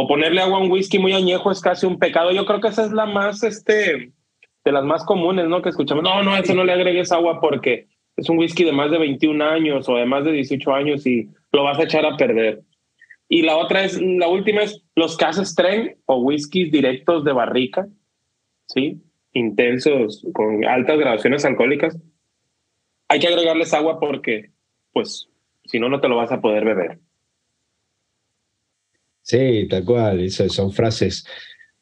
o 0.00 0.06
ponerle 0.06 0.40
agua 0.40 0.58
a 0.58 0.60
un 0.60 0.70
whisky 0.70 0.96
muy 1.00 1.12
añejo 1.12 1.50
es 1.50 1.60
casi 1.60 1.84
un 1.84 1.98
pecado. 1.98 2.30
Yo 2.30 2.46
creo 2.46 2.60
que 2.60 2.68
esa 2.68 2.84
es 2.84 2.92
la 2.92 3.04
más, 3.04 3.42
este, 3.42 4.12
de 4.64 4.72
las 4.72 4.84
más 4.84 5.04
comunes, 5.04 5.48
¿no? 5.48 5.60
Que 5.60 5.70
escuchamos, 5.70 6.04
no, 6.04 6.22
no, 6.22 6.36
eso 6.36 6.54
no 6.54 6.62
le 6.62 6.72
agregues 6.72 7.10
agua 7.10 7.40
porque 7.40 7.88
es 8.16 8.28
un 8.28 8.38
whisky 8.38 8.62
de 8.62 8.70
más 8.70 8.92
de 8.92 8.98
21 8.98 9.44
años 9.44 9.88
o 9.88 9.96
de 9.96 10.06
más 10.06 10.24
de 10.24 10.30
18 10.30 10.72
años 10.72 11.04
y 11.04 11.28
lo 11.50 11.64
vas 11.64 11.80
a 11.80 11.82
echar 11.82 12.06
a 12.06 12.16
perder. 12.16 12.62
Y 13.28 13.42
la 13.42 13.56
otra 13.56 13.84
es, 13.84 14.00
la 14.00 14.28
última 14.28 14.62
es 14.62 14.84
los 14.94 15.16
cases 15.16 15.56
tren 15.56 15.96
o 16.06 16.18
whiskies 16.18 16.70
directos 16.70 17.24
de 17.24 17.32
barrica, 17.32 17.88
¿sí? 18.66 19.02
Intensos, 19.32 20.24
con 20.32 20.64
altas 20.64 20.96
graduaciones 20.96 21.44
alcohólicas. 21.44 21.98
Hay 23.08 23.18
que 23.18 23.26
agregarles 23.26 23.74
agua 23.74 23.98
porque, 23.98 24.52
pues, 24.92 25.28
si 25.64 25.80
no, 25.80 25.88
no 25.88 26.00
te 26.00 26.08
lo 26.08 26.14
vas 26.14 26.30
a 26.30 26.40
poder 26.40 26.64
beber. 26.64 27.00
Sí, 29.28 29.66
tal 29.68 29.84
cual. 29.84 30.20
Esas 30.20 30.54
son 30.54 30.72
frases 30.72 31.26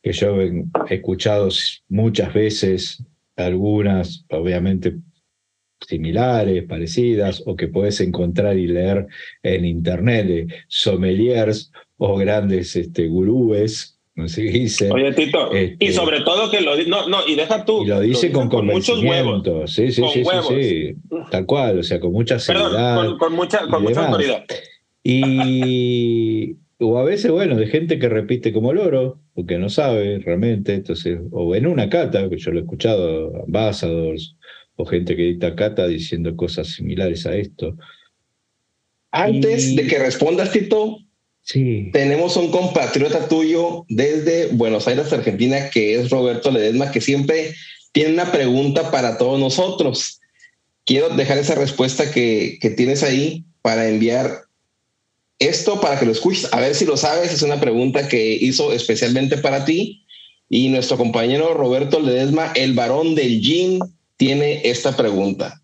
que 0.02 0.12
yo 0.12 0.40
he 0.40 0.64
escuchado 0.90 1.48
muchas 1.88 2.34
veces, 2.34 3.04
algunas 3.36 4.24
obviamente 4.30 4.96
similares, 5.86 6.64
parecidas, 6.64 7.44
o 7.46 7.54
que 7.54 7.68
puedes 7.68 8.00
encontrar 8.00 8.58
y 8.58 8.66
leer 8.66 9.06
en 9.44 9.64
internet 9.64 10.26
de 10.26 10.46
sommeliers 10.66 11.70
o 11.98 12.16
grandes 12.16 12.74
este, 12.74 13.06
gurúes, 13.06 13.96
no 14.16 14.26
sé 14.26 14.42
qué 14.42 14.50
dicen. 14.50 14.90
Oye, 14.90 15.12
Tito, 15.12 15.50
y 15.52 15.76
este, 15.78 15.92
sobre 15.92 16.22
todo 16.22 16.50
que 16.50 16.62
lo 16.62 16.74
no, 16.86 17.08
no, 17.08 17.18
y 17.28 17.36
deja 17.36 17.64
tú. 17.64 17.84
Y 17.84 17.86
lo 17.86 18.00
dice 18.00 18.32
con, 18.32 18.48
con 18.48 18.66
muchos 18.66 19.00
huevos. 19.04 19.44
Sí, 19.72 19.92
sí, 19.92 20.02
sí, 20.12 20.24
sí, 20.48 20.96
tal 21.30 21.46
cual, 21.46 21.78
o 21.78 21.82
sea, 21.84 22.00
con 22.00 22.10
mucha 22.10 22.40
seriedad. 22.40 22.96
Perdón, 22.96 23.18
con, 23.18 23.32
mucha, 23.34 23.68
con 23.68 23.84
mucha 23.84 24.08
autoridad. 24.08 24.44
Y, 25.04 26.56
o 26.78 26.98
a 26.98 27.04
veces, 27.04 27.30
bueno, 27.30 27.56
de 27.56 27.66
gente 27.68 27.98
que 27.98 28.08
repite 28.08 28.52
como 28.52 28.72
loro, 28.72 29.20
porque 29.34 29.58
no 29.58 29.68
sabe 29.70 30.18
realmente, 30.18 30.74
entonces, 30.74 31.18
o 31.30 31.54
en 31.54 31.66
una 31.66 31.88
cata, 31.88 32.28
que 32.28 32.38
yo 32.38 32.50
lo 32.50 32.58
he 32.58 32.62
escuchado, 32.62 33.44
ambassadors, 33.44 34.36
o 34.76 34.84
gente 34.84 35.16
que 35.16 35.22
dicta 35.22 35.56
cata 35.56 35.86
diciendo 35.86 36.36
cosas 36.36 36.68
similares 36.68 37.26
a 37.26 37.34
esto. 37.34 37.76
Antes 39.10 39.74
de 39.74 39.86
que 39.86 39.98
respondas, 39.98 40.52
Tito, 40.52 40.98
sí. 41.40 41.88
tenemos 41.92 42.36
un 42.36 42.50
compatriota 42.50 43.26
tuyo 43.26 43.86
desde 43.88 44.48
Buenos 44.48 44.86
Aires, 44.86 45.10
Argentina, 45.12 45.70
que 45.70 45.94
es 45.94 46.10
Roberto 46.10 46.50
Ledesma, 46.50 46.90
que 46.90 47.00
siempre 47.00 47.54
tiene 47.92 48.12
una 48.12 48.30
pregunta 48.30 48.90
para 48.90 49.16
todos 49.16 49.40
nosotros. 49.40 50.20
Quiero 50.84 51.08
dejar 51.08 51.38
esa 51.38 51.54
respuesta 51.54 52.10
que, 52.12 52.58
que 52.60 52.68
tienes 52.68 53.02
ahí 53.02 53.46
para 53.62 53.88
enviar 53.88 54.45
esto 55.38 55.80
para 55.80 55.98
que 55.98 56.06
lo 56.06 56.12
escuches, 56.12 56.52
a 56.52 56.60
ver 56.60 56.74
si 56.74 56.86
lo 56.86 56.96
sabes, 56.96 57.32
es 57.32 57.42
una 57.42 57.60
pregunta 57.60 58.08
que 58.08 58.34
hizo 58.40 58.72
especialmente 58.72 59.38
para 59.38 59.64
ti. 59.64 60.02
Y 60.48 60.68
nuestro 60.68 60.96
compañero 60.96 61.54
Roberto 61.54 61.98
Ledesma, 61.98 62.52
el 62.54 62.74
varón 62.74 63.14
del 63.14 63.40
gin, 63.40 63.80
tiene 64.16 64.60
esta 64.64 64.96
pregunta. 64.96 65.60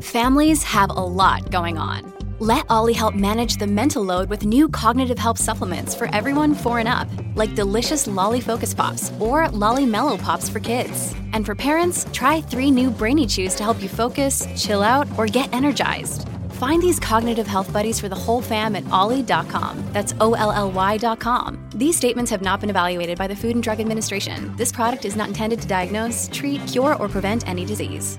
Families 0.00 0.62
have 0.62 0.90
a 0.90 1.04
lot 1.04 1.50
going 1.50 1.78
on. 1.78 2.12
Let 2.38 2.66
Ollie 2.68 2.92
help 2.92 3.14
manage 3.14 3.56
the 3.56 3.66
mental 3.66 4.02
load 4.02 4.28
with 4.28 4.44
new 4.44 4.68
cognitive 4.68 5.18
help 5.18 5.38
supplements 5.38 5.94
for 5.94 6.14
everyone 6.14 6.54
four 6.54 6.78
and 6.78 6.88
up, 6.88 7.08
like 7.34 7.54
delicious 7.54 8.06
Lolly 8.06 8.40
Focus 8.40 8.74
Pops 8.74 9.10
or 9.18 9.48
Lolly 9.48 9.86
Mellow 9.86 10.18
Pops 10.18 10.50
for 10.50 10.60
kids. 10.60 11.14
And 11.32 11.46
for 11.46 11.54
parents, 11.54 12.06
try 12.12 12.42
three 12.42 12.70
new 12.70 12.90
Brainy 12.90 13.26
Chews 13.26 13.54
to 13.54 13.64
help 13.64 13.82
you 13.82 13.88
focus, 13.88 14.46
chill 14.54 14.82
out, 14.82 15.08
or 15.16 15.26
get 15.26 15.52
energized. 15.54 16.28
Find 16.56 16.82
these 16.82 16.98
cognitive 16.98 17.46
health 17.46 17.70
buddies 17.70 18.00
for 18.00 18.08
the 18.08 18.14
whole 18.14 18.40
fam 18.40 18.76
at 18.76 18.88
ollie.com. 18.90 19.84
That's 19.92 20.14
O 20.20 20.32
L 20.32 20.52
L 20.52 20.70
Y.com. 20.72 21.68
These 21.74 21.96
statements 21.96 22.30
have 22.30 22.40
not 22.40 22.60
been 22.60 22.70
evaluated 22.70 23.18
by 23.18 23.26
the 23.26 23.36
Food 23.36 23.56
and 23.56 23.62
Drug 23.62 23.78
Administration. 23.78 24.56
This 24.56 24.72
product 24.72 25.04
is 25.04 25.16
not 25.16 25.28
intended 25.28 25.60
to 25.60 25.68
diagnose, 25.68 26.30
treat, 26.32 26.66
cure, 26.66 26.94
or 26.96 27.08
prevent 27.08 27.46
any 27.46 27.66
disease. 27.66 28.18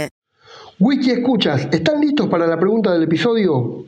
Wiki 0.83 1.11
Escuchas, 1.11 1.67
¿están 1.71 2.01
listos 2.01 2.27
para 2.27 2.47
la 2.47 2.59
pregunta 2.59 2.91
del 2.91 3.03
episodio? 3.03 3.85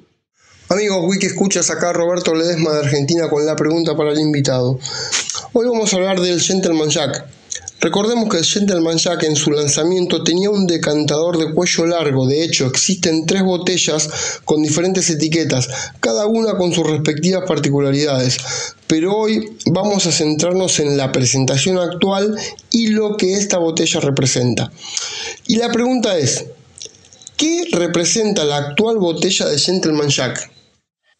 Amigos, 0.70 1.06
Wiki 1.08 1.26
Escuchas, 1.26 1.72
acá 1.72 1.92
Roberto 1.92 2.36
Ledesma 2.36 2.72
de 2.72 2.82
Argentina 2.82 3.28
con 3.32 3.44
la 3.48 3.56
pregunta 3.56 3.98
para 3.98 4.12
el 4.12 4.20
invitado. 4.20 4.78
Hoy 5.54 5.66
vamos 5.66 5.92
a 5.92 5.96
hablar 5.96 6.20
del 6.22 6.40
Gentleman 6.40 6.90
Jack. 6.90 7.26
Recordemos 7.82 8.30
que 8.30 8.38
el 8.38 8.46
Gentleman 8.46 9.00
Jack 9.00 9.24
en 9.24 9.36
su 9.36 9.50
lanzamiento 9.50 10.24
tenía 10.24 10.52
un 10.52 10.68
decantador 10.68 11.40
de 11.40 11.52
cuello 11.56 11.88
largo, 11.88 12.28
de 12.28 12.44
hecho 12.44 12.68
existen 12.68 13.26
tres 13.26 13.42
botellas 13.42 14.08
con 14.46 14.62
diferentes 14.62 15.10
etiquetas, 15.10 15.70
cada 16.00 16.28
una 16.28 16.58
con 16.58 16.74
sus 16.74 16.88
respectivas 16.88 17.46
particularidades, 17.48 18.38
pero 18.86 19.18
hoy 19.18 19.58
vamos 19.66 20.06
a 20.06 20.12
centrarnos 20.12 20.80
en 20.80 20.96
la 20.96 21.12
presentación 21.12 21.80
actual 21.80 22.38
y 22.70 22.90
lo 22.90 23.18
que 23.18 23.34
esta 23.34 23.58
botella 23.58 24.00
representa. 24.00 24.72
Y 25.48 25.56
la 25.56 25.72
pregunta 25.72 26.20
es, 26.20 26.46
¿Qué 27.38 27.66
representa 27.72 28.44
la 28.44 28.58
actual 28.58 28.98
botella 28.98 29.48
de 29.48 29.58
Gentleman 29.58 30.10
Jack? 30.10 30.52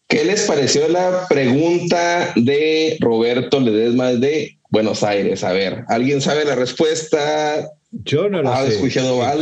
¿Qué 0.08 0.24
les 0.24 0.42
pareció 0.42 0.86
la 0.88 1.26
pregunta 1.28 2.32
de 2.36 2.96
Roberto 3.00 3.58
Ledesma 3.58 4.12
de 4.12 4.58
Buenos 4.70 5.02
Aires? 5.02 5.42
A 5.44 5.52
ver, 5.52 5.84
¿alguien 5.88 6.20
sabe 6.20 6.44
la 6.44 6.54
respuesta? 6.54 7.68
Yo 7.90 8.28
no 8.28 8.42
lo 8.42 8.54
sé. 8.66 8.90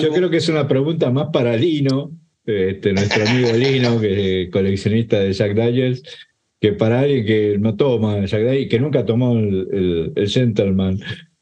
Yo 0.00 0.12
creo 0.12 0.30
que 0.30 0.36
es 0.36 0.48
una 0.48 0.68
pregunta 0.68 1.10
más 1.10 1.28
para 1.32 1.56
Lino, 1.56 2.12
este, 2.46 2.92
nuestro 2.92 3.26
amigo 3.26 3.52
Lino, 3.56 4.00
que 4.00 4.42
es 4.42 4.50
coleccionista 4.50 5.18
de 5.18 5.32
Jack 5.32 5.54
Daniels, 5.54 6.02
que 6.60 6.72
para 6.72 7.00
alguien 7.00 7.26
que 7.26 7.56
no 7.58 7.76
toma 7.76 8.24
Jack 8.24 8.44
Daniels, 8.44 8.70
que 8.70 8.78
nunca 8.78 9.04
tomó 9.04 9.36
el, 9.36 10.12
el 10.14 10.28
Gentleman, 10.28 11.00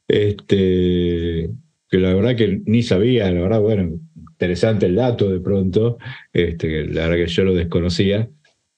este, 0.09 1.51
que 1.91 1.99
la 1.99 2.15
verdad 2.15 2.37
que 2.37 2.63
ni 2.65 2.83
sabía, 2.83 3.31
la 3.31 3.41
verdad, 3.43 3.61
bueno, 3.61 3.99
interesante 4.41 4.87
el 4.87 4.95
dato 4.95 5.29
de 5.29 5.39
pronto, 5.39 5.99
este, 6.33 6.87
la 6.87 7.09
verdad 7.09 7.27
que 7.27 7.31
yo 7.31 7.45
lo 7.45 7.55
desconocía. 7.55 8.27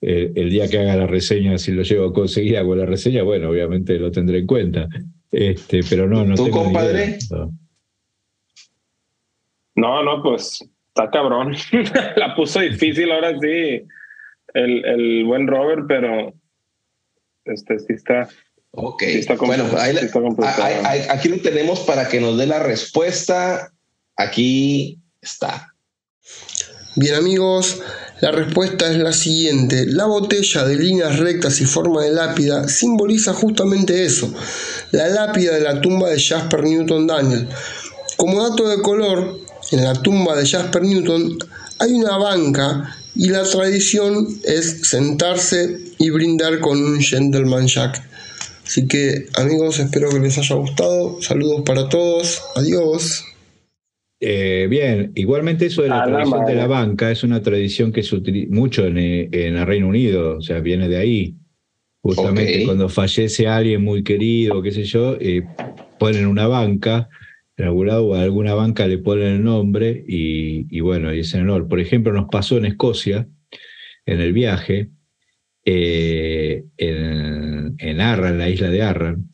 Eh, 0.01 0.33
el 0.35 0.51
día 0.51 0.69
que 0.69 0.79
haga 0.79 0.97
la 0.97 1.07
reseña, 1.07 1.57
si 1.59 1.71
lo 1.71 1.83
llevo 1.83 2.09
a 2.09 2.13
conseguir, 2.13 2.59
hago 2.59 2.75
la 2.75 2.85
reseña, 2.85 3.23
bueno, 3.23 3.49
obviamente 3.49 3.97
lo 4.01 4.11
tendré 4.11 4.39
en 4.39 4.47
cuenta. 4.49 4.89
Este, 5.31 5.83
pero 5.89 6.09
no, 6.09 6.25
no 6.25 6.35
¿Tú, 6.35 6.51
compadre? 6.51 7.19
No. 9.77 10.03
no, 10.03 10.23
pues 10.25 10.69
está 10.89 11.09
cabrón. 11.11 11.55
la 12.17 12.35
puso 12.35 12.59
difícil 12.59 13.13
ahora 13.13 13.39
sí 13.41 13.87
el, 14.55 14.85
el 14.85 15.25
buen 15.25 15.47
Robert, 15.47 15.85
pero 15.87 16.35
este 17.45 17.79
sí 17.79 17.93
está. 17.93 18.29
Ok, 18.73 19.03
bueno, 19.47 19.67
aquí 21.11 21.29
lo 21.29 21.37
tenemos 21.39 21.81
para 21.81 22.09
que 22.09 22.21
nos 22.21 22.37
dé 22.37 22.47
la 22.47 22.63
respuesta. 22.63 23.71
Aquí 24.17 25.02
Bien 26.97 27.15
amigos, 27.15 27.79
la 28.21 28.33
respuesta 28.33 28.91
es 28.91 28.99
la 28.99 29.13
siguiente. 29.13 29.87
La 29.87 30.07
botella 30.07 30.65
de 30.65 30.77
líneas 30.77 31.19
rectas 31.19 31.61
y 31.61 31.65
forma 31.65 32.03
de 32.03 32.11
lápida 32.11 32.69
simboliza 32.69 33.33
justamente 33.33 34.05
eso, 34.05 34.33
la 34.91 35.09
lápida 35.09 35.55
de 35.55 35.61
la 35.61 35.81
tumba 35.81 36.11
de 36.11 36.21
Jasper 36.21 36.65
Newton 36.65 37.07
Daniel. 37.07 37.49
Como 38.17 38.43
dato 38.43 38.69
de 38.69 38.83
color, 38.83 39.39
en 39.71 39.85
la 39.85 39.95
tumba 39.95 40.37
de 40.37 40.47
Jasper 40.47 40.83
Newton 40.83 41.39
hay 41.79 41.93
una 41.93 42.19
banca 42.19 42.97
y 43.15 43.29
la 43.29 43.45
tradición 43.45 44.27
es 44.45 44.83
sentarse 44.83 45.79
y 45.99 46.11
brindar 46.11 46.61
con 46.61 46.83
un 46.83 47.01
gentleman 47.01 47.69
jack. 47.69 48.03
Así 48.67 48.87
que 48.87 49.29
amigos, 49.35 49.79
espero 49.79 50.11
que 50.11 50.19
les 50.19 50.37
haya 50.37 50.57
gustado. 50.57 51.23
Saludos 51.23 51.63
para 51.65 51.89
todos. 51.89 52.43
Adiós. 52.57 53.25
Eh, 54.25 54.69
bien, 54.71 55.11
igualmente 55.17 55.67
eso 55.67 55.83
de 55.83 55.89
la 55.89 56.05
tradición 56.05 56.45
de 56.45 56.55
la 56.55 56.69
banca 56.69 57.11
es 57.11 57.25
una 57.25 57.43
tradición 57.43 57.91
que 57.91 58.05
se 58.05 58.15
utiliza 58.15 58.55
mucho 58.55 58.87
en, 58.87 58.97
el 58.97 59.67
Reino 59.67 59.89
Unido, 59.89 60.39
o 60.39 60.41
sea, 60.41 60.61
viene 60.61 60.89
de 60.89 60.97
ahí. 60.97 61.35
Justamente 62.03 62.65
cuando 62.65 62.89
fallece 62.89 63.49
alguien 63.49 63.83
muy 63.83 64.05
querido, 64.05 64.63
qué 64.63 64.71
sé 64.71 64.85
yo, 64.85 65.17
eh, 65.21 65.43
ponen 65.99 66.27
una 66.27 66.47
banca, 66.47 67.09
en 67.57 67.65
algún 67.65 67.89
lado 67.89 68.07
o 68.07 68.15
a 68.15 68.23
alguna 68.23 68.55
banca 68.55 68.87
le 68.87 68.99
ponen 68.99 69.27
el 69.27 69.43
nombre 69.43 70.05
y, 70.07 70.79
bueno, 70.79 71.13
y 71.13 71.19
es 71.21 71.35
en 71.35 71.43
honor. 71.43 71.67
Por 71.67 71.81
ejemplo, 71.81 72.13
nos 72.13 72.29
pasó 72.31 72.57
en 72.57 72.67
Escocia, 72.67 73.27
en 74.07 74.21
el 74.21 74.33
viaje, 74.33 74.91
eh, 75.65 76.65
en 76.77 77.75
en 77.79 78.01
Arran, 78.01 78.39
la 78.39 78.49
isla 78.49 78.71
de 78.71 78.83
Arran. 78.83 79.29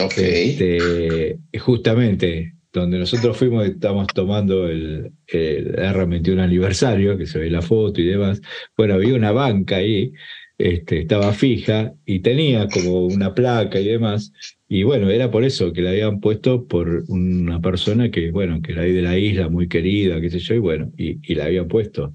Ok. 0.00 0.18
Este, 0.18 1.38
justamente 1.58 2.57
donde 2.80 2.98
nosotros 2.98 3.36
fuimos, 3.36 3.66
estamos 3.66 4.06
tomando 4.08 4.68
el, 4.68 5.12
el 5.26 5.76
R21 5.76 6.40
aniversario, 6.40 7.16
que 7.18 7.26
se 7.26 7.38
ve 7.38 7.50
la 7.50 7.62
foto 7.62 8.00
y 8.00 8.04
demás. 8.04 8.40
Bueno, 8.76 8.94
había 8.94 9.14
una 9.14 9.32
banca 9.32 9.76
ahí, 9.76 10.12
este, 10.58 11.00
estaba 11.00 11.32
fija 11.32 11.94
y 12.04 12.20
tenía 12.20 12.68
como 12.68 13.06
una 13.06 13.34
placa 13.34 13.78
y 13.80 13.86
demás. 13.86 14.32
Y 14.68 14.82
bueno, 14.82 15.10
era 15.10 15.30
por 15.30 15.44
eso 15.44 15.72
que 15.72 15.82
la 15.82 15.90
habían 15.90 16.20
puesto 16.20 16.66
por 16.66 17.04
una 17.08 17.60
persona 17.60 18.10
que, 18.10 18.30
bueno, 18.30 18.60
que 18.60 18.72
era 18.72 18.82
ahí 18.82 18.92
de 18.92 19.02
la 19.02 19.18
isla, 19.18 19.48
muy 19.48 19.68
querida, 19.68 20.20
qué 20.20 20.30
sé 20.30 20.38
yo, 20.40 20.54
y 20.54 20.58
bueno, 20.58 20.92
y, 20.96 21.18
y 21.22 21.34
la 21.34 21.46
habían 21.46 21.68
puesto. 21.68 22.12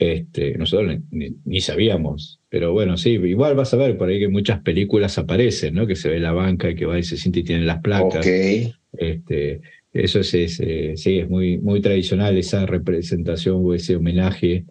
Este, 0.00 0.56
nosotros 0.56 0.96
ni, 1.10 1.60
sabíamos, 1.60 2.40
pero 2.48 2.72
bueno, 2.72 2.96
sí, 2.96 3.10
igual 3.10 3.54
vas 3.54 3.74
a 3.74 3.76
ver 3.76 3.98
por 3.98 4.08
ahí 4.08 4.18
que 4.18 4.28
muchas 4.28 4.62
películas 4.62 5.18
aparecen, 5.18 5.74
¿no? 5.74 5.86
Que 5.86 5.94
se 5.94 6.08
ve 6.08 6.18
la 6.18 6.32
banca 6.32 6.70
y 6.70 6.74
que 6.74 6.86
va 6.86 6.98
y 6.98 7.02
se 7.02 7.18
siente 7.18 7.40
y 7.40 7.44
tienen 7.44 7.66
las 7.66 7.82
placas. 7.82 8.26
Este, 8.26 9.60
eso 9.92 10.20
es, 10.20 10.34
eh, 10.34 10.92
sí, 10.96 11.18
es 11.18 11.28
muy, 11.28 11.58
muy 11.58 11.80
tradicional 11.80 12.36
esa 12.38 12.66
representación 12.66 13.56
o 13.64 13.74
ese 13.74 13.96
homenaje 13.96 14.64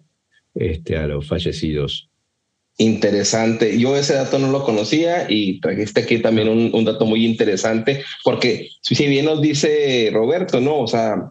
este, 0.55 0.97
a 0.97 1.07
los 1.07 1.27
fallecidos. 1.27 2.09
Interesante. 2.77 3.77
Yo 3.77 3.97
ese 3.97 4.13
dato 4.13 4.39
no 4.39 4.49
lo 4.51 4.63
conocía 4.63 5.25
y 5.29 5.59
trajiste 5.59 6.01
aquí 6.01 6.19
también 6.19 6.47
un, 6.47 6.71
un 6.73 6.85
dato 6.85 7.05
muy 7.05 7.25
interesante, 7.25 8.03
porque 8.23 8.69
si 8.81 9.07
bien 9.07 9.25
nos 9.25 9.41
dice 9.41 10.09
Roberto, 10.13 10.61
¿no? 10.61 10.79
O 10.79 10.87
sea, 10.87 11.29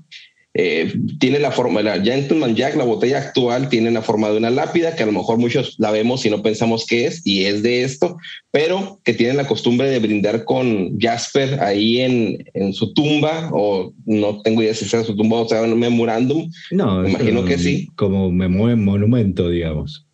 eh, 0.55 0.93
tiene 1.21 1.39
la 1.39 1.53
forma, 1.53 1.83
la 1.83 2.01
Gentleman 2.03 2.57
Jack, 2.57 2.75
la 2.75 2.85
botella 2.85 3.19
actual, 3.19 3.69
tiene 3.69 3.91
la 3.91 4.03
forma 4.03 4.31
de 4.31 4.39
una 4.39 4.51
lápida 4.51 4.97
que 4.97 5.03
a 5.03 5.07
lo 5.07 5.13
mejor 5.13 5.39
muchos 5.39 5.77
la 5.79 5.91
vemos 5.91 6.25
y 6.25 6.31
no 6.31 6.43
pensamos 6.43 6.87
que 6.87 7.07
es, 7.07 7.25
y 7.25 7.45
es 7.45 7.63
de 7.63 7.85
esto, 7.85 8.17
pero 8.51 8.99
que 9.05 9.15
tiene 9.15 9.35
la 9.35 9.47
costumbre 9.47 9.89
de 9.89 9.99
brindar 9.99 10.45
con 10.45 10.99
Jasper 10.99 11.61
ahí 11.61 12.01
en, 12.01 12.45
en 12.55 12.73
su 12.73 12.93
tumba, 12.95 13.51
o 13.53 13.93
no 14.07 14.41
tengo 14.43 14.63
idea 14.63 14.75
si 14.75 14.87
sea 14.87 15.05
su 15.05 15.15
tumba 15.15 15.43
o 15.43 15.49
sea 15.49 15.63
un 15.63 15.79
memorándum. 15.79 16.51
No, 16.71 17.07
imagino 17.07 17.45
que 17.45 17.59
sí. 17.59 17.89
Como 17.95 18.31
monumento, 18.31 19.51
digamos. 19.51 20.07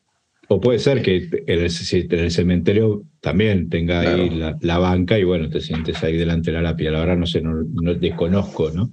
O 0.48 0.60
puede 0.60 0.78
ser 0.78 1.00
que 1.00 1.28
en 1.46 1.60
el, 1.60 2.30
cementerio 2.30 3.04
también 3.20 3.70
tenga 3.70 4.00
ahí 4.00 4.30
la, 4.60 4.78
banca 4.78 5.18
y 5.18 5.24
bueno, 5.24 5.48
te 5.48 5.60
sientes 5.60 6.02
ahí 6.04 6.18
delante 6.18 6.50
de 6.50 6.58
la 6.58 6.62
lápida. 6.62 6.90
La 6.90 7.00
verdad 7.00 7.16
no 7.16 7.26
sé, 7.26 7.40
no, 7.40 7.64
no 7.72 7.94
desconozco, 7.94 8.70
¿no? 8.70 8.90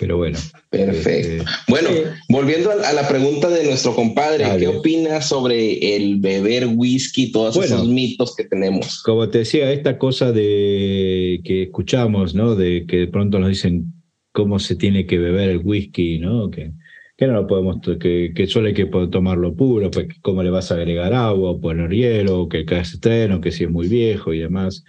Pero 0.00 0.16
bueno. 0.16 0.38
Perfecto. 0.70 1.10
Este, 1.10 1.44
bueno, 1.68 1.90
volviendo 2.30 2.70
a, 2.70 2.92
la 2.94 3.06
pregunta 3.06 3.50
de 3.50 3.64
nuestro 3.64 3.94
compadre, 3.94 4.46
¿qué 4.58 4.66
opinas 4.66 5.28
sobre 5.28 5.94
el 5.94 6.18
beber 6.20 6.68
whisky, 6.74 7.30
todos 7.30 7.54
esos 7.62 7.86
mitos 7.86 8.34
que 8.34 8.44
tenemos? 8.44 9.02
Como 9.02 9.28
te 9.28 9.40
decía, 9.40 9.70
esta 9.70 9.98
cosa 9.98 10.32
de 10.32 11.42
que 11.44 11.64
escuchamos, 11.64 12.34
¿no? 12.34 12.54
De 12.54 12.86
que 12.88 12.96
de 12.96 13.08
pronto 13.08 13.38
nos 13.38 13.50
dicen 13.50 13.92
cómo 14.32 14.58
se 14.58 14.74
tiene 14.74 15.04
que 15.04 15.18
beber 15.18 15.50
el 15.50 15.58
whisky, 15.58 16.18
¿no? 16.18 16.50
Que, 16.50 16.72
que 17.18 17.26
no 17.26 17.34
lo 17.34 17.46
podemos, 17.46 17.76
que, 18.00 18.32
que 18.34 18.46
solo 18.46 18.68
hay 18.68 18.74
que 18.74 18.86
tomarlo 18.86 19.54
puro, 19.54 19.90
pues 19.90 20.06
cómo 20.22 20.42
le 20.42 20.48
vas 20.48 20.72
a 20.72 20.76
agregar 20.76 21.12
agua 21.12 21.50
o 21.50 21.60
poner 21.60 21.90
hielo, 21.90 22.48
que 22.48 22.60
el 22.60 22.72
estreno, 22.72 23.42
que 23.42 23.52
si 23.52 23.64
es 23.64 23.70
muy 23.70 23.86
viejo 23.86 24.32
y 24.32 24.38
demás. 24.38 24.82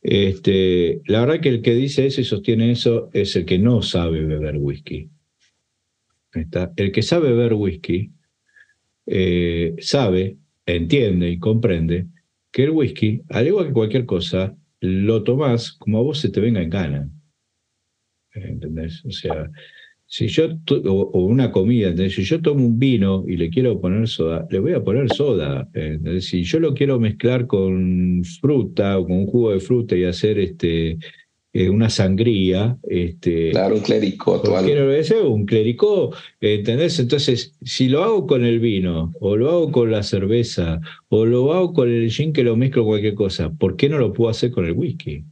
Este, 0.00 1.02
la 1.06 1.20
verdad 1.20 1.40
que 1.40 1.48
el 1.48 1.62
que 1.62 1.74
dice 1.74 2.06
eso 2.06 2.20
y 2.20 2.24
sostiene 2.24 2.70
eso 2.70 3.10
es 3.12 3.34
el 3.36 3.44
que 3.44 3.58
no 3.58 3.82
sabe 3.82 4.24
beber 4.24 4.56
whisky. 4.56 5.10
El 6.76 6.92
que 6.92 7.02
sabe 7.02 7.30
beber 7.30 7.54
whisky 7.54 8.12
eh, 9.06 9.74
sabe, 9.80 10.36
entiende 10.66 11.30
y 11.30 11.38
comprende 11.38 12.06
que 12.52 12.64
el 12.64 12.70
whisky, 12.70 13.22
al 13.30 13.46
igual 13.46 13.66
que 13.66 13.72
cualquier 13.72 14.06
cosa, 14.06 14.56
lo 14.80 15.24
tomás 15.24 15.72
como 15.72 15.98
a 15.98 16.02
vos 16.02 16.18
se 16.18 16.28
te 16.28 16.40
venga 16.40 16.62
en 16.62 16.70
gana. 16.70 17.10
¿Entendés? 18.32 19.04
O 19.04 19.10
sea, 19.10 19.50
si 20.10 20.26
yo, 20.26 20.48
o, 20.86 21.20
una 21.20 21.52
comida, 21.52 21.94
si 22.08 22.22
yo 22.22 22.40
tomo 22.40 22.64
un 22.64 22.78
vino 22.78 23.24
y 23.28 23.36
le 23.36 23.50
quiero 23.50 23.78
poner 23.78 24.08
soda, 24.08 24.46
le 24.50 24.58
voy 24.58 24.72
a 24.72 24.82
poner 24.82 25.12
soda. 25.12 25.68
Si 26.20 26.44
yo 26.44 26.60
lo 26.60 26.72
quiero 26.72 26.98
mezclar 26.98 27.46
con 27.46 28.22
fruta 28.40 28.98
o 28.98 29.04
con 29.04 29.16
un 29.18 29.26
jugo 29.26 29.52
de 29.52 29.60
fruta 29.60 29.94
y 29.94 30.04
hacer 30.04 30.38
este, 30.38 30.98
eh, 31.52 31.68
una 31.68 31.90
sangría. 31.90 32.78
Este, 32.88 33.50
claro, 33.50 33.74
un 33.74 33.82
clericó. 33.82 34.40
Quiero 34.64 35.30
un 35.30 35.44
clericó, 35.44 36.14
¿entendés? 36.40 36.98
Entonces, 37.00 37.54
si 37.62 37.88
lo 37.88 38.02
hago 38.02 38.26
con 38.26 38.46
el 38.46 38.60
vino, 38.60 39.12
o 39.20 39.36
lo 39.36 39.50
hago 39.50 39.72
con 39.72 39.90
la 39.90 40.02
cerveza, 40.02 40.80
o 41.08 41.26
lo 41.26 41.52
hago 41.52 41.74
con 41.74 41.90
el 41.90 42.10
gin 42.10 42.32
que 42.32 42.44
lo 42.44 42.56
mezclo 42.56 42.82
con 42.82 42.92
cualquier 42.92 43.14
cosa, 43.14 43.50
¿por 43.50 43.76
qué 43.76 43.90
no 43.90 43.98
lo 43.98 44.14
puedo 44.14 44.30
hacer 44.30 44.52
con 44.52 44.64
el 44.64 44.72
whisky? 44.72 45.24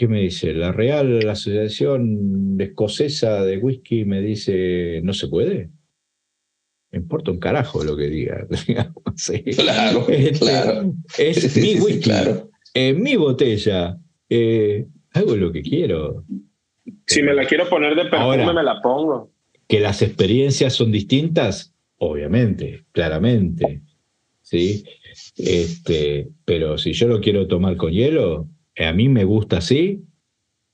¿Qué 0.00 0.08
me 0.08 0.22
dice? 0.22 0.54
La 0.54 0.72
Real 0.72 1.28
Asociación 1.28 2.56
Escocesa 2.58 3.44
de 3.44 3.58
Whisky 3.58 4.06
me 4.06 4.22
dice, 4.22 5.02
¿no 5.02 5.12
se 5.12 5.28
puede? 5.28 5.68
Me 6.90 7.00
importa 7.00 7.32
un 7.32 7.38
carajo 7.38 7.84
lo 7.84 7.98
que 7.98 8.06
diga. 8.06 8.46
Claro, 9.54 10.06
este, 10.08 10.38
claro. 10.38 10.94
Es 11.18 11.54
mi 11.54 11.74
whisky, 11.74 12.00
claro. 12.00 12.48
en 12.72 13.02
mi 13.02 13.16
botella. 13.16 13.98
Eh, 14.30 14.86
hago 15.12 15.36
lo 15.36 15.52
que 15.52 15.60
quiero. 15.60 16.24
Si 17.06 17.22
me 17.22 17.34
la 17.34 17.44
quiero 17.44 17.68
poner 17.68 17.94
de 17.94 18.06
perfume, 18.06 18.54
me 18.54 18.62
la 18.62 18.80
pongo. 18.80 19.30
Que 19.68 19.80
las 19.80 20.00
experiencias 20.00 20.72
son 20.72 20.92
distintas, 20.92 21.74
obviamente, 21.98 22.86
claramente. 22.92 23.82
¿sí? 24.40 24.82
Este, 25.36 26.30
pero 26.46 26.78
si 26.78 26.94
yo 26.94 27.06
lo 27.06 27.20
quiero 27.20 27.46
tomar 27.46 27.76
con 27.76 27.92
hielo, 27.92 28.48
a 28.86 28.92
mí 28.92 29.08
me 29.08 29.24
gusta 29.24 29.58
así, 29.58 30.04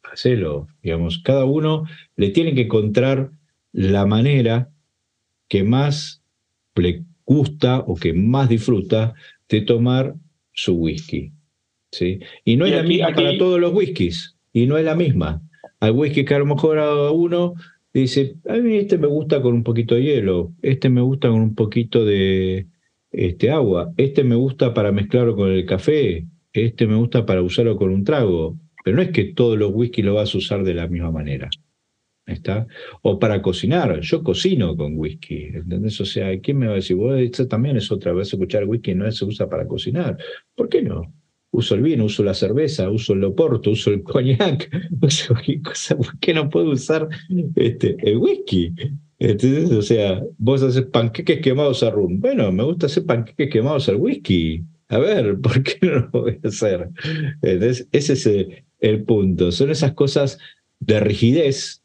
hacelo. 0.03 0.69
Digamos, 0.83 1.19
cada 1.19 1.45
uno 1.45 1.85
le 2.17 2.31
tiene 2.31 2.55
que 2.55 2.63
encontrar 2.63 3.31
la 3.73 4.07
manera 4.07 4.71
que 5.49 5.65
más 5.65 6.23
le 6.75 7.05
gusta 7.25 7.81
o 7.81 7.97
que 7.97 8.13
más 8.13 8.49
disfruta 8.49 9.15
de 9.49 9.61
tomar 9.61 10.15
su 10.53 10.75
whisky. 10.75 11.33
¿sí? 11.93 12.21
Y 12.45 12.57
no 12.57 12.67
es 12.67 12.73
la 12.73 12.83
misma 12.83 13.15
para 13.15 13.37
todos 13.39 13.61
los 13.61 13.73
whiskies, 13.75 14.37
y 14.53 14.67
no 14.67 14.79
es 14.79 14.85
la 14.85 14.95
misma. 14.95 15.43
Hay 15.81 15.91
whisky 15.91 16.25
que 16.25 16.35
a 16.35 16.39
lo 16.39 16.47
mejor 16.47 16.79
a 16.79 17.11
uno 17.11 17.55
dice, 17.93 18.37
a 18.49 18.55
mí 18.55 18.77
este 18.77 18.99
me 18.99 19.07
gusta 19.07 19.41
con 19.43 19.55
un 19.55 19.63
poquito 19.63 19.95
de 19.95 20.03
hielo, 20.03 20.53
este 20.63 20.89
me 20.89 21.01
gusta 21.01 21.29
con 21.29 21.41
un 21.41 21.55
poquito 21.55 22.05
de 22.05 22.67
este, 23.11 23.51
agua, 23.51 23.93
este 23.97 24.25
me 24.25 24.35
gusta 24.35 24.75
para 24.75 24.93
mezclarlo 24.93 25.37
con 25.37 25.51
el 25.51 25.67
café, 25.67 26.27
este 26.65 26.87
me 26.87 26.97
gusta 26.97 27.27
para 27.27 27.43
usarlo 27.43 27.77
con 27.77 27.91
un 27.91 28.05
trago, 28.05 28.59
pero 28.85 28.97
no 28.97 29.03
es 29.03 29.11
que 29.11 29.25
todos 29.25 29.59
los 29.59 29.73
whisky 29.73 30.03
lo 30.03 30.15
vas 30.15 30.35
a 30.35 30.39
usar 30.39 30.65
de 30.65 30.75
la 30.75 30.87
misma 30.87 31.11
manera. 31.11 31.51
¿Está? 32.27 32.67
O 33.03 33.19
para 33.19 33.41
cocinar, 33.41 34.01
yo 34.01 34.23
cocino 34.23 34.77
con 34.77 34.99
whisky, 34.99 35.45
¿entendés? 35.55 36.01
O 36.01 36.05
sea, 36.05 36.41
¿quién 36.41 36.59
me 36.59 36.67
va 36.67 36.73
a 36.73 36.77
decir? 36.77 36.97
Vos, 36.97 37.19
esta 37.21 37.47
también 37.47 37.77
es 37.77 37.91
otra 37.93 38.13
vez 38.13 38.33
escuchar 38.33 38.65
whisky, 38.65 38.95
no 38.95 39.11
se 39.13 39.25
usa 39.25 39.49
para 39.49 39.67
cocinar. 39.67 40.17
¿Por 40.55 40.69
qué 40.69 40.83
no? 40.83 41.13
Uso 41.53 41.77
el 41.77 41.83
vino, 41.83 42.05
uso 42.05 42.25
la 42.25 42.35
cerveza, 42.35 42.91
uso 42.91 43.13
el 43.13 43.23
oporto, 43.23 43.71
uso 43.71 43.91
el 43.91 44.03
coñac, 44.03 44.69
uso 45.01 45.35
cualquier 45.35 45.63
cosa, 45.63 45.97
¿por 45.97 46.19
qué 46.19 46.35
no 46.35 46.51
puedo 46.51 46.71
usar 46.71 47.09
este, 47.55 47.97
el 48.03 48.17
whisky? 48.19 48.73
¿Entendés? 49.19 49.71
O 49.71 49.83
sea, 49.83 50.23
vos 50.37 50.63
haces 50.63 50.87
panqueques 50.87 51.41
quemados 51.41 51.83
a 51.85 51.91
rum. 51.91 52.21
Bueno, 52.21 52.51
me 52.51 52.65
gusta 52.65 52.87
hacer 52.87 53.07
panqueques 53.07 53.51
quemados 53.51 53.89
al 53.89 53.97
whisky 53.97 54.65
a 54.89 54.99
ver, 54.99 55.39
¿por 55.41 55.63
qué 55.63 55.79
no 55.83 55.93
lo 55.93 56.11
voy 56.11 56.41
a 56.43 56.49
hacer? 56.49 56.91
Entonces, 57.43 57.89
ese 57.93 58.13
es 58.13 58.27
el, 58.81 59.05
punto. 59.05 59.53
Son 59.53 59.71
esas 59.71 59.93
cosas 59.93 60.39
de 60.81 61.01
rigidez, 61.01 61.83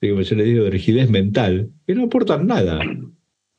digo, 0.00 0.20
yo 0.20 0.36
le 0.36 0.44
digo 0.44 0.64
de 0.64 0.70
rigidez 0.70 1.10
mental, 1.10 1.70
que 1.86 1.94
no 1.94 2.04
aportan 2.04 2.46
nada. 2.46 2.80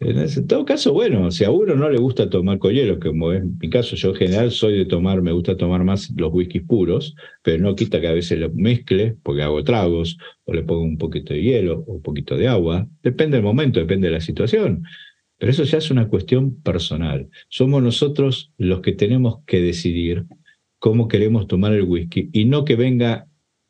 En 0.05 0.47
todo 0.47 0.65
caso, 0.65 0.91
bueno, 0.91 1.31
si 1.31 1.45
a 1.45 1.51
uno 1.51 1.75
no 1.75 1.89
le 1.89 1.97
gusta 1.97 2.29
tomar 2.29 2.59
con 2.59 2.73
hielo, 2.73 2.99
como 2.99 3.31
es 3.31 3.43
mi 3.45 3.69
caso, 3.69 3.95
yo 3.95 4.09
en 4.09 4.15
general 4.15 4.51
soy 4.51 4.77
de 4.77 4.85
tomar, 4.85 5.21
me 5.21 5.31
gusta 5.31 5.55
tomar 5.55 5.83
más 5.85 6.11
los 6.17 6.33
whiskies 6.33 6.63
puros, 6.63 7.15
pero 7.41 7.63
no 7.63 7.73
quita 7.75 8.01
que 8.01 8.07
a 8.07 8.13
veces 8.13 8.37
lo 8.37 8.49
mezcle, 8.49 9.15
porque 9.23 9.43
hago 9.43 9.63
tragos, 9.63 10.17
o 10.43 10.53
le 10.53 10.63
pongo 10.63 10.81
un 10.81 10.97
poquito 10.97 11.33
de 11.33 11.41
hielo 11.41 11.85
o 11.87 11.93
un 11.93 12.01
poquito 12.01 12.35
de 12.35 12.49
agua, 12.49 12.85
depende 13.01 13.37
del 13.37 13.45
momento, 13.45 13.79
depende 13.79 14.07
de 14.07 14.13
la 14.13 14.19
situación. 14.19 14.83
Pero 15.37 15.51
eso 15.51 15.63
ya 15.63 15.77
es 15.77 15.91
una 15.91 16.07
cuestión 16.07 16.61
personal. 16.61 17.29
Somos 17.49 17.81
nosotros 17.83 18.51
los 18.57 18.81
que 18.81 18.93
tenemos 18.93 19.39
que 19.45 19.59
decidir 19.61 20.25
cómo 20.79 21.07
queremos 21.07 21.47
tomar 21.47 21.73
el 21.73 21.83
whisky 21.83 22.29
y 22.31 22.45
no 22.45 22.65
que 22.65 22.75
venga 22.75 23.27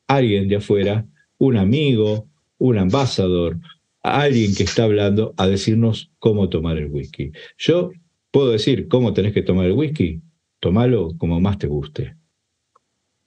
alguien 0.07 0.47
de 0.47 0.57
afuera, 0.57 1.05
un 1.37 1.57
amigo, 1.57 2.27
un 2.57 2.77
ambasador, 2.77 3.57
alguien 4.01 4.53
que 4.55 4.63
está 4.63 4.83
hablando 4.83 5.33
a 5.37 5.47
decirnos 5.47 6.11
cómo 6.19 6.49
tomar 6.49 6.77
el 6.77 6.91
whisky. 6.91 7.31
Yo 7.57 7.91
puedo 8.31 8.51
decir 8.51 8.87
cómo 8.87 9.13
tenés 9.13 9.33
que 9.33 9.41
tomar 9.41 9.65
el 9.65 9.73
whisky, 9.73 10.21
tomalo 10.59 11.11
como 11.17 11.39
más 11.39 11.57
te 11.57 11.67
guste. 11.67 12.15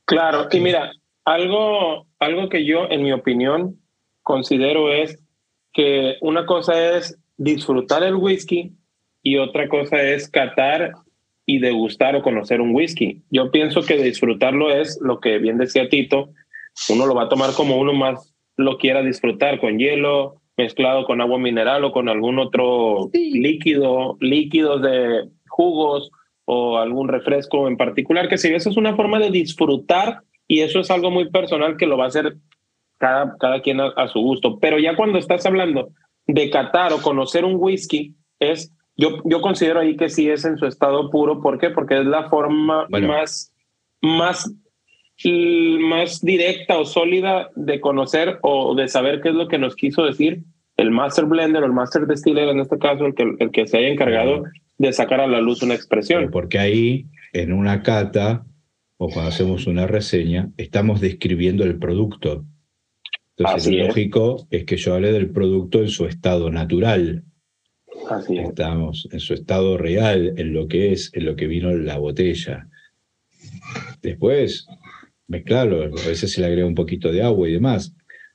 Claro, 0.04 0.48
y 0.52 0.60
mira, 0.60 0.92
algo, 1.24 2.06
algo 2.18 2.48
que 2.48 2.64
yo, 2.64 2.88
en 2.90 3.02
mi 3.02 3.12
opinión, 3.12 3.80
considero 4.22 4.92
es 4.92 5.22
que 5.72 6.16
una 6.20 6.46
cosa 6.46 6.96
es 6.96 7.18
disfrutar 7.36 8.02
el 8.02 8.16
whisky 8.16 8.72
y 9.22 9.36
otra 9.36 9.68
cosa 9.68 10.02
es 10.02 10.28
catar 10.28 10.92
y 11.44 11.58
degustar 11.58 12.16
o 12.16 12.22
conocer 12.22 12.60
un 12.60 12.74
whisky. 12.74 13.22
Yo 13.30 13.50
pienso 13.50 13.82
que 13.82 13.96
disfrutarlo 13.96 14.70
es 14.70 14.98
lo 15.00 15.20
que 15.20 15.38
bien 15.38 15.58
decía 15.58 15.88
Tito, 15.88 16.30
uno 16.90 17.06
lo 17.06 17.14
va 17.14 17.24
a 17.24 17.28
tomar 17.28 17.54
como 17.54 17.78
uno 17.78 17.92
más 17.92 18.34
lo 18.56 18.78
quiera 18.78 19.02
disfrutar, 19.02 19.60
con 19.60 19.78
hielo, 19.78 20.40
mezclado 20.56 21.04
con 21.04 21.20
agua 21.20 21.38
mineral 21.38 21.84
o 21.84 21.92
con 21.92 22.08
algún 22.08 22.38
otro 22.38 23.10
líquido, 23.12 24.16
líquidos 24.20 24.82
de 24.82 25.28
jugos 25.48 26.10
o 26.46 26.78
algún 26.78 27.08
refresco 27.08 27.68
en 27.68 27.76
particular, 27.76 28.28
que 28.28 28.38
si 28.38 28.48
eso 28.48 28.70
es 28.70 28.76
una 28.76 28.96
forma 28.96 29.18
de 29.18 29.30
disfrutar 29.30 30.20
y 30.48 30.60
eso 30.60 30.80
es 30.80 30.90
algo 30.90 31.10
muy 31.10 31.30
personal 31.30 31.76
que 31.76 31.86
lo 31.86 31.98
va 31.98 32.04
a 32.04 32.08
hacer 32.08 32.36
cada, 32.98 33.36
cada 33.38 33.60
quien 33.60 33.80
a, 33.80 34.08
su 34.08 34.20
gusto. 34.20 34.58
Pero 34.58 34.78
ya 34.78 34.96
cuando 34.96 35.18
estás 35.18 35.44
hablando 35.44 35.90
de 36.26 36.50
catar 36.50 36.92
o 36.92 37.02
conocer 37.02 37.44
un 37.44 37.56
whisky, 37.56 38.14
es, 38.38 38.72
yo, 38.96 39.22
yo 39.24 39.40
considero 39.40 39.80
ahí 39.80 39.96
que 39.96 40.08
sí 40.08 40.28
es 40.28 40.44
en 40.44 40.58
su 40.58 40.66
estado 40.66 41.10
puro. 41.10 41.40
¿Por 41.40 41.58
qué? 41.58 41.70
Porque 41.70 41.98
es 41.98 42.06
la 42.06 42.28
forma 42.28 42.86
más, 42.88 43.52
más, 44.02 44.52
más 45.80 46.20
directa 46.22 46.78
o 46.78 46.84
sólida 46.84 47.50
de 47.54 47.80
conocer 47.80 48.38
o 48.42 48.74
de 48.74 48.88
saber 48.88 49.20
qué 49.20 49.30
es 49.30 49.34
lo 49.34 49.48
que 49.48 49.58
nos 49.58 49.76
quiso 49.76 50.04
decir 50.04 50.44
el 50.76 50.90
master 50.90 51.24
blender 51.24 51.62
o 51.62 51.66
el 51.66 51.72
master 51.72 52.06
distiller, 52.06 52.48
en 52.48 52.60
este 52.60 52.78
caso, 52.78 53.06
el 53.06 53.14
que, 53.14 53.24
el 53.38 53.50
que 53.50 53.66
se 53.66 53.78
haya 53.78 53.88
encargado 53.88 54.44
de 54.78 54.92
sacar 54.92 55.20
a 55.20 55.26
la 55.26 55.40
luz 55.40 55.62
una 55.62 55.74
expresión. 55.74 56.30
Porque 56.30 56.58
ahí, 56.58 57.06
en 57.32 57.52
una 57.52 57.82
cata, 57.82 58.44
o 58.98 59.08
cuando 59.08 59.30
hacemos 59.30 59.66
una 59.66 59.86
reseña, 59.86 60.50
estamos 60.56 61.00
describiendo 61.00 61.64
el 61.64 61.78
producto. 61.78 62.44
Entonces, 63.36 63.72
lo 63.72 63.86
lógico 63.86 64.46
es. 64.50 64.64
que 64.64 64.76
yo 64.76 64.94
hable 64.94 65.12
del 65.12 65.30
producto 65.30 65.80
en 65.80 65.88
su 65.88 66.06
estado 66.06 66.50
natural. 66.50 67.24
Así 68.10 68.38
Estamos 68.38 69.08
en 69.10 69.20
su 69.20 69.34
estado 69.34 69.76
real, 69.76 70.34
en 70.36 70.52
lo 70.52 70.68
que 70.68 70.92
es, 70.92 71.10
en 71.14 71.26
lo 71.26 71.36
que 71.36 71.46
vino 71.46 71.74
la 71.74 71.98
botella. 71.98 72.68
Después, 74.02 74.66
mezclarlo, 75.26 75.82
a 75.82 75.88
veces 75.88 76.32
se 76.32 76.40
le 76.40 76.46
agrega 76.46 76.66
un 76.66 76.74
poquito 76.74 77.10
de 77.10 77.22
agua 77.22 77.48
y 77.48 77.52
demás. 77.52 77.94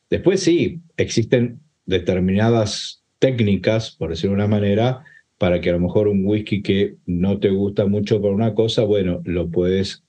Después 0.10 0.42
sí, 0.42 0.82
existen 0.98 1.62
determinadas 1.86 3.04
técnicas, 3.20 3.92
por 3.92 4.10
decirlo 4.10 4.32
de 4.36 4.44
una 4.44 4.48
manera, 4.48 5.04
para 5.38 5.62
que 5.62 5.70
a 5.70 5.74
lo 5.74 5.80
mejor 5.80 6.08
un 6.08 6.26
whisky 6.26 6.62
que 6.62 6.98
no 7.06 7.40
te 7.40 7.50
gusta 7.50 7.86
mucho 7.86 8.22
por 8.22 8.32
una 8.32 8.54
cosa, 8.54 8.84
bueno, 8.84 9.22
lo 9.26 9.50
puedes 9.50 10.04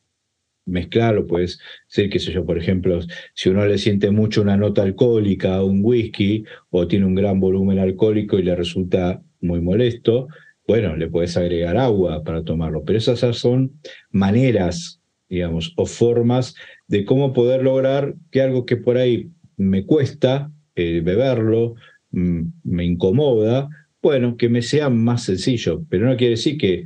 mezclar, 0.65 1.15
lo 1.15 1.27
puedes 1.27 1.59
decir, 1.89 2.11
qué 2.11 2.19
sé 2.19 2.33
yo, 2.33 2.45
por 2.45 2.59
ejemplo, 2.59 3.01
si 3.35 3.49
uno 3.49 3.67
le 3.67 3.79
siente 3.79 4.11
mucho 4.11 4.43
una 4.43 4.57
nota 4.57 4.83
alcohólica 4.83 5.57
a 5.57 5.65
un 5.65 5.81
whisky 5.83 6.45
o 6.71 6.87
tiene 6.87 7.07
un 7.07 7.15
gran 7.15 7.41
volumen 7.41 7.79
alcohólico 7.79 8.39
y 8.39 8.43
le 8.43 8.55
resulta 8.55 9.23
muy 9.41 9.61
molesto, 9.61 10.29
bueno, 10.67 10.97
le 10.97 11.09
puedes 11.09 11.37
agregar 11.37 11.77
agua 11.77 12.23
para 12.23 12.45
tomarlo, 12.45 12.85
pero 12.85 12.99
esas 12.99 13.37
son 13.37 13.73
maneras, 14.11 15.01
digamos, 15.29 15.73
o 15.77 15.87
formas 15.87 16.55
de 16.87 17.05
cómo 17.05 17.33
poder 17.33 17.63
lograr 17.63 18.15
que 18.31 18.43
algo 18.43 18.65
que 18.65 18.77
por 18.77 18.97
ahí 18.97 19.31
me 19.57 19.85
cuesta 19.85 20.51
eh, 20.75 21.01
beberlo, 21.05 21.75
mm, 22.13 22.43
me 22.65 22.85
incomoda, 22.85 23.69
bueno, 24.01 24.37
que 24.37 24.49
me 24.49 24.63
sea 24.63 24.91
más 24.91 25.25
sencillo, 25.25 25.85
pero 25.89 26.07
no 26.07 26.17
quiere 26.17 26.33
decir 26.33 26.59
que 26.59 26.85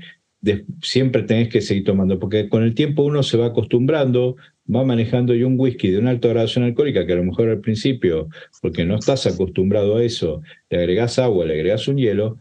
siempre 0.83 1.23
tenés 1.23 1.49
que 1.49 1.61
seguir 1.61 1.85
tomando, 1.85 2.19
porque 2.19 2.49
con 2.49 2.63
el 2.63 2.75
tiempo 2.75 3.03
uno 3.03 3.23
se 3.23 3.37
va 3.37 3.47
acostumbrando, 3.47 4.37
va 4.73 4.85
manejando 4.85 5.35
y 5.35 5.43
un 5.43 5.59
whisky 5.59 5.91
de 5.91 5.99
una 5.99 6.11
alta 6.11 6.29
graduación 6.29 6.65
alcohólica, 6.65 7.07
que 7.07 7.13
a 7.13 7.17
lo 7.17 7.25
mejor 7.25 7.49
al 7.49 7.61
principio, 7.61 8.29
porque 8.61 8.85
no 8.85 8.97
estás 8.97 9.27
acostumbrado 9.27 9.97
a 9.97 10.05
eso, 10.05 10.43
le 10.71 10.79
agregás 10.79 11.19
agua, 11.19 11.47
le 11.47 11.55
agregás 11.55 11.89
un 11.89 11.97
hielo, 11.97 12.39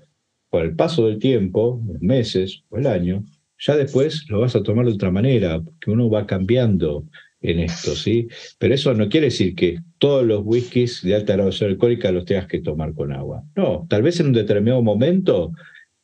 con 0.50 0.64
el 0.64 0.76
paso 0.76 1.08
del 1.08 1.20
tiempo, 1.20 1.82
los 1.86 2.02
meses 2.02 2.64
o 2.70 2.78
el 2.78 2.88
año, 2.88 3.24
ya 3.58 3.76
después 3.76 4.26
lo 4.30 4.40
vas 4.40 4.56
a 4.56 4.64
tomar 4.64 4.86
de 4.86 4.94
otra 4.94 5.12
manera, 5.12 5.62
porque 5.62 5.92
uno 5.92 6.10
va 6.10 6.26
cambiando 6.26 7.06
en 7.42 7.60
esto, 7.60 7.96
¿sí? 7.96 8.28
Pero 8.58 8.74
eso 8.74 8.94
no 8.94 9.10
quiere 9.10 9.28
decir 9.28 9.56
que 9.56 9.80
todos 9.98 10.26
los 10.26 10.42
whiskies 10.44 11.02
de 11.04 11.16
alta 11.16 11.34
graduación 11.34 11.72
alcohólica 11.72 12.12
los 12.12 12.26
tengas 12.26 12.48
que 12.48 12.62
tomar 12.62 12.94
con 12.94 13.12
agua. 13.12 13.44
No, 13.56 13.86
tal 13.90 14.02
vez 14.02 14.20
en 14.20 14.28
un 14.28 14.34
determinado 14.34 14.82
momento 14.82 15.52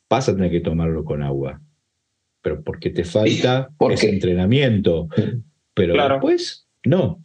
vas 0.08 0.28
a 0.28 0.34
tener 0.34 0.50
que 0.50 0.60
tomarlo 0.60 1.04
con 1.04 1.22
agua, 1.22 1.60
pero 2.42 2.62
porque 2.62 2.90
te 2.90 3.04
falta 3.04 3.70
ese 3.90 4.10
entrenamiento. 4.10 5.08
Pero 5.74 5.94
después, 5.94 6.66
no. 6.84 7.20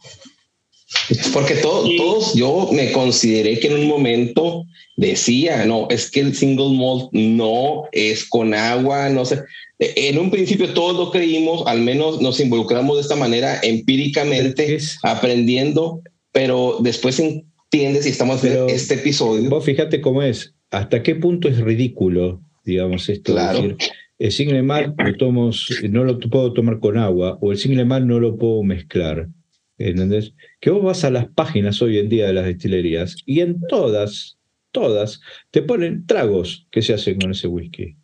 Porque 1.34 1.54
todos, 1.56 2.34
yo 2.34 2.70
me 2.72 2.92
consideré 2.92 3.58
que 3.58 3.66
en 3.66 3.74
un 3.74 3.88
momento 3.88 4.64
decía, 4.96 5.66
no, 5.66 5.86
es 5.90 6.10
que 6.10 6.20
el 6.20 6.34
single 6.34 6.70
malt 6.70 7.10
no 7.12 7.84
es 7.92 8.26
con 8.26 8.54
agua, 8.54 9.10
no 9.10 9.26
sé. 9.26 9.42
En 9.78 10.18
un 10.18 10.30
principio 10.30 10.72
todos 10.72 10.96
lo 10.96 11.10
creímos, 11.10 11.66
al 11.66 11.82
menos 11.82 12.22
nos 12.22 12.40
involucramos 12.40 12.96
de 12.96 13.02
esta 13.02 13.16
manera 13.16 13.60
empíricamente, 13.62 14.78
aprendiendo, 15.02 16.00
pero 16.32 16.78
después 16.80 17.20
entiendes 17.20 18.06
y 18.06 18.10
estamos 18.10 18.42
en 18.44 18.70
este 18.70 18.94
episodio. 18.94 19.50
Vos 19.50 19.64
fíjate 19.64 20.00
cómo 20.00 20.22
es, 20.22 20.54
hasta 20.70 21.02
qué 21.02 21.14
punto 21.14 21.48
es 21.48 21.58
ridículo, 21.58 22.40
digamos, 22.64 23.08
esto. 23.10 23.32
Claro. 23.32 23.76
El 24.18 24.32
single 24.32 24.62
malt 24.62 24.96
no 25.88 26.04
lo 26.04 26.18
puedo 26.18 26.52
tomar 26.52 26.80
con 26.80 26.98
agua, 26.98 27.38
o 27.40 27.52
el 27.52 27.58
single 27.58 27.84
malt 27.84 28.06
no 28.06 28.18
lo 28.18 28.36
puedo 28.36 28.62
mezclar. 28.62 29.28
¿Entendés? 29.78 30.34
Que 30.60 30.70
vos 30.70 30.82
vas 30.82 31.04
a 31.04 31.10
las 31.10 31.28
páginas 31.28 31.80
hoy 31.82 31.98
en 31.98 32.08
día 32.08 32.26
de 32.26 32.32
las 32.32 32.46
destilerías 32.46 33.16
y 33.24 33.40
en 33.40 33.60
todas, 33.68 34.38
todas, 34.72 35.20
te 35.52 35.62
ponen 35.62 36.04
tragos 36.04 36.66
que 36.72 36.82
se 36.82 36.94
hacen 36.94 37.20
con 37.20 37.30
ese 37.30 37.46
whisky. 37.46 37.96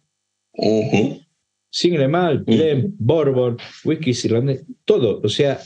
Single 1.70 2.06
malt, 2.06 2.46
blend, 2.46 2.94
bourbon, 2.98 3.56
whisky 3.84 4.12
irlandés, 4.24 4.64
todo. 4.84 5.20
O 5.24 5.28
sea, 5.28 5.58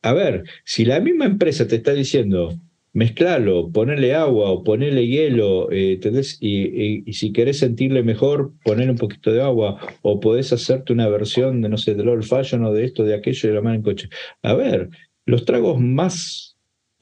a 0.00 0.12
ver, 0.14 0.44
si 0.64 0.86
la 0.86 0.98
misma 1.00 1.26
empresa 1.26 1.68
te 1.68 1.76
está 1.76 1.92
diciendo 1.92 2.58
mezclalo, 2.96 3.70
ponerle 3.70 4.14
agua 4.14 4.50
o 4.50 4.64
ponerle 4.64 5.06
hielo, 5.06 5.70
eh, 5.70 6.00
y, 6.40 7.12
si 7.12 7.30
querés 7.30 7.58
sentirle 7.58 8.02
mejor, 8.02 8.54
ponerle 8.64 8.92
un 8.92 8.96
poquito 8.96 9.30
de 9.32 9.42
agua, 9.42 9.78
o 10.00 10.18
podés 10.18 10.50
hacerte 10.54 10.94
una 10.94 11.06
versión 11.06 11.60
de, 11.60 11.68
no 11.68 11.76
sé, 11.76 11.94
del 11.94 12.08
old 12.08 12.24
fashion 12.24 12.64
o 12.64 12.72
de 12.72 12.86
esto, 12.86 13.04
de 13.04 13.14
aquello, 13.14 13.50
de 13.50 13.54
la 13.54 13.60
mano 13.60 13.76
en 13.76 13.82
coche. 13.82 14.08
A 14.42 14.54
ver, 14.54 14.88
los 15.26 15.44
tragos 15.44 15.78
más 15.78 16.56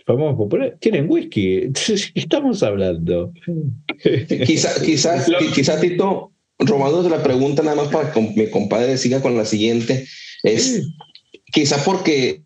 famosos 0.05 0.37
populares 0.37 0.75
tienen 0.81 1.09
whisky. 1.09 1.59
Entonces, 1.63 2.11
¿qué 2.13 2.21
estamos 2.21 2.65
hablando? 2.65 3.33
Quizás, 4.47 4.83
quizás, 4.83 5.31
quizás, 5.55 5.81
Tito, 5.81 6.33
robándote 6.59 7.09
la 7.09 7.23
pregunta 7.23 7.63
nada 7.63 7.77
más 7.77 7.89
para 7.89 8.13
que 8.13 8.21
mi 8.21 8.51
compadre 8.51 8.99
siga 8.99 9.23
con 9.23 9.37
la 9.37 9.45
siguiente, 9.45 10.07
es 10.43 10.89
quizá 11.53 11.77
porque 11.85 12.43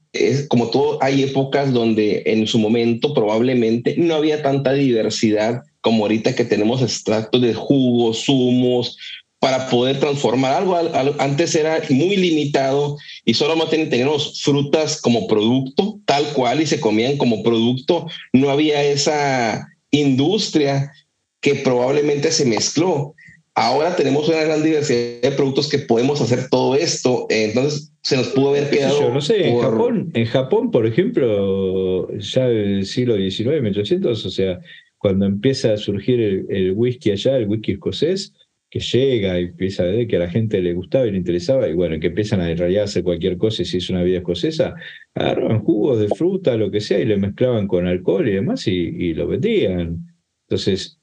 como 0.49 0.71
todo, 0.71 0.99
hay 1.03 1.23
épocas 1.23 1.73
donde 1.73 2.23
en 2.27 2.47
su 2.47 2.59
momento 2.59 3.15
probablemente 3.15 3.95
no 3.97 4.15
había 4.15 4.43
tanta 4.43 4.73
diversidad 4.73 5.63
como 5.81 6.05
ahorita 6.05 6.35
que 6.35 6.45
tenemos 6.45 6.83
extractos 6.83 7.41
de 7.41 7.55
jugos, 7.55 8.25
zumos, 8.25 8.97
para 9.41 9.69
poder 9.69 10.01
transformar 10.01 10.53
algo. 10.53 10.77
Antes 11.19 11.55
era 11.55 11.81
muy 11.91 12.17
limitado 12.17 12.97
y 13.25 13.35
solo 13.35 13.69
teníamos 13.69 14.43
frutas 14.43 15.01
como 15.01 15.27
producto, 15.27 16.01
tal 16.05 16.25
cual, 16.33 16.61
y 16.61 16.67
se 16.67 16.81
comían 16.81 17.17
como 17.17 17.43
producto. 17.43 18.07
No 18.33 18.51
había 18.51 18.83
esa 18.83 19.69
industria 19.91 20.93
que 21.41 21.55
probablemente 21.55 22.33
se 22.33 22.45
mezcló. 22.45 23.15
Ahora 23.61 23.97
tenemos 23.97 24.29
una 24.29 24.45
gran 24.45 24.63
diversidad 24.63 25.21
de 25.21 25.33
productos 25.33 25.69
que 25.69 25.81
podemos 25.81 26.21
hacer 26.21 26.49
todo 26.49 26.77
esto. 26.77 27.27
Entonces 27.29 27.93
se 28.03 28.17
nos 28.17 28.29
pudo 28.29 28.51
haber 28.51 28.71
quedado. 28.71 29.01
Yo 29.01 29.13
no 29.13 29.21
sé, 29.21 29.49
en, 29.49 29.59
Japón, 29.59 30.11
en 30.15 30.27
Japón, 30.27 30.71
por 30.71 30.87
ejemplo, 30.87 32.09
ya 32.19 32.47
del 32.47 32.87
siglo 32.87 33.17
XIX, 33.17 33.61
1800, 33.61 34.25
o 34.25 34.31
sea, 34.31 34.61
cuando 34.97 35.27
empieza 35.27 35.73
a 35.73 35.77
surgir 35.77 36.47
el, 36.49 36.73
whisky 36.77 37.11
allá, 37.11 37.37
el 37.37 37.49
whisky 37.49 37.73
escocés, 37.73 38.33
que 38.71 38.79
llega 38.79 39.41
y 39.41 39.47
empieza 39.47 39.83
a 39.83 39.87
ver 39.87 40.07
que 40.07 40.17
a 40.17 40.21
la 40.21 40.31
gente 40.31 40.63
le 40.63 40.75
gustaba 40.75 41.09
y 41.09 41.11
le 41.11 41.19
interesaba, 41.19 41.69
y 41.69 41.75
bueno, 41.75 41.99
que 41.99 42.09
empiezan 42.09 42.41
a 42.41 42.49
en 42.49 42.59
realidad 42.59 42.85
hacer 42.85 43.03
cualquier 43.03 43.39
cosa, 43.39 43.65
si 43.65 43.79
es 43.79 43.91
una 43.91 44.05
vida 44.05 44.19
escocesa, 44.19 44.75
agarraban 45.15 45.65
jugos 45.65 45.99
de 45.99 46.09
fruta, 46.09 46.57
lo 46.57 46.71
que 46.71 46.81
sea, 46.81 47.01
y 47.01 47.07
le 47.07 47.17
mezclaban 47.17 47.67
con 47.67 47.89
alcohol 47.89 48.29
y 48.29 48.35
demás, 48.35 48.69
y, 48.69 48.73
y 48.73 49.15
lo 49.15 49.27
vendían. 49.27 50.07
Entonces, 50.47 50.98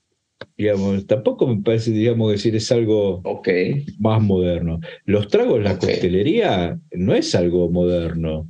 digamos, 0.57 1.07
tampoco 1.07 1.47
me 1.47 1.61
parece, 1.61 1.91
digamos, 1.91 2.31
decir 2.31 2.55
es 2.55 2.71
algo 2.71 3.21
más 3.99 4.21
moderno. 4.21 4.79
Los 5.05 5.27
tragos, 5.27 5.61
la 5.61 5.77
coctelería 5.77 6.79
no 6.91 7.13
es 7.13 7.35
algo 7.35 7.69
moderno. 7.69 8.47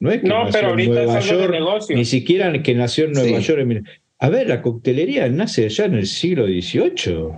No 0.00 0.10
es 0.10 0.20
que 0.20 0.28
no, 0.28 0.48
pero 0.52 0.68
ahorita 0.68 0.92
Nueva 0.92 1.18
es 1.18 1.30
York, 1.30 1.50
negocio. 1.50 1.96
ni 1.96 2.04
siquiera 2.04 2.52
que 2.62 2.74
nació 2.74 3.06
en 3.06 3.12
Nueva 3.12 3.38
York. 3.38 3.84
A 4.18 4.28
ver, 4.28 4.48
la 4.48 4.62
coctelería 4.62 5.28
nace 5.28 5.68
ya 5.68 5.84
en 5.86 5.94
el 5.94 6.06
siglo 6.06 6.46
XVIII. 6.46 7.30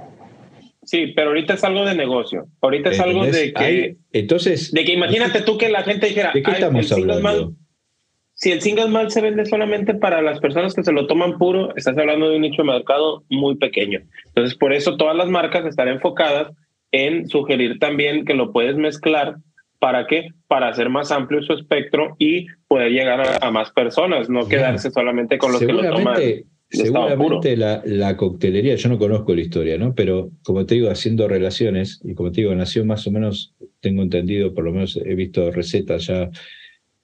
Sí, 0.82 1.12
pero 1.16 1.28
ahorita 1.28 1.54
es 1.54 1.64
algo 1.64 1.84
de 1.84 1.96
negocio. 1.96 2.46
Ahorita 2.60 2.90
es 2.90 3.00
algo 3.00 3.26
de 3.26 3.52
que. 3.52 3.96
entonces. 4.12 4.70
De 4.72 4.84
que 4.84 4.92
imagínate 4.92 5.42
tú 5.42 5.58
que 5.58 5.68
la 5.68 5.82
gente 5.82 6.06
dijera. 6.06 6.30
¿De 6.32 6.42
qué 6.42 6.50
estamos 6.52 6.92
hablando? 6.92 7.54
Si 8.36 8.52
el 8.52 8.62
single 8.62 8.88
malt 8.88 9.10
se 9.10 9.20
vende 9.20 9.44
solamente 9.44 9.94
para 9.94 10.22
las 10.22 10.38
personas 10.38 10.74
que 10.74 10.84
se 10.84 10.92
lo 10.92 11.06
toman 11.06 11.36
puro, 11.36 11.74
estás 11.74 11.98
hablando 11.98 12.30
de 12.30 12.36
un 12.36 12.42
nicho 12.42 12.62
de 12.62 12.68
mercado 12.68 13.24
muy 13.28 13.56
pequeño. 13.56 14.00
Entonces, 14.26 14.56
por 14.56 14.72
eso 14.72 14.96
todas 14.96 15.16
las 15.16 15.28
marcas 15.28 15.66
están 15.66 15.88
enfocadas 15.88 16.52
en 16.92 17.28
sugerir 17.28 17.78
también 17.78 18.24
que 18.24 18.34
lo 18.34 18.52
puedes 18.52 18.76
mezclar 18.76 19.36
¿Para 19.78 20.06
qué? 20.06 20.30
Para 20.48 20.68
hacer 20.68 20.88
más 20.88 21.12
amplio 21.12 21.42
su 21.42 21.52
espectro 21.52 22.16
y 22.18 22.46
poder 22.66 22.92
llegar 22.92 23.38
a, 23.40 23.50
más 23.50 23.70
personas, 23.72 24.28
no 24.30 24.48
quedarse 24.48 24.90
solamente 24.90 25.38
con 25.38 25.52
los 25.52 25.60
que 25.60 25.72
lo 25.72 25.82
toman. 25.82 26.16
Seguramente 26.68 27.56
la, 27.56 27.80
la, 27.84 28.16
coctelería, 28.16 28.74
yo 28.74 28.88
no 28.88 28.98
conozco 28.98 29.34
la 29.34 29.40
historia, 29.40 29.78
¿no? 29.78 29.94
Pero 29.94 30.30
como 30.42 30.66
te 30.66 30.74
digo, 30.74 30.90
haciendo 30.90 31.28
relaciones, 31.28 32.00
y 32.02 32.14
como 32.14 32.32
te 32.32 32.40
digo, 32.40 32.54
nació 32.56 32.84
más 32.84 33.06
o 33.06 33.12
menos, 33.12 33.54
tengo 33.80 34.02
entendido, 34.02 34.52
por 34.52 34.64
lo 34.64 34.72
menos 34.72 34.96
he 34.96 35.14
visto 35.14 35.52
recetas 35.52 36.06
ya 36.06 36.28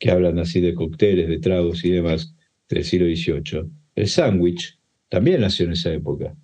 que 0.02 0.10
hablan 0.10 0.40
así 0.40 0.60
de 0.60 0.74
cócteles, 0.74 1.28
de 1.28 1.38
tragos 1.38 1.84
y 1.84 1.90
demás, 1.90 2.34
del 2.68 2.82
siglo 2.82 3.06
XVIII. 3.06 3.70
El 3.94 4.08
sándwich 4.08 4.76
también 5.08 5.42
nació 5.42 5.66
en 5.66 5.74
esa 5.74 5.92
época. 5.92 6.34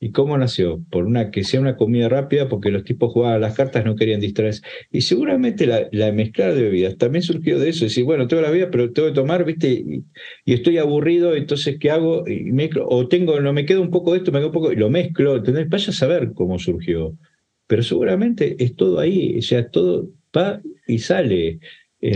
¿Y 0.00 0.10
cómo 0.10 0.36
nació? 0.36 0.82
Por 0.90 1.04
una 1.04 1.30
que 1.30 1.44
sea 1.44 1.60
una 1.60 1.76
comida 1.76 2.08
rápida, 2.08 2.48
porque 2.48 2.72
los 2.72 2.82
tipos 2.82 3.12
jugaban 3.12 3.42
las 3.42 3.54
cartas, 3.54 3.84
no 3.84 3.94
querían 3.94 4.20
distraerse. 4.20 4.62
Y 4.90 5.02
seguramente 5.02 5.68
la, 5.68 5.88
la 5.92 6.10
mezclar 6.10 6.52
de 6.52 6.62
bebidas 6.62 6.98
también 6.98 7.22
surgió 7.22 7.60
de 7.60 7.68
eso. 7.68 7.84
Decir, 7.84 8.02
bueno, 8.02 8.26
tengo 8.26 8.42
la 8.42 8.50
vida, 8.50 8.68
pero 8.72 8.92
tengo 8.92 9.06
que 9.06 9.14
tomar, 9.14 9.44
¿viste? 9.44 9.70
Y, 10.44 10.52
estoy 10.52 10.78
aburrido, 10.78 11.36
entonces, 11.36 11.78
¿qué 11.78 11.92
hago? 11.92 12.28
Y 12.28 12.50
mezclo, 12.50 12.88
o 12.88 13.06
tengo, 13.06 13.40
no 13.40 13.52
me 13.52 13.66
queda 13.66 13.78
un 13.78 13.92
poco 13.92 14.10
de 14.14 14.18
esto, 14.18 14.32
me 14.32 14.40
quedo 14.40 14.48
un 14.48 14.52
poco, 14.52 14.72
y 14.72 14.76
lo 14.76 14.90
mezclo. 14.90 15.36
¿entendés? 15.36 15.68
Vaya 15.68 15.90
a 15.90 15.92
saber 15.92 16.32
cómo 16.34 16.58
surgió. 16.58 17.16
Pero 17.68 17.84
seguramente 17.84 18.56
es 18.58 18.74
todo 18.74 18.98
ahí, 18.98 19.38
o 19.38 19.42
sea, 19.42 19.70
todo 19.70 20.10
va 20.36 20.60
y 20.88 20.98
sale. 20.98 21.60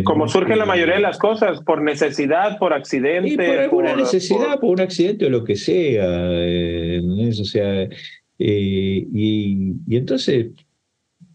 Como 0.05 0.29
surge 0.29 0.55
la 0.55 0.67
mayoría 0.67 0.97
de 0.97 1.01
las 1.01 1.19
cosas, 1.19 1.63
por 1.63 1.81
necesidad, 1.81 2.59
por 2.59 2.75
accidente. 2.75 3.37
por 3.37 3.59
alguna 3.59 3.97
necesidad, 3.97 4.61
por... 4.61 4.73
un 4.73 4.81
accidente 4.81 5.27
o 5.27 5.31
lo 5.31 5.45
que 5.45 5.57
sea. 5.57 6.05
Eh, 6.07 7.01
o 7.03 7.45
sea, 7.45 7.83
eh, 7.83 7.89
y, 8.39 9.75
y, 9.87 9.97
entonces. 9.97 10.49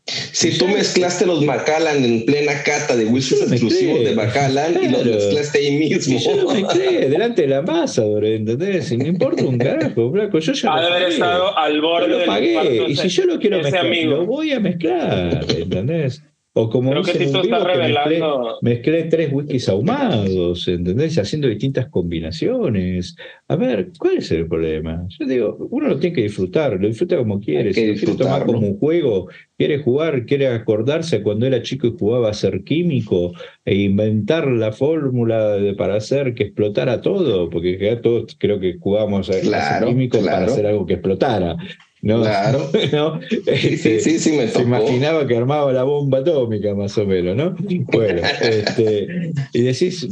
Si 0.06 0.58
tú 0.58 0.68
mezclaste 0.68 1.26
los 1.26 1.46
Macallan 1.46 2.04
en 2.04 2.26
plena 2.26 2.62
cata 2.64 2.94
de 2.94 3.06
whisky 3.06 3.36
exclusivos 3.36 4.04
de 4.04 4.14
Macallan 4.14 4.74
y 4.84 4.90
los 4.90 5.06
mezclaste 5.06 5.60
ahí 5.60 5.78
mismo. 5.78 6.20
yo 6.20 6.36
lo 6.44 6.54
mezclé 6.54 7.10
delante 7.10 7.44
de 7.44 7.48
la 7.48 7.62
masa, 7.62 8.04
¿entendés? 8.22 8.92
Y 8.92 8.98
no 8.98 9.08
importa 9.08 9.46
un 9.46 9.58
carajo, 9.58 10.12
blanco. 10.12 10.40
Yo 10.40 10.52
ya 10.52 10.76
ha 10.76 10.82
de 10.82 10.88
haber 10.88 11.10
estado 11.10 11.58
al 11.58 11.82
borde 11.82 12.08
lo 12.10 12.26
pagué. 12.26 12.86
Y 12.90 12.96
si 12.98 13.08
yo 13.08 13.26
lo 13.26 13.40
quiero 13.40 13.62
mezclar, 13.62 13.86
lo 13.86 14.26
voy 14.26 14.52
a 14.52 14.60
mezclar, 14.60 15.46
¿entendés? 15.50 16.22
O 16.56 16.70
como 16.70 16.92
Creo 16.92 17.02
que, 17.02 17.18
vivo, 17.18 17.42
revelando... 17.42 18.60
mezclé, 18.62 19.06
tres 19.06 19.34
whiskies 19.34 19.68
ahumados, 19.70 20.68
¿entendés? 20.68 21.18
Haciendo 21.18 21.48
distintas 21.48 21.88
combinaciones. 21.88 23.16
A 23.48 23.56
ver, 23.56 23.90
¿cuál 23.98 24.18
es 24.18 24.32
el 24.32 24.48
problema? 24.48 25.04
Yo 25.18 25.26
digo, 25.26 25.68
uno 25.72 25.88
lo 25.88 26.00
tiene 26.00 26.16
que 26.16 26.22
disfrutar, 26.22 26.80
lo 26.80 26.88
disfruta 26.88 27.18
como 27.18 27.40
quiere. 27.40 27.74
Si 27.74 27.88
lo 27.88 27.96
quiere 27.96 28.16
tomar 28.16 28.46
como 28.46 28.60
un 28.60 28.78
juego, 28.78 29.30
quiere 29.58 29.80
jugar, 29.80 30.28
quiere 30.28 30.48
acordarse 30.48 31.24
cuando 31.24 31.48
era 31.48 31.64
chico 31.64 31.88
y 31.88 31.96
jugaba 31.98 32.30
a 32.30 32.34
ser 32.36 32.64
químico 32.64 33.34
e 33.66 33.74
inventar 33.74 34.48
la 34.48 34.72
fórmula 34.72 35.58
para 35.76 35.96
hacer 35.96 36.36
que 36.36 36.44
explotara 36.44 37.02
todo, 37.02 37.50
porque 37.50 37.80
ya 37.80 38.00
todos 38.00 38.36
creo 38.38 38.60
que 38.60 38.78
jugábamos 38.80 39.28
a, 39.32 39.34
ser 39.34 39.88
químico 39.88 40.20
para 40.24 40.46
hacer 40.46 40.68
algo 40.68 40.86
que 40.86 40.94
explotara. 40.94 41.58
¿No? 42.04 42.22
Claro. 42.22 42.70
¿no? 42.92 43.20
sí, 43.30 43.78
sí, 43.78 44.00
sí, 44.00 44.20
sí, 44.20 44.32
me 44.34 44.48
Se 44.50 44.62
imaginaba 44.62 45.26
que 45.26 45.38
armaba 45.38 45.72
la 45.72 45.84
bomba 45.84 46.20
atómica, 46.20 46.76
más 46.76 46.98
o 46.98 47.06
menos, 47.06 47.36
¿no? 47.36 47.56
Bueno, 47.92 48.22
este, 48.42 49.32
y 49.54 49.62
decís, 49.62 50.08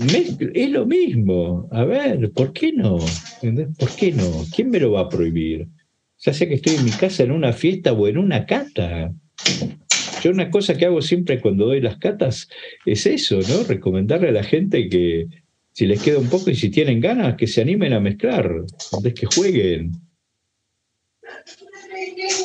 es 0.54 0.70
lo 0.72 0.86
mismo. 0.86 1.68
A 1.72 1.84
ver, 1.84 2.32
¿por 2.32 2.54
qué 2.54 2.72
no? 2.72 2.98
¿Por 3.78 3.96
qué 3.96 4.14
no? 4.14 4.46
¿Quién 4.56 4.70
me 4.70 4.80
lo 4.80 4.94
va 4.94 5.02
a 5.02 5.10
prohibir? 5.10 5.68
Ya 6.20 6.34
sea 6.34 6.48
que 6.48 6.56
estoy 6.56 6.76
en 6.76 6.86
mi 6.86 6.92
casa 6.92 7.24
en 7.24 7.32
una 7.32 7.52
fiesta 7.52 7.92
o 7.92 8.08
en 8.08 8.18
una 8.18 8.46
cata. 8.46 9.14
Yo 10.24 10.32
una 10.32 10.50
cosa 10.50 10.78
que 10.78 10.86
hago 10.86 11.02
siempre 11.02 11.42
cuando 11.42 11.66
doy 11.66 11.82
las 11.82 11.98
catas 11.98 12.48
es 12.86 13.06
eso, 13.06 13.40
¿no? 13.50 13.64
Recomendarle 13.68 14.30
a 14.30 14.34
la 14.34 14.44
gente 14.44 14.88
que 14.88 15.28
si 15.74 15.88
les 15.88 16.02
queda 16.02 16.20
un 16.20 16.30
poco 16.30 16.52
y 16.52 16.56
si 16.56 16.70
tienen 16.70 17.02
ganas, 17.02 17.36
que 17.36 17.48
se 17.48 17.62
animen 17.62 17.92
a 17.94 18.00
mezclar, 18.00 18.50
que 19.16 19.26
jueguen. 19.26 19.92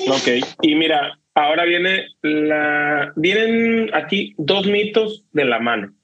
Ok, 0.09 0.45
y 0.63 0.75
mira, 0.75 1.19
ahora 1.35 1.65
viene 1.65 2.07
la. 2.23 3.13
Vienen 3.17 3.91
aquí 3.95 4.35
dos 4.39 4.67
mitos 4.67 5.25
de 5.33 5.45
la 5.45 5.59
mano. 5.59 5.95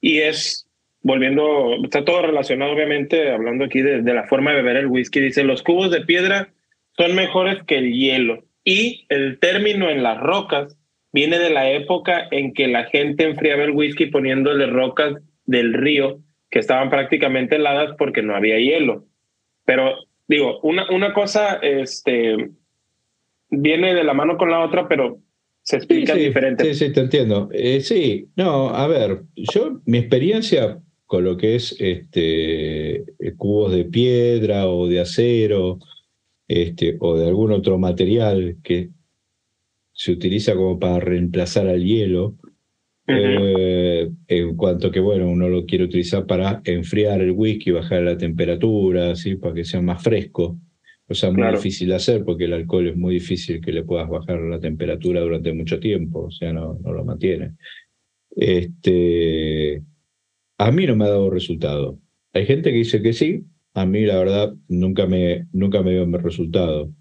Y 0.00 0.18
es, 0.18 0.66
volviendo, 1.02 1.76
está 1.84 2.04
todo 2.04 2.22
relacionado, 2.22 2.72
obviamente, 2.72 3.30
hablando 3.30 3.64
aquí 3.64 3.82
de, 3.82 4.02
la 4.02 4.26
forma 4.26 4.50
de 4.50 4.62
beber 4.62 4.76
el 4.76 4.86
whisky. 4.86 5.20
Dice: 5.20 5.44
los 5.44 5.62
cubos 5.62 5.90
de 5.90 6.02
piedra 6.02 6.52
son 6.96 7.14
mejores 7.14 7.62
que 7.64 7.78
el 7.78 7.92
hielo. 7.92 8.44
Y 8.64 9.06
el 9.08 9.38
término 9.38 9.88
en 9.88 10.02
las 10.02 10.20
rocas 10.20 10.76
viene 11.12 11.38
de 11.38 11.50
la 11.50 11.70
época 11.70 12.28
en 12.30 12.52
que 12.52 12.68
la 12.68 12.84
gente 12.84 13.24
enfriaba 13.24 13.64
el 13.64 13.72
whisky 13.72 14.06
poniéndole 14.06 14.66
rocas 14.66 15.14
del 15.46 15.72
río 15.72 16.20
que 16.50 16.58
estaban 16.58 16.90
prácticamente 16.90 17.56
heladas 17.56 17.94
porque 17.96 18.22
no 18.22 18.36
había 18.36 18.58
hielo. 18.58 19.06
Pero 19.64 19.96
digo, 20.28 20.60
una, 20.62 20.90
una 20.90 21.12
cosa 21.12 21.58
este, 21.62 22.50
viene 23.50 23.94
de 23.94 24.04
la 24.04 24.14
mano 24.14 24.36
con 24.36 24.50
la 24.50 24.60
otra, 24.60 24.88
pero 24.88 25.20
se 25.62 25.76
explica 25.76 26.14
diferente. 26.14 26.64
Sí, 26.64 26.86
sí, 26.86 26.92
te 26.92 27.00
entiendo. 27.00 27.48
Eh, 27.52 27.80
sí, 27.80 28.28
no, 28.36 28.70
a 28.70 28.86
ver, 28.86 29.22
yo, 29.36 29.80
mi 29.84 29.98
experiencia 29.98 30.80
con 31.06 31.24
lo 31.24 31.36
que 31.36 31.56
es 31.56 31.76
este, 31.78 32.96
eh, 33.00 33.34
cubos 33.36 33.72
de 33.72 33.84
piedra 33.84 34.68
o 34.68 34.86
de 34.86 35.00
acero 35.00 35.78
este, 36.46 36.96
o 37.00 37.16
de 37.16 37.26
algún 37.26 37.52
otro 37.52 37.78
material 37.78 38.56
que 38.62 38.90
se 39.92 40.12
utiliza 40.12 40.54
como 40.54 40.78
para 40.78 41.00
reemplazar 41.00 41.66
al 41.66 41.84
hielo, 41.84 42.36
eh, 43.06 44.08
en 44.28 44.56
cuanto 44.56 44.90
que, 44.90 45.00
bueno, 45.00 45.28
uno 45.28 45.48
lo 45.48 45.66
quiere 45.66 45.84
utilizar 45.84 46.26
para 46.26 46.62
enfriar 46.64 47.20
el 47.20 47.32
whisky, 47.32 47.72
bajar 47.72 48.02
la 48.02 48.16
temperatura, 48.16 49.16
¿sí? 49.16 49.34
para 49.34 49.54
que 49.54 49.64
sea 49.64 49.82
más 49.82 50.02
fresco 50.02 50.58
cosa 51.10 51.32
muy 51.32 51.50
difícil 51.50 51.88
de 51.88 51.96
hacer 51.96 52.24
porque 52.24 52.44
el 52.44 52.52
alcohol 52.52 52.86
es 52.86 52.96
muy 52.96 53.14
difícil 53.14 53.60
que 53.60 53.72
le 53.72 53.82
puedas 53.82 54.08
bajar 54.08 54.38
la 54.42 54.60
temperatura 54.60 55.20
durante 55.20 55.52
mucho 55.52 55.80
tiempo, 55.80 56.26
o 56.26 56.30
sea, 56.30 56.52
no, 56.52 56.78
no 56.84 56.92
lo 56.92 57.04
mantiene. 57.04 57.56
Este, 58.30 59.82
a 60.56 60.70
mí 60.70 60.86
no 60.86 60.94
me 60.94 61.06
ha 61.06 61.08
dado 61.08 61.28
resultado. 61.28 61.98
Hay 62.32 62.46
gente 62.46 62.70
que 62.70 62.76
dice 62.76 63.02
que 63.02 63.12
sí, 63.12 63.44
a 63.74 63.86
mí 63.86 64.06
la 64.06 64.18
verdad 64.18 64.54
nunca 64.68 65.06
me, 65.06 65.48
nunca 65.52 65.82
me 65.82 65.90
dio 65.90 66.06
resultado. 66.18 66.92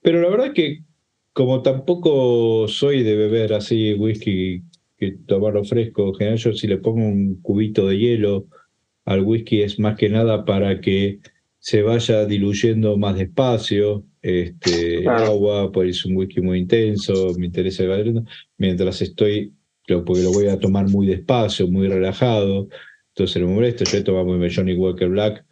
Pero 0.00 0.20
la 0.20 0.28
verdad 0.28 0.52
que 0.52 0.84
como 1.32 1.62
tampoco 1.62 2.68
soy 2.68 3.02
de 3.02 3.16
beber 3.16 3.52
así 3.52 3.94
whisky 3.94 4.62
que 4.96 5.10
tomarlo 5.26 5.64
fresco, 5.64 6.10
en 6.10 6.14
general 6.14 6.38
yo 6.38 6.52
si 6.52 6.68
le 6.68 6.78
pongo 6.78 7.04
un 7.04 7.42
cubito 7.42 7.88
de 7.88 7.98
hielo 7.98 8.46
al 9.06 9.22
whisky 9.24 9.62
es 9.62 9.80
más 9.80 9.96
que 9.96 10.08
nada 10.08 10.44
para 10.44 10.80
que 10.80 11.18
se 11.58 11.82
vaya 11.82 12.24
diluyendo 12.24 12.96
más 12.96 13.16
despacio. 13.16 14.04
Este, 14.22 14.98
el 14.98 15.08
agua, 15.08 15.70
pues 15.72 15.90
es 15.90 16.04
un 16.04 16.16
whisky 16.16 16.40
muy 16.40 16.58
intenso, 16.58 17.34
me 17.38 17.46
interesa 17.46 17.84
el 17.84 18.24
mientras 18.56 19.00
estoy, 19.02 19.54
porque 19.86 20.22
lo 20.22 20.32
voy 20.32 20.48
a 20.48 20.58
tomar 20.58 20.88
muy 20.88 21.06
despacio, 21.06 21.68
muy 21.68 21.88
relajado, 21.88 22.68
entonces 23.08 23.40
no 23.40 23.48
me 23.48 23.54
molesta. 23.54 23.84
Yo 23.84 23.98
he 23.98 24.02
tomado 24.02 24.26
muy 24.26 24.54
Johnny 24.54 24.74
Walker 24.74 25.08
Black, 25.08 25.44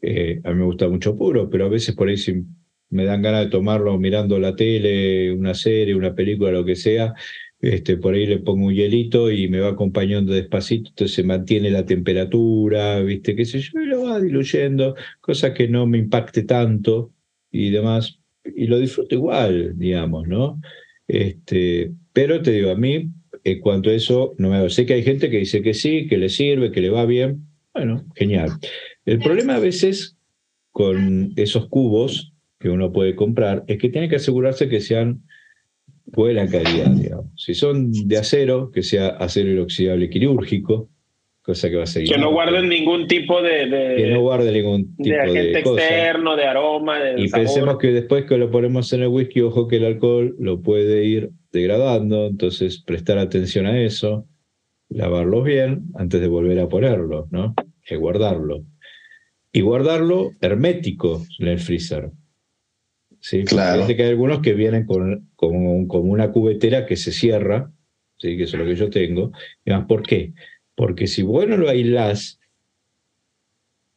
eh, 0.00 0.40
a 0.44 0.50
mí 0.50 0.58
me 0.60 0.64
gusta 0.64 0.88
mucho 0.88 1.16
puro, 1.16 1.50
pero 1.50 1.66
a 1.66 1.68
veces 1.68 1.94
por 1.94 2.08
ahí 2.08 2.16
si 2.16 2.44
me 2.90 3.04
dan 3.04 3.22
ganas 3.22 3.44
de 3.44 3.50
tomarlo 3.50 3.98
mirando 3.98 4.38
la 4.38 4.54
tele, 4.54 5.32
una 5.32 5.54
serie, 5.54 5.94
una 5.94 6.14
película, 6.14 6.52
lo 6.52 6.64
que 6.64 6.76
sea, 6.76 7.14
este, 7.62 7.96
por 7.96 8.14
ahí 8.14 8.26
le 8.26 8.40
pongo 8.40 8.66
un 8.66 8.74
hielito 8.74 9.30
y 9.30 9.48
me 9.48 9.60
va 9.60 9.68
acompañando 9.68 10.32
despacito, 10.32 10.90
entonces 10.90 11.14
se 11.14 11.22
mantiene 11.22 11.70
la 11.70 11.86
temperatura, 11.86 13.00
viste, 13.00 13.36
qué 13.36 13.44
sé 13.44 13.60
yo, 13.60 13.80
y 13.80 13.86
lo 13.86 14.02
va 14.02 14.20
diluyendo, 14.20 14.96
cosa 15.20 15.54
que 15.54 15.68
no 15.68 15.86
me 15.86 15.98
impacte 15.98 16.42
tanto 16.42 17.12
y 17.52 17.70
demás, 17.70 18.18
y 18.44 18.66
lo 18.66 18.80
disfruto 18.80 19.14
igual, 19.14 19.78
digamos, 19.78 20.26
¿no? 20.26 20.60
Este, 21.06 21.92
pero 22.12 22.42
te 22.42 22.50
digo, 22.50 22.72
a 22.72 22.76
mí, 22.76 23.10
en 23.44 23.60
cuanto 23.60 23.90
a 23.90 23.94
eso, 23.94 24.34
no 24.38 24.50
me 24.50 24.68
sé 24.68 24.84
que 24.84 24.94
hay 24.94 25.04
gente 25.04 25.30
que 25.30 25.38
dice 25.38 25.62
que 25.62 25.74
sí, 25.74 26.08
que 26.08 26.18
le 26.18 26.30
sirve, 26.30 26.72
que 26.72 26.80
le 26.80 26.90
va 26.90 27.06
bien, 27.06 27.46
bueno, 27.72 28.04
genial. 28.16 28.50
El 29.04 29.20
problema 29.20 29.54
a 29.54 29.60
veces 29.60 30.16
con 30.72 31.32
esos 31.36 31.68
cubos 31.68 32.32
que 32.58 32.70
uno 32.70 32.92
puede 32.92 33.14
comprar 33.14 33.62
es 33.68 33.78
que 33.78 33.88
tiene 33.88 34.08
que 34.08 34.16
asegurarse 34.16 34.68
que 34.68 34.80
sean 34.80 35.22
buena 36.06 36.46
calidad, 36.48 36.90
digamos. 36.90 37.26
Si 37.36 37.54
son 37.54 37.92
de 37.92 38.18
acero, 38.18 38.70
que 38.70 38.82
sea 38.82 39.08
acero 39.08 39.50
inoxidable 39.50 40.10
quirúrgico, 40.10 40.90
cosa 41.42 41.68
que 41.68 41.76
va 41.76 41.84
a 41.84 41.86
seguir. 41.86 42.12
Que 42.12 42.18
no 42.18 42.30
guarden 42.30 42.68
ningún 42.68 43.06
tipo 43.06 43.42
de, 43.42 43.94
que 43.96 44.10
no 44.10 44.20
guarde 44.20 44.52
ningún 44.52 44.96
tipo 44.96 45.08
de 45.10 45.20
agente 45.20 45.58
externo, 45.58 46.36
de 46.36 46.44
aroma, 46.44 46.98
de 46.98 47.20
Y 47.20 47.28
pensemos 47.28 47.78
que 47.78 47.88
después 47.88 48.24
que 48.26 48.38
lo 48.38 48.50
ponemos 48.50 48.92
en 48.92 49.02
el 49.02 49.08
whisky, 49.08 49.40
ojo 49.40 49.68
que 49.68 49.76
el 49.76 49.84
alcohol 49.84 50.36
lo 50.38 50.62
puede 50.62 51.04
ir 51.04 51.30
degradando, 51.52 52.26
entonces 52.26 52.82
prestar 52.82 53.18
atención 53.18 53.66
a 53.66 53.80
eso, 53.80 54.26
lavarlos 54.88 55.44
bien 55.44 55.84
antes 55.94 56.20
de 56.20 56.28
volver 56.28 56.58
a 56.60 56.68
ponerlo, 56.68 57.28
¿no? 57.30 57.54
Que 57.84 57.96
guardarlo. 57.96 58.64
Y 59.52 59.60
guardarlo 59.60 60.30
hermético 60.40 61.22
en 61.38 61.48
el 61.48 61.58
freezer 61.58 62.10
¿sí? 63.22 63.44
Claro. 63.44 63.86
que 63.86 64.02
hay 64.02 64.10
algunos 64.10 64.40
que 64.40 64.52
vienen 64.52 64.84
con, 64.84 65.30
con, 65.36 66.10
una 66.10 66.32
cubetera 66.32 66.84
que 66.84 66.96
se 66.96 67.12
cierra, 67.12 67.70
¿sí? 68.18 68.36
que 68.36 68.42
eso 68.42 68.56
es 68.56 68.62
lo 68.62 68.68
que 68.68 68.76
yo 68.76 68.90
tengo. 68.90 69.32
¿Por 69.88 70.02
qué? 70.02 70.32
Porque 70.74 71.06
si 71.06 71.22
vos 71.22 71.46
no 71.46 71.56
lo 71.56 71.68
aislás 71.68 72.40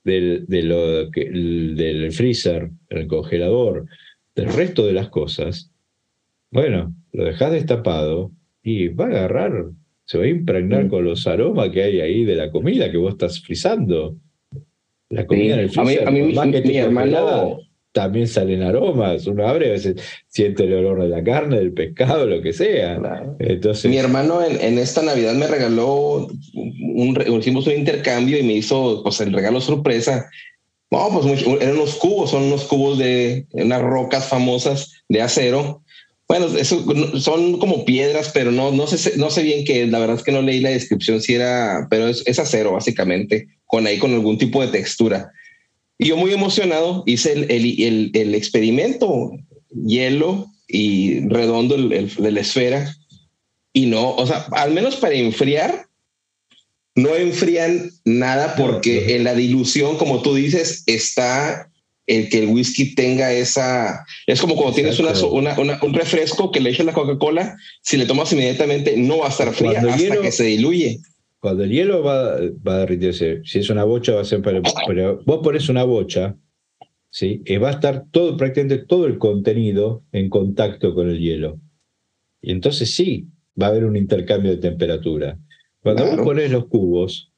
del, 0.03 0.45
del 0.47 2.11
freezer, 2.13 2.69
el 2.89 3.07
congelador, 3.07 3.87
del 4.35 4.53
resto 4.53 4.85
de 4.85 4.93
las 4.93 5.09
cosas, 5.09 5.71
bueno, 6.51 6.95
lo 7.11 7.25
dejás 7.25 7.51
destapado 7.51 8.31
y 8.61 8.89
va 8.89 9.05
a 9.05 9.09
agarrar, 9.09 9.71
se 10.05 10.19
va 10.19 10.25
a 10.25 10.27
impregnar 10.27 10.85
mm. 10.85 10.89
con 10.89 11.03
los 11.03 11.25
aromas 11.25 11.69
que 11.69 11.81
hay 11.81 11.99
ahí 11.99 12.23
de 12.25 12.35
la 12.35 12.51
comida 12.51 12.91
que 12.91 12.97
vos 12.97 13.13
estás 13.13 13.41
frizando. 13.41 14.17
La 15.09 15.25
comida 15.25 15.55
en 15.55 15.61
el 15.61 15.69
freezer, 15.71 16.07
a 16.07 16.11
mí, 16.11 16.21
mi 16.21 16.77
hermano 16.77 17.59
también 17.95 18.27
salen 18.27 18.61
aromas. 18.61 19.25
Uno 19.25 19.47
abre 19.47 19.69
a 19.69 19.71
veces 19.71 19.95
siente 20.27 20.65
el 20.65 20.73
olor 20.73 21.01
de 21.01 21.07
la 21.07 21.23
carne, 21.23 21.57
del 21.57 21.71
pescado, 21.71 22.25
lo 22.27 22.41
que 22.41 22.51
sea. 22.51 22.99
Entonces, 23.39 23.89
Mi 23.89 23.95
hermano 23.95 24.43
en, 24.43 24.77
esta 24.77 25.01
Navidad 25.01 25.33
me 25.33 25.47
regaló, 25.47 26.27
un, 26.53 27.39
hicimos 27.39 27.65
un 27.67 27.73
intercambio 27.73 28.37
y 28.37 28.43
me 28.43 28.51
hizo 28.51 29.01
pues, 29.01 29.21
el 29.21 29.31
regalo 29.31 29.61
sorpresa. 29.61 30.29
No, 30.91 31.07
pues 31.09 31.41
eran 31.61 31.75
unos 31.77 31.95
cubos, 31.95 32.31
son 32.31 32.43
unos 32.43 32.65
cubos 32.65 32.97
de 32.97 33.47
unas 33.53 33.81
rocas 33.81 34.27
famosas 34.27 34.91
de 35.07 35.21
acero. 35.21 35.81
Bueno, 36.27 36.47
eso 36.47 36.83
son 37.17 37.59
como 37.59 37.85
piedras, 37.85 38.31
pero 38.33 38.51
no, 38.51 38.73
no, 38.73 38.87
sé, 38.87 39.17
no 39.17 39.29
sé 39.29 39.43
bien 39.43 39.63
qué 39.63 39.87
La 39.87 39.99
verdad 39.99 40.17
es 40.17 40.23
que 40.23 40.33
no 40.33 40.41
leí 40.41 40.59
la 40.59 40.71
descripción 40.71 41.21
si 41.21 41.35
era, 41.35 41.87
pero 41.89 42.09
es, 42.09 42.23
es 42.25 42.39
acero 42.39 42.73
básicamente, 42.73 43.47
con 43.65 43.87
ahí 43.87 43.99
con 43.99 44.13
algún 44.13 44.37
tipo 44.37 44.61
de 44.61 44.67
textura. 44.67 45.31
Y 45.97 46.07
yo 46.07 46.17
muy 46.17 46.33
emocionado 46.33 47.03
hice 47.05 47.33
el, 47.33 47.51
el, 47.51 48.11
el, 48.13 48.35
experimento, 48.35 49.31
hielo 49.69 50.47
y 50.67 51.27
redondo 51.29 51.77
de 51.77 52.31
la 52.31 52.39
esfera. 52.39 52.95
Y 53.71 53.85
no, 53.85 54.15
o 54.15 54.27
sea, 54.27 54.45
al 54.51 54.71
menos 54.71 54.97
para 54.97 55.15
enfriar, 55.15 55.87
no 56.95 57.15
enfrían 57.15 57.91
nada 58.03 58.55
porque 58.55 59.15
en 59.15 59.23
la 59.23 59.35
dilución, 59.35 59.97
como 59.97 60.21
tú 60.21 60.33
dices, 60.35 60.83
está 60.85 61.69
el 62.07 62.29
que 62.29 62.39
el 62.39 62.47
whisky 62.47 62.93
tenga 62.93 63.33
esa... 63.33 64.05
Es 64.27 64.39
como 64.39 64.55
cuando 64.55 64.75
tienes 64.75 64.99
una, 64.99 65.13
una, 65.57 65.79
un 65.81 65.93
refresco 65.93 66.51
que 66.51 66.59
le 66.59 66.69
echas 66.69 66.85
la 66.85 66.93
Coca-Cola, 66.93 67.57
si 67.81 67.97
le 67.97 68.05
tomas 68.05 68.31
inmediatamente 68.31 68.95
no 68.97 69.19
va 69.19 69.27
a 69.27 69.29
estar 69.29 69.53
fría 69.53 69.81
hasta 69.81 70.21
que 70.21 70.31
se 70.31 70.43
diluye. 70.43 70.99
Cuando 71.45 71.63
el 71.63 71.69
hielo 71.69 72.01
va, 72.01 72.39
va 72.67 72.73
a 72.73 72.79
derritirse, 72.79 73.41
si 73.43 73.59
es 73.59 73.69
una 73.69 73.83
bocha 73.83 74.15
va 74.15 74.21
a 74.21 74.25
ser 74.25 74.41
para... 74.41 74.63
Pero 74.87 75.21
vos 75.27 75.41
pones 75.43 75.69
una 75.69 75.83
bocha, 75.83 76.35
¿sí? 77.11 77.43
Y 77.45 77.57
va 77.57 77.67
a 77.67 77.73
estar 77.73 78.07
todo, 78.09 78.35
prácticamente 78.35 78.83
todo 78.83 79.05
el 79.05 79.19
contenido 79.19 80.03
en 80.11 80.31
contacto 80.31 80.95
con 80.95 81.07
el 81.07 81.19
hielo. 81.19 81.59
Y 82.41 82.49
entonces 82.49 82.95
sí, 82.95 83.27
va 83.61 83.67
a 83.67 83.69
haber 83.69 83.85
un 83.85 83.95
intercambio 83.95 84.49
de 84.49 84.57
temperatura. 84.57 85.37
Cuando 85.81 86.07
vos 86.07 86.25
pones 86.25 86.49
los 86.49 86.65
cubos, 86.65 87.31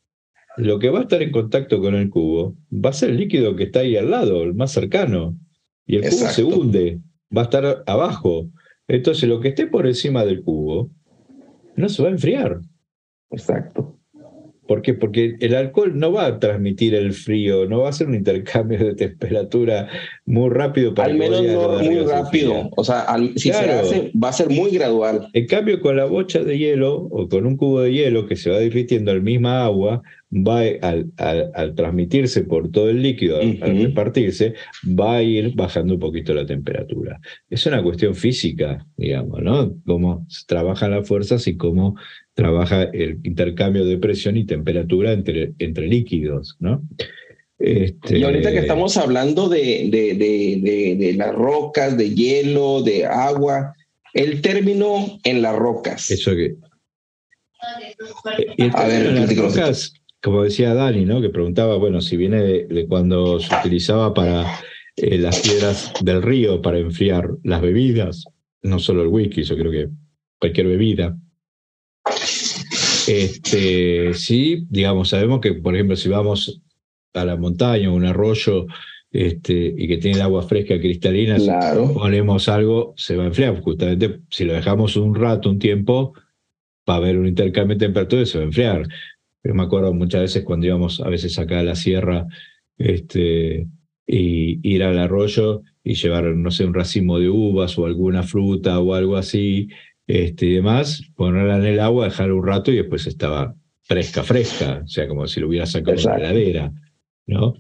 lo 0.56 0.80
que 0.80 0.90
va 0.90 1.00
a 1.00 1.02
estar 1.02 1.22
en 1.22 1.34
contacto 1.34 1.82
con 1.82 1.94
el 1.94 2.10
cubo 2.10 2.56
va 2.72 2.92
a 2.92 2.94
ser 2.94 3.10
el 3.10 3.18
líquido 3.18 3.58
que 3.58 3.66
está 3.66 3.82
ahí 3.82 3.98
al 3.98 4.10
lado, 4.10 4.42
el 4.44 4.54
más 4.54 4.72
cercano. 4.72 5.38
Y 5.86 5.98
el 5.98 6.04
cubo 6.04 6.30
se 6.30 6.46
hunde, 6.46 7.02
va 7.36 7.42
a 7.42 7.44
estar 7.44 7.84
abajo. 7.86 8.50
Entonces 8.88 9.28
lo 9.28 9.42
que 9.42 9.50
esté 9.50 9.68
por 9.68 9.86
encima 9.86 10.24
del 10.24 10.44
cubo 10.44 10.92
no 11.76 11.90
se 11.90 12.02
va 12.02 12.08
a 12.08 12.14
enfriar. 12.14 12.62
Exacto. 13.32 13.97
¿Por 14.68 14.82
qué? 14.82 14.94
Porque 14.94 15.36
el 15.40 15.56
alcohol 15.56 15.98
no 15.98 16.12
va 16.12 16.26
a 16.26 16.40
transmitir 16.40 16.94
el 16.94 17.14
frío, 17.14 17.68
no 17.68 17.80
va 17.80 17.88
a 17.88 17.90
hacer 17.90 18.08
un 18.08 18.16
intercambio 18.16 18.78
de 18.80 18.96
temperatura 18.96 19.90
muy 20.26 20.50
rápido 20.50 20.94
para 20.94 21.10
Al 21.10 21.18
menos 21.18 21.42
no 21.44 21.80
muy 21.80 22.00
rápido. 22.00 22.70
O 22.76 22.84
sea, 22.84 23.06
si 23.36 23.52
se 23.52 23.54
hace, 23.54 24.12
va 24.22 24.30
a 24.30 24.34
ser 24.34 24.50
muy 24.50 24.72
gradual. 24.72 25.30
En 25.34 25.48
cambio, 25.48 25.80
con 25.80 25.96
la 25.96 26.06
bocha 26.06 26.44
de 26.44 26.58
hielo 26.58 26.96
o 26.96 27.28
con 27.30 27.46
un 27.46 27.58
cubo 27.58 27.82
de 27.82 27.94
hielo 27.94 28.28
que 28.28 28.36
se 28.36 28.50
va 28.50 28.60
derritiendo 28.60 29.12
al 29.12 29.22
misma 29.22 29.64
agua, 29.64 30.02
va 30.32 30.62
al, 30.82 31.12
al, 31.18 31.76
transmitirse 31.76 32.44
por 32.44 32.70
todo 32.70 32.90
el 32.90 33.02
líquido, 33.02 33.40
al, 33.40 33.60
repartirse, 33.60 34.54
va 34.84 35.18
a 35.18 35.24
ir 35.24 35.56
bajando 35.56 35.94
un 35.94 36.00
poquito 36.00 36.34
la 36.34 36.46
temperatura. 36.46 37.20
Es 37.50 37.66
una 37.66 37.82
cuestión 37.82 38.14
física, 38.16 38.86
digamos, 38.98 39.42
¿no? 39.42 39.74
Cómo 39.86 40.28
trabajan 40.48 40.92
las 40.92 41.08
fuerzas 41.08 41.48
y 41.48 41.56
cómo 41.56 41.96
trabaja 42.38 42.84
el 42.84 43.20
intercambio 43.24 43.84
de 43.84 43.98
presión 43.98 44.38
y 44.38 44.46
temperatura 44.46 45.12
entre, 45.12 45.54
entre 45.58 45.88
líquidos, 45.88 46.56
¿no? 46.60 46.84
Este... 47.58 48.20
Y 48.20 48.24
ahorita 48.24 48.52
que 48.52 48.60
estamos 48.60 48.96
hablando 48.96 49.50
de, 49.50 49.90
de, 49.90 50.14
de, 50.14 50.96
de, 51.00 51.14
las 51.14 51.34
rocas, 51.34 51.98
de 51.98 52.14
hielo, 52.14 52.84
de 52.84 53.08
agua, 53.08 53.74
el 54.14 54.40
término 54.42 55.20
en 55.24 55.42
las 55.42 55.56
rocas. 55.56 56.12
Eso 56.12 56.36
que. 56.36 56.58
a 58.72 58.88
ver, 58.88 59.08
en 59.08 59.16
las 59.16 59.36
rocas, 59.36 59.94
como 60.22 60.44
decía 60.44 60.76
Dani, 60.76 61.06
¿no? 61.06 61.20
Que 61.20 61.30
preguntaba, 61.30 61.78
bueno, 61.78 62.02
si 62.02 62.18
viene 62.18 62.44
de, 62.44 62.86
cuando 62.88 63.40
se 63.40 63.56
utilizaba 63.56 64.14
para 64.14 64.46
eh, 64.96 65.18
las 65.18 65.40
piedras 65.40 65.92
del 66.02 66.22
río 66.22 66.62
para 66.62 66.78
enfriar 66.78 67.32
las 67.44 67.64
bebidas, 67.64 68.26
no 68.62 68.78
solo 68.78 69.02
el 69.02 69.08
whisky, 69.08 69.42
yo 69.42 69.58
creo 69.58 69.72
que 69.72 69.90
cualquier 70.38 70.68
bebida. 70.68 71.18
Este, 73.08 74.14
sí, 74.14 74.66
digamos, 74.70 75.10
sabemos 75.10 75.40
que, 75.40 75.54
por 75.54 75.76
ejemplo, 75.76 75.96
si 75.96 76.10
vamos 76.10 76.62
a 77.14 77.26
la 77.26 77.38
montaña 77.38 77.90
o 77.90 77.96
un 77.96 78.06
arroyo 78.06 78.68
este, 79.12 79.74
y 79.78 79.88
que 79.88 79.98
tiene 79.98 80.22
agua 80.22 80.44
fresca 80.44 80.80
cristalina, 80.80 81.40
si 81.40 81.50
ponemos 81.94 82.50
algo, 82.50 82.94
se 82.98 83.16
va 83.16 83.24
a 83.24 83.28
enfriar. 83.28 83.62
Justamente 83.62 84.20
si 84.30 84.44
lo 84.44 84.54
dejamos 84.54 84.98
un 84.98 85.16
rato, 85.16 85.50
un 85.50 85.60
tiempo, 85.60 86.14
va 86.88 86.96
a 86.96 86.98
haber 86.98 87.18
un 87.18 87.28
intercambio 87.28 87.76
de 87.76 87.86
temperatura 87.86 88.22
y 88.22 88.26
se 88.26 88.38
va 88.38 88.44
a 88.44 88.48
enfriar. 88.48 88.88
Yo 89.44 89.54
me 89.54 89.64
acuerdo 89.64 89.94
muchas 89.94 90.22
veces 90.22 90.44
cuando 90.44 90.68
íbamos 90.68 91.00
a 91.00 91.10
veces 91.10 91.40
acá 91.40 91.60
a 91.60 91.64
la 91.64 91.76
sierra 91.76 92.28
este, 92.78 93.68
y 94.06 94.60
ir 94.70 94.84
al 94.84 95.00
arroyo 95.00 95.64
y 95.84 95.96
llevar, 95.96 96.26
no 96.26 96.52
sé, 96.52 96.66
un 96.66 96.74
racimo 96.74 97.20
de 97.20 97.30
uvas 97.30 97.78
o 97.78 97.86
alguna 97.86 98.24
fruta 98.24 98.80
o 98.80 98.94
algo 98.94 99.16
así, 99.16 99.70
este, 100.08 100.46
y 100.46 100.54
demás, 100.56 101.04
ponerla 101.16 101.58
en 101.58 101.66
el 101.66 101.80
agua, 101.80 102.06
dejar 102.06 102.32
un 102.32 102.46
rato 102.46 102.72
y 102.72 102.78
después 102.78 103.06
estaba 103.08 103.54
fresca, 103.82 104.24
fresca, 104.24 104.82
o 104.84 104.88
sea, 104.88 105.08
como 105.08 105.28
si 105.28 105.40
lo 105.40 105.50
hubiera 105.50 105.66
sacado 105.66 105.98
de 105.98 106.04
la 106.04 106.18
heladera, 106.18 106.72
¿no? 107.28 107.56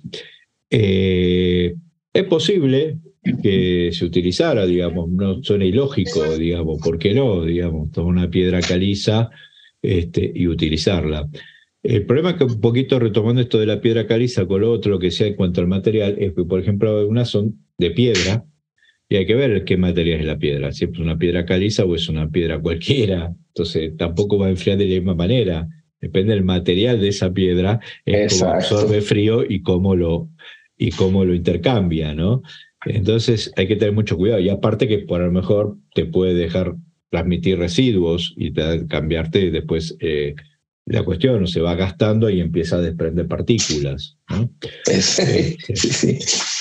Eh, 0.70 1.76
es 2.14 2.24
posible 2.24 2.98
que 3.42 3.90
se 3.92 4.06
utilizara, 4.06 4.66
digamos, 4.66 5.10
no 5.10 5.44
suena 5.44 5.66
ilógico, 5.66 6.38
digamos, 6.38 6.80
¿por 6.82 6.98
qué 6.98 7.14
no? 7.14 7.44
Digamos, 7.44 7.92
tomar 7.92 8.12
una 8.12 8.30
piedra 8.30 8.62
caliza 8.62 9.30
este, 9.82 10.32
y 10.34 10.48
utilizarla. 10.48 11.30
El 11.84 12.06
problema 12.06 12.32
es 12.32 12.36
que 12.38 12.44
un 12.46 12.60
poquito 12.60 13.00
retomando 13.00 13.42
esto 13.42 13.60
de 13.60 13.66
la 13.66 13.82
piedra 13.82 14.08
caliza 14.08 14.46
con 14.46 14.62
lo 14.62 14.72
otro, 14.72 14.92
lo 14.92 15.00
que 15.00 15.12
sea 15.12 15.28
en 15.28 15.36
cuanto 15.36 15.62
al 15.62 15.68
material, 15.68 16.16
es 16.20 16.34
que, 16.34 16.44
por 16.44 16.60
ejemplo, 16.60 16.98
algunas 16.98 17.30
son 17.30 17.66
de 17.78 17.92
piedra, 17.92 18.46
y 19.10 19.16
hay 19.16 19.26
que 19.26 19.36
ver 19.36 19.64
qué 19.64 19.78
material 19.78 20.20
es 20.20 20.26
la 20.26 20.38
piedra, 20.38 20.72
si 20.72 20.86
es 20.86 21.00
una 21.00 21.18
piedra 21.18 21.46
caliza 21.46 21.86
o 21.86 21.96
es 21.96 22.10
una 22.10 22.30
piedra 22.30 22.60
cualquiera. 22.60 23.34
Entonces 23.50 23.96
tampoco 23.98 24.38
va 24.38 24.48
a 24.48 24.50
enfriar 24.50 24.78
de 24.78 24.86
la 24.86 24.96
misma 24.96 25.16
manera. 25.16 25.68
Depende 26.02 26.34
del 26.34 26.44
material 26.44 27.00
de 27.00 27.08
esa 27.08 27.34
piedra, 27.34 27.80
es 28.06 28.40
cómo 28.40 28.54
absorbe 28.54 29.02
frío 29.02 29.44
y 29.48 29.62
cómo 29.62 29.96
lo, 29.96 30.30
y 30.78 30.92
cómo 30.92 31.26
lo 31.26 31.34
intercambia, 31.34 32.14
¿no? 32.14 32.44
Entonces 32.86 33.52
hay 33.56 33.68
que 33.68 33.78
tener 33.78 33.96
mucho 33.96 34.18
cuidado. 34.18 34.40
Y 34.40 34.50
aparte 34.50 34.88
que 34.88 35.00
por 35.00 35.22
lo 35.22 35.32
mejor 35.32 35.78
te 35.96 36.06
puede 36.06 36.36
dejar 36.36 36.76
transmitir 37.10 37.58
residuos 37.58 38.34
y 38.38 38.54
cambiarte 38.88 39.50
después 39.50 39.98
eh, 40.02 40.36
la 40.88 41.04
cuestión 41.04 41.46
se 41.48 41.60
va 41.60 41.76
gastando 41.76 42.30
y 42.30 42.40
empieza 42.40 42.78
a 42.78 42.82
desprender 42.82 43.28
partículas. 43.28 44.18
Este, 44.90 45.58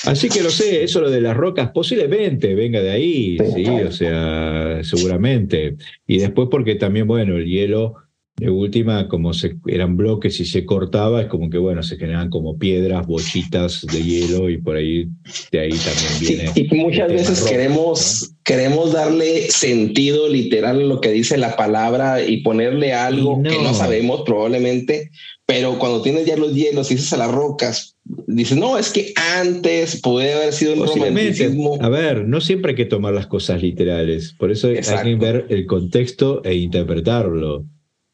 así 0.04 0.28
que 0.28 0.42
lo 0.42 0.50
sé, 0.50 0.82
eso 0.82 1.00
lo 1.00 1.10
de 1.10 1.20
las 1.20 1.36
rocas 1.36 1.70
posiblemente 1.70 2.54
venga 2.56 2.80
de 2.80 2.90
ahí, 2.90 3.38
sí, 3.54 3.66
o 3.66 3.92
sea, 3.92 4.80
seguramente. 4.82 5.76
Y 6.08 6.18
después 6.18 6.48
porque 6.50 6.74
también, 6.74 7.06
bueno, 7.06 7.36
el 7.36 7.46
hielo 7.46 7.94
de 8.36 8.50
última, 8.50 9.08
como 9.08 9.32
se, 9.32 9.56
eran 9.66 9.96
bloques 9.96 10.38
y 10.40 10.44
se 10.44 10.66
cortaba, 10.66 11.22
es 11.22 11.28
como 11.28 11.48
que, 11.48 11.56
bueno, 11.56 11.82
se 11.82 11.96
generan 11.96 12.28
como 12.28 12.58
piedras, 12.58 13.06
bochitas 13.06 13.86
de 13.90 14.02
hielo 14.02 14.50
y 14.50 14.58
por 14.58 14.76
ahí, 14.76 15.08
de 15.50 15.60
ahí 15.60 15.70
también 15.70 16.20
viene. 16.20 16.52
y 16.54 16.74
muchas 16.76 17.08
veces 17.10 17.42
queremos, 17.42 18.34
queremos 18.44 18.92
darle 18.92 19.50
sentido 19.50 20.28
literal 20.28 20.80
a 20.80 20.84
lo 20.84 21.00
que 21.00 21.12
dice 21.12 21.38
la 21.38 21.56
palabra 21.56 22.22
y 22.22 22.42
ponerle 22.42 22.92
algo 22.92 23.42
que 23.42 23.58
no 23.62 23.72
sabemos 23.72 24.20
probablemente, 24.26 25.10
pero 25.46 25.78
cuando 25.78 26.02
tienes 26.02 26.26
ya 26.26 26.36
los 26.36 26.52
hielos 26.52 26.90
y 26.90 26.96
dices 26.96 27.14
a 27.14 27.16
las 27.16 27.32
rocas, 27.32 27.96
dices, 28.26 28.58
no, 28.58 28.76
es 28.76 28.90
que 28.90 29.14
antes 29.16 30.02
puede 30.02 30.34
haber 30.34 30.52
sido 30.52 30.74
un 30.74 30.86
romanticismo. 30.86 31.78
A 31.80 31.88
ver, 31.88 32.28
no 32.28 32.42
siempre 32.42 32.72
hay 32.72 32.76
que 32.76 32.84
tomar 32.84 33.14
las 33.14 33.28
cosas 33.28 33.62
literales, 33.62 34.34
por 34.38 34.50
eso 34.50 34.68
hay 34.68 34.82
que 34.82 35.14
ver 35.14 35.46
el 35.48 35.64
contexto 35.64 36.44
e 36.44 36.54
interpretarlo 36.56 37.64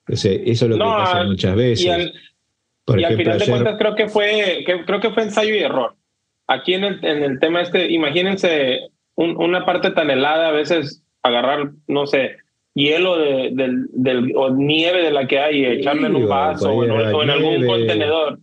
eso 0.08 0.28
es 0.30 0.62
lo 0.62 0.76
que 0.76 0.84
pasa 0.84 1.24
muchas 1.24 1.56
veces. 1.56 1.84
Y 1.84 1.88
al, 3.04 3.16
final 3.16 3.38
de 3.38 3.46
cuentas 3.46 3.76
creo 3.78 3.94
que 3.94 4.08
fue 4.08 4.64
creo 4.64 5.00
que 5.00 5.10
fue 5.10 5.22
ensayo 5.22 5.54
y 5.54 5.58
error. 5.58 5.94
Aquí 6.48 6.74
en 6.74 6.84
el, 6.84 7.04
en 7.04 7.22
el 7.22 7.38
tema 7.38 7.62
este, 7.62 7.90
imagínense 7.90 8.90
una 9.14 9.64
parte 9.64 9.90
tan 9.90 10.10
helada, 10.10 10.48
a 10.48 10.52
veces 10.52 11.04
agarrar, 11.22 11.70
no 11.86 12.06
sé, 12.06 12.36
hielo 12.74 13.18
de, 13.18 13.50
del, 13.52 13.86
del, 13.92 14.32
o 14.36 14.50
nieve 14.50 15.02
de 15.02 15.12
la 15.12 15.26
que 15.26 15.38
hay 15.38 15.60
y 15.60 15.66
echarle 15.66 16.08
en 16.08 16.16
un 16.16 16.28
vaso 16.28 16.72
o 16.72 16.84
en, 16.84 17.30
algún 17.30 17.66
contenedor. 17.66 18.38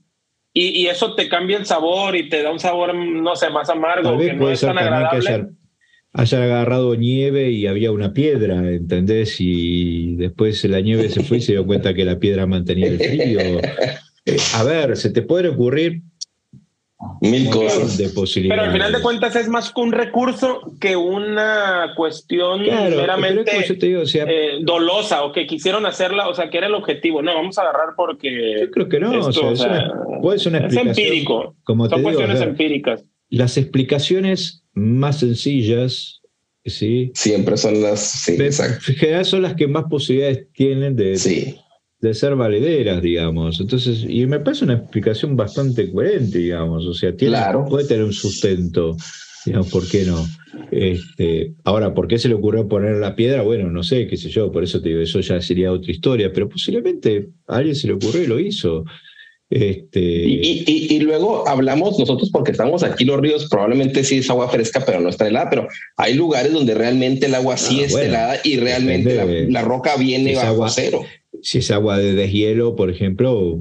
Y, 0.53 0.81
y, 0.81 0.87
eso 0.87 1.13
te 1.15 1.29
cambia 1.29 1.57
el 1.57 1.65
sabor 1.65 2.15
y 2.15 2.27
te 2.27 2.41
da 2.41 2.51
un 2.51 2.59
sabor, 2.59 2.95
no 2.95 3.35
sé, 3.35 3.49
más 3.49 3.69
amargo, 3.69 4.17
que 4.17 4.33
no 4.33 4.49
es 4.49 4.61
tan 4.61 4.77
agradable. 4.77 5.49
Haya, 6.19 6.43
agarrado 6.43 6.95
nieve 6.95 7.51
y 7.51 7.67
había 7.67 7.91
una 7.91 8.13
piedra, 8.13 8.57
¿entendés? 8.71 9.37
Y 9.39 10.15
después 10.15 10.63
la 10.65 10.81
nieve 10.81 11.09
se 11.09 11.23
fue 11.23 11.37
y 11.37 11.41
se 11.41 11.53
dio 11.53 11.65
cuenta 11.65 11.93
que 11.93 12.05
la 12.05 12.19
piedra 12.19 12.45
mantenía 12.45 12.87
el 12.87 12.99
frío. 12.99 13.39
Eh, 14.25 14.37
a 14.55 14.63
ver, 14.63 14.97
se 14.97 15.09
te 15.09 15.21
puede 15.21 15.49
ocurrir 15.49 16.03
Mil 17.21 17.49
cosas. 17.49 17.97
De 17.97 18.09
posibilidades. 18.09 18.61
Pero 18.61 18.71
al 18.71 18.73
final 18.73 18.91
de 18.91 19.01
cuentas 19.01 19.35
es 19.37 19.47
más 19.47 19.71
que 19.71 19.79
un 19.79 19.93
recurso 19.93 20.73
que 20.81 20.97
una 20.97 21.93
cuestión 21.95 22.61
meramente 22.61 23.51
eh, 23.55 24.59
dolosa 24.61 25.23
o 25.23 25.31
que 25.31 25.47
quisieron 25.47 25.85
hacerla, 25.85 26.27
o 26.27 26.33
sea, 26.33 26.49
que 26.49 26.57
era 26.57 26.67
el 26.67 26.75
objetivo. 26.75 27.21
No, 27.21 27.33
vamos 27.33 27.57
a 27.57 27.61
agarrar 27.61 27.95
porque. 27.95 28.59
Yo 28.59 28.71
creo 28.71 28.89
que 28.89 28.99
no. 28.99 29.11
o 29.11 29.31
sea, 29.31 29.51
es, 30.33 30.45
una, 30.45 30.67
es 30.67 30.75
empírico. 30.75 31.55
Como 31.63 31.87
Son 31.87 32.03
cuestiones 32.03 32.41
empíricas. 32.41 33.05
Las 33.29 33.57
explicaciones 33.57 34.63
más 34.73 35.19
sencillas. 35.19 36.21
¿sí? 36.65 37.11
Siempre 37.13 37.57
son 37.57 37.81
las. 37.81 37.99
Sí, 37.99 38.37
En 38.39 38.79
general 38.95 39.25
son 39.25 39.41
las 39.41 39.55
que 39.55 39.67
más 39.67 39.85
posibilidades 39.89 40.47
tienen 40.53 40.95
de. 40.95 41.17
Sí 41.17 41.55
de 42.01 42.13
ser 42.13 42.35
valederas, 42.35 43.01
digamos. 43.01 43.59
Entonces, 43.59 44.05
y 44.07 44.25
me 44.25 44.39
parece 44.39 44.65
una 44.65 44.75
explicación 44.75 45.35
bastante 45.35 45.91
coherente, 45.91 46.39
digamos. 46.39 46.85
O 46.85 46.93
sea, 46.93 47.15
tiene, 47.15 47.37
puede 47.67 47.87
tener 47.87 48.03
un 48.05 48.13
sustento, 48.13 48.95
digamos, 49.45 49.69
¿por 49.69 49.87
qué 49.87 50.05
no? 50.05 50.25
Este, 50.71 51.55
ahora, 51.63 51.93
¿por 51.93 52.07
qué 52.07 52.17
se 52.17 52.29
le 52.29 52.35
ocurrió 52.35 52.67
poner 52.67 52.97
la 52.97 53.15
piedra? 53.15 53.41
Bueno, 53.41 53.69
no 53.69 53.83
sé, 53.83 54.07
qué 54.07 54.17
sé 54.17 54.29
yo, 54.29 54.51
por 54.51 54.63
eso 54.63 54.81
te 54.81 54.89
digo, 54.89 55.01
eso 55.01 55.19
ya 55.19 55.41
sería 55.41 55.71
otra 55.71 55.91
historia, 55.91 56.31
pero 56.33 56.47
posiblemente 56.47 57.29
a 57.47 57.57
alguien 57.57 57.75
se 57.75 57.87
le 57.87 57.93
ocurrió 57.93 58.23
y 58.23 58.27
lo 58.27 58.39
hizo. 58.39 58.85
Este... 59.49 59.99
Y, 59.99 60.63
y, 60.67 60.99
luego 60.99 61.47
hablamos 61.47 61.97
nosotros 61.97 62.29
porque 62.29 62.51
estamos 62.51 62.83
aquí 62.83 63.03
los 63.03 63.19
ríos, 63.19 63.47
probablemente 63.49 64.03
sí 64.03 64.17
es 64.17 64.29
agua 64.29 64.47
fresca, 64.49 64.83
pero 64.85 64.99
no 65.01 65.09
está 65.09 65.27
helada, 65.27 65.49
pero 65.49 65.67
hay 65.97 66.13
lugares 66.13 66.53
donde 66.53 66.75
realmente 66.75 67.25
el 67.25 67.33
agua 67.33 67.57
sí 67.57 67.79
ah, 67.81 67.85
es 67.85 67.95
helada 67.95 68.35
y 68.43 68.57
realmente 68.57 69.49
la, 69.49 69.61
roca 69.63 69.95
viene 69.97 70.35
bajo 70.35 70.47
agua, 70.47 70.69
cero. 70.69 71.01
si 71.41 71.59
es 71.59 71.71
agua 71.71 71.97
de 71.97 72.13
deshielo, 72.13 72.75
por 72.75 72.91
ejemplo, 72.91 73.59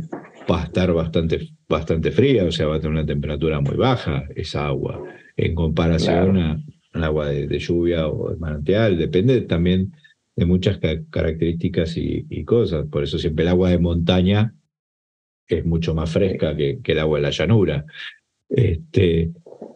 va 0.50 0.62
a 0.62 0.64
estar 0.64 0.92
bastante, 0.92 1.48
bastante 1.68 2.10
fría, 2.10 2.44
o 2.44 2.52
sea, 2.52 2.66
va 2.66 2.76
a 2.76 2.80
tener 2.80 2.92
una 2.92 3.06
temperatura 3.06 3.60
muy 3.60 3.76
baja 3.76 4.24
esa 4.36 4.66
agua, 4.66 5.02
en 5.38 5.54
comparación 5.54 6.36
a, 6.36 6.62
al 6.92 7.04
agua 7.04 7.28
de, 7.28 7.58
lluvia 7.58 8.08
o 8.08 8.30
de 8.30 8.36
manantial, 8.36 8.98
depende 8.98 9.40
también 9.42 9.92
de 10.36 10.46
muchas 10.46 10.78
características 11.10 11.96
y, 11.96 12.44
cosas. 12.44 12.86
Por 12.86 13.02
eso 13.02 13.18
siempre 13.18 13.42
el 13.42 13.48
agua 13.48 13.70
de 13.70 13.78
montaña 13.78 14.54
es 15.48 15.64
mucho 15.64 15.94
más 15.94 16.10
fresca 16.10 16.56
que, 16.56 16.78
que 16.82 16.92
el 16.92 16.98
agua 16.98 17.18
de 17.18 17.22
la 17.22 17.30
llanura. 17.30 17.84
Este, 18.48 19.30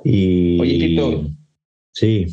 y, 0.05 0.61
Oye, 0.61 0.79
Tito, 0.79 1.31
sí. 1.93 2.27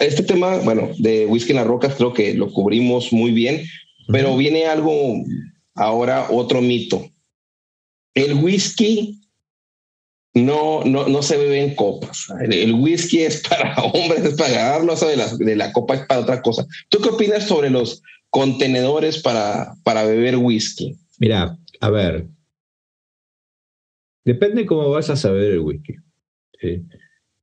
este 0.00 0.22
tema, 0.22 0.58
bueno, 0.58 0.90
de 0.98 1.26
whisky 1.26 1.52
en 1.52 1.56
las 1.56 1.66
rocas, 1.66 1.94
creo 1.96 2.12
que 2.12 2.34
lo 2.34 2.50
cubrimos 2.52 3.12
muy 3.12 3.32
bien. 3.32 3.62
Pero 4.08 4.36
viene 4.36 4.66
algo, 4.66 5.24
ahora 5.74 6.28
otro 6.30 6.62
mito. 6.62 7.08
El 8.14 8.34
whisky 8.34 9.20
no, 10.32 10.84
no, 10.84 11.08
no 11.08 11.22
se 11.22 11.36
bebe 11.36 11.60
en 11.60 11.74
copas. 11.74 12.26
El, 12.48 12.74
whisky 12.74 13.20
es 13.20 13.42
para 13.48 13.74
hombres, 13.82 14.24
es 14.24 14.34
para 14.34 14.50
agarrarlo, 14.50 14.94
de 14.94 15.16
la, 15.16 15.36
de 15.36 15.56
la 15.56 15.72
copa 15.72 15.94
es 15.94 16.06
para 16.06 16.20
otra 16.20 16.42
cosa. 16.42 16.66
¿Tú 16.88 17.00
qué 17.00 17.08
opinas 17.08 17.44
sobre 17.44 17.70
los 17.70 18.02
contenedores 18.30 19.20
para, 19.22 19.74
para 19.82 20.04
beber 20.04 20.36
whisky? 20.36 20.96
Mira, 21.18 21.58
a 21.80 21.90
ver, 21.90 22.26
depende 24.26 24.66
cómo 24.66 24.90
vas 24.90 25.08
a 25.08 25.16
saber 25.16 25.52
el 25.52 25.60
whisky. 25.60 25.94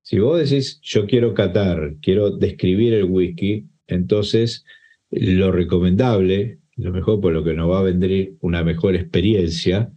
Si 0.01 0.19
vos 0.19 0.37
decís, 0.37 0.79
yo 0.81 1.07
quiero 1.07 1.33
catar, 1.33 1.95
quiero 2.01 2.29
describir 2.29 2.93
el 2.93 3.05
whisky, 3.05 3.65
entonces 3.87 4.65
lo 5.09 5.51
recomendable, 5.51 6.59
lo 6.75 6.91
mejor 6.91 7.21
por 7.21 7.31
lo 7.31 7.43
que 7.43 7.53
nos 7.53 7.71
va 7.71 7.79
a 7.79 7.83
vender 7.83 8.33
una 8.41 8.63
mejor 8.63 8.95
experiencia, 8.95 9.93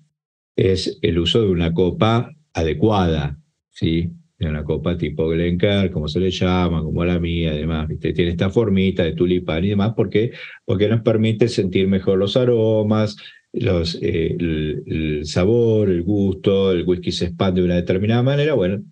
es 0.55 0.99
el 1.03 1.19
uso 1.19 1.43
de 1.43 1.51
una 1.51 1.75
copa 1.75 2.35
adecuada, 2.55 3.39
¿sí? 3.71 4.11
De 4.39 4.49
una 4.49 4.63
copa 4.63 4.97
tipo 4.97 5.29
Glencairn, 5.29 5.93
como 5.93 6.07
se 6.09 6.21
le 6.21 6.31
llama, 6.31 6.83
como 6.83 7.05
la 7.05 7.19
mía, 7.19 7.51
además, 7.51 7.89
¿viste? 7.89 8.13
Tiene 8.13 8.31
esta 8.31 8.49
formita 8.49 9.03
de 9.03 9.13
tulipán 9.13 9.65
y 9.65 9.71
demás, 9.71 9.95
porque 9.97 10.31
Porque 10.65 10.89
nos 10.89 11.01
permite 11.01 11.49
sentir 11.49 11.89
mejor 11.89 12.19
los 12.19 12.37
aromas, 12.37 13.17
los, 13.57 13.99
eh, 14.03 14.37
el, 14.39 15.23
sabor, 15.25 15.91
el 15.91 16.03
gusto, 16.03 16.73
el 16.73 16.85
whisky 16.87 17.13
se 17.13 17.27
expande 17.27 17.61
de 17.61 17.67
una 17.67 17.77
determinada 17.77 18.23
manera, 18.23 18.55
bueno, 18.55 18.83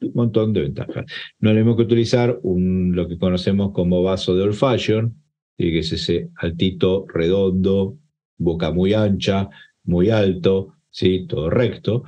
un 0.00 0.12
montón 0.14 0.52
de 0.52 0.62
ventajas. 0.62 1.04
No 1.38 1.50
tenemos 1.50 1.76
que 1.76 1.82
utilizar 1.82 2.38
un, 2.42 2.94
lo 2.94 3.08
que 3.08 3.18
conocemos 3.18 3.72
como 3.72 4.02
vaso 4.02 4.36
de 4.36 4.42
old 4.42 4.54
fashion, 4.54 5.14
que 5.56 5.78
es 5.78 5.92
ese 5.92 6.30
altito, 6.36 7.06
redondo, 7.12 7.98
boca 8.38 8.70
muy 8.70 8.92
ancha, 8.92 9.48
muy 9.84 10.10
alto, 10.10 10.74
¿sí? 10.90 11.26
todo 11.26 11.50
recto, 11.50 12.04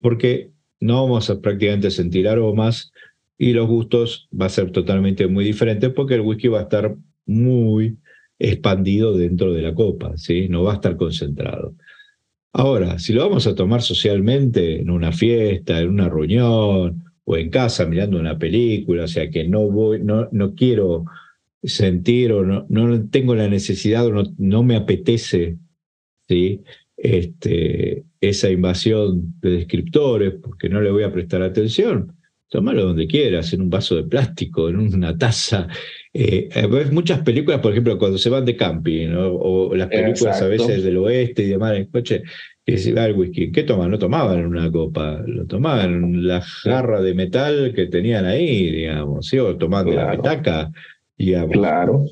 porque 0.00 0.52
no 0.80 1.02
vamos 1.02 1.30
a 1.30 1.40
prácticamente 1.40 1.90
sentir 1.90 2.28
aromas 2.28 2.92
y 3.36 3.52
los 3.52 3.66
gustos 3.66 4.28
va 4.38 4.46
a 4.46 4.50
ser 4.50 4.70
totalmente 4.70 5.26
muy 5.26 5.44
diferentes 5.44 5.90
porque 5.90 6.14
el 6.14 6.20
whisky 6.20 6.48
va 6.48 6.60
a 6.60 6.62
estar 6.62 6.96
muy 7.26 7.98
expandido 8.38 9.16
dentro 9.16 9.52
de 9.52 9.62
la 9.62 9.74
copa, 9.74 10.16
¿sí? 10.16 10.48
no 10.48 10.62
va 10.62 10.72
a 10.72 10.74
estar 10.76 10.96
concentrado. 10.96 11.74
Ahora, 12.52 12.98
si 12.98 13.12
lo 13.12 13.22
vamos 13.22 13.46
a 13.46 13.54
tomar 13.54 13.82
socialmente 13.82 14.80
en 14.80 14.90
una 14.90 15.12
fiesta, 15.12 15.80
en 15.80 15.88
una 15.88 16.08
reunión 16.08 17.04
o 17.24 17.36
en 17.36 17.50
casa 17.50 17.84
mirando 17.86 18.18
una 18.18 18.38
película, 18.38 19.04
o 19.04 19.08
sea 19.08 19.28
que 19.28 19.48
no 19.48 19.68
voy, 19.70 20.00
no, 20.00 20.28
no 20.30 20.54
quiero 20.54 21.04
sentir 21.62 22.32
o 22.32 22.44
no, 22.44 22.66
no 22.68 23.08
tengo 23.08 23.34
la 23.34 23.48
necesidad 23.48 24.06
o 24.06 24.12
no, 24.12 24.22
no 24.38 24.62
me 24.62 24.76
apetece 24.76 25.58
¿sí? 26.28 26.60
este, 26.96 28.04
esa 28.20 28.50
invasión 28.50 29.34
de 29.40 29.50
descriptores 29.50 30.34
porque 30.40 30.68
no 30.68 30.80
le 30.80 30.90
voy 30.90 31.02
a 31.02 31.12
prestar 31.12 31.42
atención. 31.42 32.16
Tómalo 32.48 32.84
donde 32.84 33.08
quieras, 33.08 33.52
en 33.52 33.62
un 33.62 33.70
vaso 33.70 33.96
de 33.96 34.04
plástico, 34.04 34.68
en 34.68 34.76
una 34.76 35.16
taza. 35.18 35.66
Eh, 36.16 36.48
ves 36.70 36.92
muchas 36.92 37.20
películas, 37.20 37.60
por 37.60 37.72
ejemplo, 37.72 37.98
cuando 37.98 38.18
se 38.18 38.30
van 38.30 38.44
de 38.44 38.56
camping, 38.56 39.08
o 39.16 39.74
las 39.74 39.88
películas 39.88 40.40
a 40.40 40.46
veces 40.46 40.84
del 40.84 40.98
oeste 40.98 41.42
y 41.42 41.48
demás 41.48 41.76
en 41.76 41.86
coche, 41.86 42.22
que 42.64 42.78
se 42.78 42.92
va 42.92 43.06
el 43.06 43.16
whisky. 43.16 43.50
¿Qué 43.50 43.64
toman? 43.64 43.90
No 43.90 43.98
tomaban 43.98 44.46
una 44.46 44.70
copa, 44.70 45.22
lo 45.26 45.44
tomaban 45.46 46.26
la 46.26 46.40
jarra 46.40 47.02
de 47.02 47.14
metal 47.14 47.72
que 47.74 47.86
tenían 47.86 48.24
ahí, 48.24 48.70
digamos, 48.70 49.26
¿sí? 49.26 49.38
o 49.38 49.56
tomaban 49.56 49.90
de 49.90 49.96
la 49.96 50.12
petaca 50.12 50.70
claro. 51.50 52.04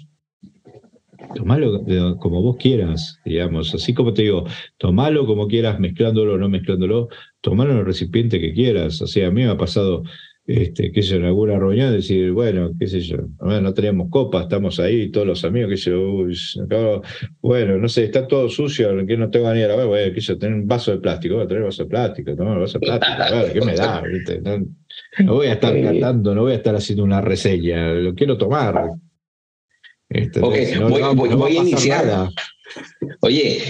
Tomalo 1.35 1.85
como 2.19 2.43
vos 2.43 2.57
quieras, 2.57 3.19
digamos. 3.25 3.75
Así 3.75 3.95
como 3.95 4.13
te 4.13 4.23
digo, 4.23 4.45
tomalo 4.77 5.27
como 5.27 5.47
quieras, 5.47 5.79
mezclándolo 5.79 6.35
o 6.35 6.39
no 6.39 6.49
mezclándolo, 6.49 7.09
tomalo 7.41 7.73
en 7.73 7.79
el 7.79 7.87
recipiente 7.87 8.41
que 8.41 8.53
quieras. 8.53 9.01
O 9.01 9.07
sea, 9.07 9.29
a 9.29 9.31
mí 9.31 9.43
me 9.43 9.49
ha 9.49 9.57
pasado, 9.57 10.03
este, 10.45 10.91
qué 10.91 11.03
sé 11.03 11.11
yo, 11.11 11.17
en 11.19 11.25
alguna 11.27 11.59
reunión 11.59 11.93
decir, 11.93 12.33
bueno, 12.33 12.73
qué 12.79 12.89
sé 12.89 13.01
yo, 13.01 13.19
no 13.41 13.75
tenemos 13.75 14.09
copa, 14.11 14.43
estamos 14.43 14.81
ahí, 14.81 15.11
todos 15.11 15.27
los 15.27 15.45
amigos, 15.45 15.71
qué 15.71 15.77
sé 15.77 15.91
yo, 15.91 17.03
bueno, 17.41 17.79
no 17.79 17.89
sé, 17.89 18.05
está 18.05 18.27
todo 18.27 18.49
sucio, 18.49 19.07
que 19.07 19.17
no 19.17 19.31
tengo 19.31 19.53
ni 19.55 19.63
a 19.63 19.69
ver, 19.69 19.87
bueno, 19.87 20.13
qué 20.13 20.21
sé 20.21 20.29
yo, 20.29 20.39
tener 20.39 20.59
un 20.59 20.67
vaso 20.67 20.91
de 20.91 20.99
plástico, 20.99 21.37
voy 21.37 21.45
a 21.45 21.47
tener 21.47 21.63
un 21.63 21.69
vaso 21.69 21.85
de 21.85 21.89
plástico, 21.89 22.35
tomar 22.35 22.57
un 22.57 22.63
vaso 22.63 22.79
de 22.79 22.87
plástico, 22.87 23.23
a 23.23 23.31
ver, 23.31 23.53
¿qué 23.53 23.61
me 23.61 23.75
da? 23.75 24.03
No, 24.43 24.67
no 25.25 25.35
voy 25.35 25.47
a 25.47 25.53
estar 25.53 25.73
cantando, 25.83 26.35
no 26.35 26.43
voy 26.43 26.53
a 26.53 26.57
estar 26.57 26.75
haciendo 26.75 27.05
una 27.05 27.21
reseña, 27.21 27.93
lo 27.95 28.15
quiero 28.15 28.37
tomar. 28.37 28.91
Este, 30.09 30.41
ok, 30.41 30.55
voy, 31.37 31.57
a 31.57 31.61
iniciar. 31.63 32.29
Oye, 33.21 33.63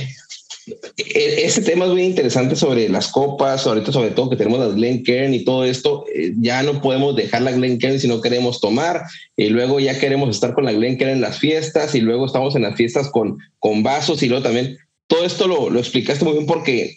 este 0.97 1.63
tema 1.63 1.87
es 1.87 1.91
muy 1.93 2.03
interesante 2.03 2.57
sobre 2.57 2.89
las 2.89 3.09
copas, 3.09 3.67
ahorita 3.67 3.93
sobre 3.93 4.11
todo 4.11 4.31
que 4.31 4.37
tenemos 4.37 4.61
las 4.61 4.75
Glencairn 4.75 5.35
y 5.35 5.45
todo 5.45 5.65
esto, 5.65 6.05
eh, 6.15 6.33
ya 6.39 6.63
no 6.63 6.81
podemos 6.81 7.17
dejar 7.17 7.43
la 7.43 7.53
Glencairn 7.53 7.99
si 7.99 8.09
no 8.09 8.21
queremos 8.21 8.61
tomar, 8.61 9.03
y 9.37 9.49
luego 9.49 9.81
ya 9.81 9.99
queremos 9.99 10.31
estar 10.31 10.55
con 10.55 10.65
la 10.65 10.73
Glencairn 10.73 11.13
en 11.13 11.21
las 11.21 11.39
fiestas, 11.39 11.95
y 11.95 12.01
luego 12.01 12.27
estamos 12.27 12.57
en 12.57 12.63
las 12.63 12.77
fiestas 12.77 13.09
con, 13.09 13.39
con 13.59 13.83
vasos, 13.83 14.23
y 14.23 14.29
luego 14.29 14.45
también, 14.45 14.79
todo 15.07 15.25
esto 15.25 15.47
lo, 15.47 15.71
lo 15.71 15.79
explicaste 15.79 16.25
muy 16.25 16.35
bien 16.35 16.47
porque 16.47 16.97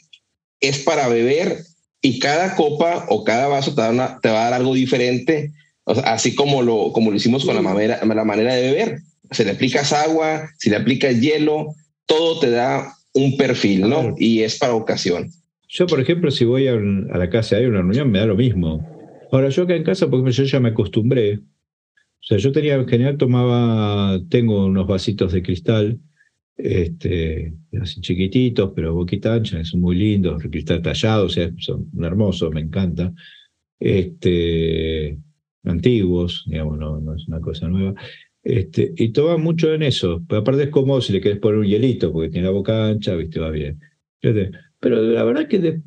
es 0.61 0.79
para 0.79 1.07
beber 1.07 1.65
y 2.01 2.19
cada 2.19 2.55
copa 2.55 3.05
o 3.09 3.23
cada 3.23 3.47
vaso 3.47 3.73
te, 3.73 3.81
va 3.81 4.17
a 4.21 4.21
dar 4.21 4.53
algo 4.53 4.73
diferente, 4.73 5.51
así 5.85 6.35
como 6.35 6.61
lo, 6.61 6.91
como 6.93 7.09
lo 7.09 7.17
hicimos 7.17 7.45
con 7.45 7.55
la 7.55 7.61
manera, 7.61 7.99
la 8.03 8.23
manera 8.23 8.53
de 8.53 8.61
beber. 8.61 8.99
Si 9.31 9.43
le 9.43 9.51
aplicas 9.51 9.91
agua, 9.91 10.49
si 10.59 10.69
le 10.69 10.75
aplicas 10.75 11.19
hielo, 11.19 11.73
todo 12.05 12.39
te 12.39 12.51
da 12.51 12.95
un 13.15 13.35
perfil, 13.37 13.81
¿no? 13.89 14.13
Y 14.17 14.41
es 14.41 14.59
para 14.59 14.75
ocasión. 14.75 15.29
Yo, 15.67 15.87
por 15.87 15.99
ejemplo, 15.99 16.29
si 16.29 16.45
voy 16.45 16.67
a, 16.67 16.75
la 16.75 17.29
casa 17.29 17.55
y 17.55 17.61
hay 17.61 17.65
una 17.65 17.79
reunión, 17.79 18.11
me 18.11 18.19
da 18.19 18.27
lo 18.27 18.35
mismo. 18.35 18.87
Ahora, 19.31 19.49
yo 19.49 19.63
acá 19.63 19.75
en 19.75 19.83
casa, 19.83 20.07
porque 20.09 20.31
yo 20.31 20.43
ya 20.43 20.59
me 20.59 20.69
acostumbré, 20.69 21.39
sea, 22.25 22.37
yo 22.37 22.51
tenía, 22.51 22.75
en 22.75 22.87
general 22.87 23.17
tomaba, 23.17 24.19
tengo 24.29 24.65
unos 24.65 24.87
vasitos 24.87 25.31
de 25.31 25.43
cristal, 25.43 25.99
este, 26.57 27.53
así 27.79 28.01
chiquititos, 28.01 28.71
pero 28.75 28.95
boquita 28.95 29.33
ancha, 29.33 29.63
son 29.63 29.81
muy 29.81 29.95
lindos, 29.95 30.41
cristal 30.49 30.81
tallado, 30.81 31.25
o 31.25 31.29
sea, 31.29 31.51
son 31.59 31.87
hermosos, 32.01 32.51
me 32.51 32.61
encanta. 32.61 33.13
Este, 33.79 35.19
antiguos, 35.65 36.45
digamos, 36.47 36.79
no, 36.79 36.99
no 36.99 37.15
es 37.15 37.27
una 37.27 37.39
cosa 37.41 37.67
nueva. 37.67 37.93
Este, 38.45 38.93
y 38.95 39.09
toma 39.09 39.37
mucho 39.37 39.73
en 39.73 39.83
eso. 39.83 40.23
Pero 40.29 40.41
aparte 40.41 40.63
es 40.63 40.69
cómodo 40.69 41.01
si 41.01 41.11
le 41.11 41.19
quieres 41.19 41.39
poner 41.39 41.59
un 41.59 41.65
hielito, 41.65 42.13
porque 42.13 42.29
tiene 42.29 42.45
la 42.45 42.53
boca 42.53 42.87
ancha, 42.87 43.15
viste, 43.15 43.39
va 43.39 43.49
bien. 43.49 43.79
Pero 44.79 45.01
la 45.01 45.23
verdad 45.23 45.47
que 45.47 45.81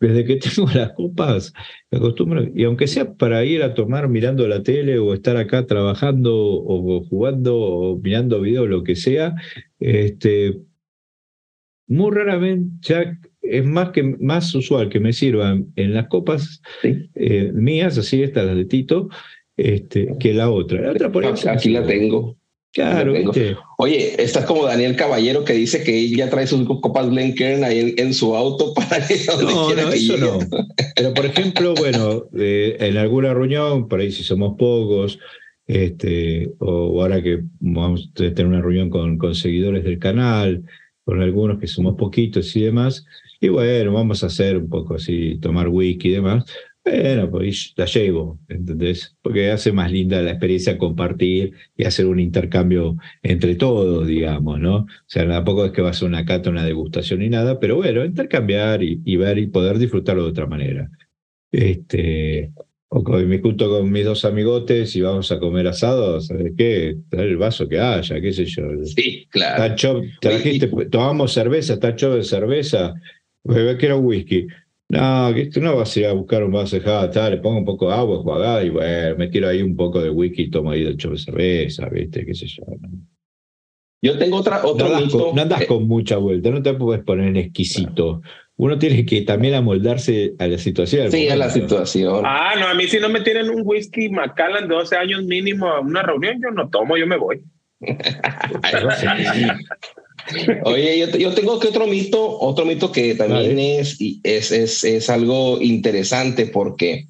desde 0.00 0.24
que 0.24 0.36
tengo 0.54 0.68
las 0.72 0.92
copas, 0.92 1.52
me 1.90 1.98
acostumbro, 1.98 2.46
y 2.54 2.62
aunque 2.62 2.86
sea 2.86 3.14
para 3.14 3.44
ir 3.44 3.64
a 3.64 3.74
tomar 3.74 4.08
mirando 4.08 4.46
la 4.46 4.62
tele 4.62 4.98
o 5.00 5.12
estar 5.12 5.36
acá 5.36 5.66
trabajando 5.66 6.32
o 6.34 7.04
jugando 7.04 7.58
o 7.58 7.98
mirando 7.98 8.40
videos, 8.40 8.68
lo 8.68 8.84
que 8.84 8.94
sea, 8.94 9.34
este, 9.80 10.60
muy 11.88 12.14
raramente 12.14 12.70
ya 12.82 13.18
es 13.42 13.64
más, 13.64 13.90
que, 13.90 14.02
más 14.02 14.54
usual 14.54 14.90
que 14.90 15.00
me 15.00 15.12
sirvan 15.12 15.72
en 15.74 15.94
las 15.94 16.08
copas 16.08 16.60
eh, 16.82 17.50
mías, 17.54 17.96
así 17.98 18.22
estas, 18.22 18.46
las 18.46 18.56
de 18.56 18.64
Tito, 18.66 19.08
este, 19.58 20.08
que 20.18 20.32
la 20.32 20.50
otra. 20.50 20.80
La 20.80 20.92
otra 20.92 21.12
por 21.12 21.26
Aquí 21.26 21.68
la 21.68 21.84
tengo. 21.84 22.38
Claro, 22.72 23.14
Oye, 23.78 24.22
estás 24.22 24.44
como 24.44 24.66
Daniel 24.66 24.94
Caballero 24.94 25.42
que 25.42 25.54
dice 25.54 25.82
que 25.82 26.04
él 26.04 26.14
ya 26.14 26.28
trae 26.28 26.46
sus 26.46 26.64
copas 26.66 27.08
Glencairn 27.08 27.64
ahí 27.64 27.94
en, 27.96 28.12
su 28.12 28.36
auto 28.36 28.74
para 28.88 29.04
ir 29.10 29.24
donde 29.26 29.52
no, 29.52 29.66
quiera 29.66 29.82
no, 29.84 29.92
eso 29.92 30.16
no. 30.18 30.38
Pero 30.94 31.14
por 31.14 31.26
ejemplo, 31.26 31.74
bueno, 31.74 32.26
eh, 32.38 32.76
en 32.78 32.96
alguna 32.98 33.32
reunión, 33.32 33.88
por 33.88 34.00
ahí 34.00 34.12
si 34.12 34.22
somos 34.22 34.56
pocos, 34.58 35.18
este, 35.66 36.52
o 36.58 37.00
ahora 37.02 37.22
que 37.22 37.40
vamos 37.58 38.10
a 38.10 38.18
tener 38.18 38.46
una 38.46 38.60
reunión 38.60 38.90
con, 38.90 39.18
con 39.18 39.34
seguidores 39.34 39.82
del 39.82 39.98
canal, 39.98 40.62
con 41.04 41.22
algunos 41.22 41.58
que 41.58 41.66
somos 41.66 41.96
poquitos 41.96 42.54
y 42.54 42.62
demás, 42.62 43.04
y 43.40 43.48
bueno, 43.48 43.92
vamos 43.92 44.22
a 44.22 44.26
hacer 44.26 44.56
un 44.56 44.68
poco 44.68 44.94
así, 44.94 45.38
tomar 45.40 45.68
whisky 45.68 46.08
y 46.08 46.12
demás. 46.12 46.44
Bueno, 46.90 47.30
pues 47.30 47.74
la 47.76 47.84
llevo, 47.84 48.38
¿entendés? 48.48 49.16
Porque 49.22 49.50
hace 49.50 49.72
más 49.72 49.92
linda 49.92 50.22
la 50.22 50.30
experiencia 50.30 50.78
compartir 50.78 51.52
y 51.76 51.84
hacer 51.84 52.06
un 52.06 52.20
intercambio 52.20 52.96
entre 53.22 53.54
todos, 53.56 54.06
digamos, 54.06 54.58
¿no? 54.60 54.76
O 54.76 54.86
sea, 55.06 55.28
tampoco 55.28 55.66
es 55.66 55.72
que 55.72 55.82
va 55.82 55.90
a 55.90 55.94
ser 55.94 56.08
una 56.08 56.24
cata, 56.24 56.50
una 56.50 56.64
degustación 56.64 57.20
ni 57.20 57.28
nada, 57.28 57.60
pero 57.60 57.76
bueno, 57.76 58.04
intercambiar 58.04 58.82
y, 58.82 59.00
y 59.04 59.16
ver 59.16 59.38
y 59.38 59.46
poder 59.48 59.78
disfrutarlo 59.78 60.24
de 60.24 60.30
otra 60.30 60.46
manera. 60.46 60.90
Este, 61.50 62.52
o 62.90 63.02
me 63.02 63.38
junto 63.38 63.68
con 63.68 63.90
mis 63.90 64.04
dos 64.04 64.24
amigotes 64.24 64.96
y 64.96 65.02
vamos 65.02 65.30
a 65.30 65.38
comer 65.38 65.66
asado, 65.68 66.20
¿sabes 66.20 66.52
qué? 66.56 66.96
Traer 67.10 67.28
el 67.28 67.36
vaso 67.36 67.68
que 67.68 67.78
haya, 67.78 68.20
qué 68.20 68.32
sé 68.32 68.46
yo. 68.46 68.62
Sí, 68.84 69.26
claro. 69.30 69.74
trajiste, 70.20 70.68
tomamos 70.90 71.32
cerveza, 71.32 71.74
está 71.74 71.94
chop 71.94 72.14
de 72.14 72.24
cerveza, 72.24 72.94
que 73.44 73.86
era 73.86 73.96
un 73.96 74.06
whisky. 74.06 74.46
No, 74.90 75.34
que 75.34 75.46
tú 75.46 75.60
no 75.60 75.76
vas 75.76 75.94
a 75.94 76.00
ir 76.00 76.06
a 76.06 76.12
buscar 76.12 76.42
un 76.42 76.52
vaso 76.52 76.76
de 76.76 76.82
jata, 76.82 77.28
le 77.28 77.38
pongo 77.38 77.58
un 77.58 77.64
poco 77.64 77.88
de 77.88 77.94
agua, 77.94 78.18
jugada 78.18 78.64
y 78.64 78.70
bueno, 78.70 79.16
me 79.16 79.28
tiro 79.28 79.48
ahí 79.48 79.60
un 79.60 79.76
poco 79.76 80.00
de 80.00 80.08
whisky 80.08 80.44
y 80.44 80.50
tomo 80.50 80.70
ahí 80.70 80.82
del 80.82 80.96
chop 80.96 81.12
de 81.12 81.18
cerveza, 81.18 81.88
¿viste? 81.90 82.24
¿Qué 82.24 82.34
sé 82.34 82.46
yo? 82.46 82.64
Yo 84.00 84.16
tengo 84.16 84.38
otra, 84.38 84.64
otro 84.64 84.88
no 84.88 85.34
no 85.34 85.42
andas 85.42 85.66
con 85.66 85.86
mucha 85.86 86.16
vuelta, 86.16 86.50
no 86.50 86.62
te 86.62 86.72
puedes 86.72 87.04
poner 87.04 87.28
en 87.28 87.36
exquisito 87.36 88.22
uno 88.58 88.76
tiene 88.76 89.06
que 89.06 89.22
también 89.22 89.54
amoldarse 89.54 90.34
a 90.38 90.48
la 90.48 90.58
situación. 90.58 91.12
Sí, 91.12 91.28
a 91.28 91.36
la 91.36 91.48
situación. 91.48 92.24
Ah, 92.26 92.54
no, 92.58 92.66
a 92.66 92.74
mí 92.74 92.88
si 92.88 92.98
no 92.98 93.08
me 93.08 93.20
tienen 93.20 93.50
un 93.50 93.62
whisky 93.64 94.08
Macallan 94.08 94.68
de 94.68 94.74
12 94.74 94.96
años 94.96 95.24
mínimo 95.24 95.68
a 95.68 95.80
una 95.80 96.02
reunión, 96.02 96.40
yo 96.42 96.50
no 96.50 96.68
tomo, 96.68 96.96
yo 96.96 97.06
me 97.06 97.16
voy. 97.16 97.44
Oye, 100.64 101.06
yo, 101.18 101.34
tengo 101.34 101.58
que 101.58 101.68
otro 101.68 101.86
mito, 101.86 102.38
otro 102.40 102.64
mito 102.64 102.92
que 102.92 103.14
también 103.14 103.58
es, 103.58 103.96
es, 104.22 104.52
es, 104.52 104.84
es, 104.84 105.10
algo 105.10 105.60
interesante 105.60 106.46
porque 106.46 107.06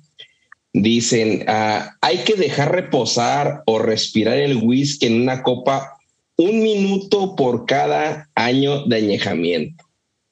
dicen, 0.72 1.44
ah, 1.48 1.96
hay 2.00 2.18
que 2.18 2.34
dejar 2.34 2.72
reposar 2.72 3.62
o 3.66 3.78
respirar 3.78 4.38
el 4.38 4.58
whisky 4.58 5.06
en 5.06 5.22
una 5.22 5.42
copa 5.42 5.98
un 6.36 6.62
minuto 6.62 7.34
por 7.34 7.66
cada 7.66 8.28
año 8.34 8.84
de 8.86 8.96
añejamiento. 8.96 9.84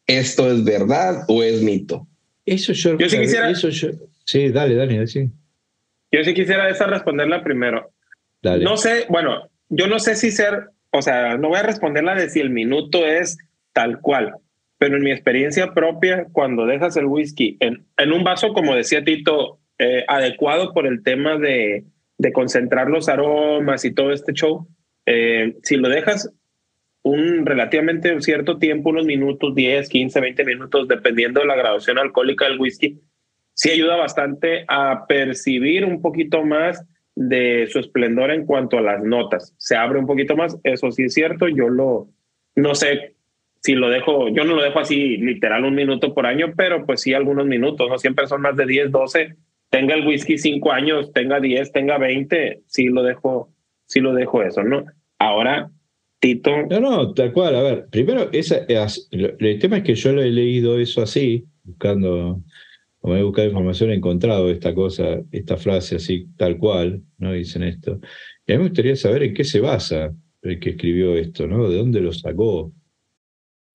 ¿Esto 0.07 0.51
es 0.51 0.63
verdad 0.63 1.25
o 1.29 1.43
es 1.43 1.63
mito? 1.63 2.07
Eso 2.45 2.73
yo, 2.73 2.97
yo 2.97 3.09
sí 3.09 3.19
quisiera. 3.19 3.51
Eso 3.51 3.69
sí, 4.25 4.49
dale, 4.51 4.77
dale, 4.77 5.07
sí. 5.09 5.29
Yo 6.13 6.23
sí 6.23 6.33
quisiera 6.33 6.71
esa 6.71 6.87
responderla 6.87 7.43
primero. 7.43 7.91
Dale. 8.41 8.63
No 8.63 8.77
sé, 8.77 9.07
bueno, 9.09 9.51
yo 9.69 9.89
no 9.89 9.99
sé 9.99 10.15
si 10.15 10.31
ser, 10.31 10.69
o 10.91 11.03
sea, 11.03 11.37
no 11.37 11.49
voy 11.49 11.59
a 11.59 11.63
responderla 11.63 12.15
de 12.15 12.29
si 12.29 12.41
el 12.41 12.51
minuto 12.51 13.07
es 13.07 13.39
tal 13.73 14.01
cual, 14.01 14.35
pero 14.79 14.97
en 14.97 15.03
mi 15.03 15.11
experiencia 15.11 15.73
propia, 15.73 16.27
cuando 16.33 16.67
dejas 16.67 16.97
el 16.97 17.07
whisky 17.07 17.57
en, 17.61 17.87
en 17.97 18.13
un 18.13 18.25
vaso, 18.25 18.53
como 18.53 18.75
decía 18.75 19.05
Tito, 19.05 19.59
eh, 19.79 20.05
adecuado 20.09 20.73
por 20.73 20.87
el 20.87 21.03
tema 21.03 21.37
de, 21.39 21.85
de, 22.19 22.33
concentrar 22.33 22.89
los 22.89 23.09
aromas 23.09 23.85
y 23.85 23.93
todo 23.93 24.13
este 24.13 24.33
show, 24.33 24.67
eh, 25.05 25.57
si 25.63 25.77
lo 25.77 25.89
dejas 25.89 26.33
un 27.03 27.47
relativamente 27.47 28.21
cierto 28.21 28.59
tiempo, 28.59 28.91
unos 28.91 29.07
minutos, 29.07 29.55
10, 29.55 29.89
15, 29.89 30.21
20 30.21 30.45
minutos, 30.45 30.89
dependiendo 30.89 31.41
de 31.41 31.47
la 31.47 31.55
graduación 31.55 31.99
alcohólica 31.99 32.47
del 32.47 32.59
whisky, 32.59 33.01
sí 33.55 33.71
ayuda 33.71 33.97
bastante 33.97 34.65
a 34.69 35.07
percibir 35.07 35.85
un 35.85 36.03
poquito 36.03 36.45
más 36.45 36.85
de 37.17 37.67
su 37.69 37.81
esplendor 37.81 38.31
en 38.31 38.47
cuanto 38.47 38.79
a 38.79 38.83
las 38.83 39.03
notas. 39.03 39.55
Se 39.59 39.75
abre 39.75 39.99
un 39.99 40.07
poquito 40.07 40.37
más, 40.37 40.57
eso 40.63 40.93
sí 40.93 41.05
es 41.05 41.15
cierto, 41.15 41.49
yo 41.49 41.69
lo, 41.69 42.09
no 42.55 42.75
sé 42.75 43.17
si 43.63 43.75
lo 43.75 43.89
dejo, 43.91 44.29
yo 44.29 44.45
no 44.45 44.55
lo 44.55 44.63
dejo 44.63 44.79
así 44.79 45.17
literal 45.17 45.65
un 45.65 45.75
minuto 45.75 46.15
por 46.15 46.27
año, 46.27 46.53
pero 46.57 46.87
pues 46.87 47.01
sí 47.01 47.15
algunos 47.15 47.47
minutos, 47.47 47.89
no 47.89 47.99
siempre 47.99 48.29
son 48.29 48.43
más 48.43 48.55
de 48.55 48.67
10, 48.67 48.93
12, 48.93 49.35
tenga 49.71 49.95
el 49.95 50.07
whisky 50.07 50.39
5 50.39 50.71
años, 50.71 51.13
tenga 51.13 51.41
10, 51.41 51.73
tenga 51.73 51.99
20, 51.99 52.63
sí 52.67 52.85
lo 52.85 53.03
dejo, 53.03 53.51
sí 53.87 54.01
lo 54.01 54.15
dejo 54.15 54.43
eso, 54.43 54.63
¿no? 54.63 54.85
Ahora, 55.19 55.71
no, 56.71 56.81
no, 56.81 57.15
tal 57.15 57.33
cual. 57.33 57.55
A 57.57 57.63
ver, 57.63 57.87
primero, 57.91 58.29
esa, 58.33 58.67
el 58.69 59.59
tema 59.59 59.79
es 59.79 59.85
que 59.85 59.95
yo 59.95 60.13
lo 60.13 60.23
he 60.23 60.31
leído 60.31 60.79
eso 60.79 61.03
así, 61.03 61.45
buscando, 61.63 62.41
como 63.07 63.17
he 63.17 63.23
buscado 63.23 63.47
información, 63.47 63.91
he 63.91 63.95
encontrado 63.95 64.51
esta 64.51 64.75
cosa, 64.75 65.21
esta 65.31 65.57
frase 65.57 65.95
así, 65.95 66.27
tal 66.37 66.59
cual, 66.59 67.05
¿no? 67.19 67.35
Dicen 67.35 67.63
esto. 67.63 68.01
Y 68.45 68.53
a 68.53 68.57
mí 68.57 68.65
me 68.65 68.69
gustaría 68.71 68.97
saber 68.97 69.23
en 69.23 69.33
qué 69.33 69.45
se 69.45 69.61
basa 69.61 70.13
el 70.43 70.59
que 70.59 70.71
escribió 70.71 71.15
esto, 71.15 71.47
¿no? 71.47 71.71
¿De 71.71 71.77
dónde 71.77 72.01
lo 72.01 72.13
sacó? 72.13 72.73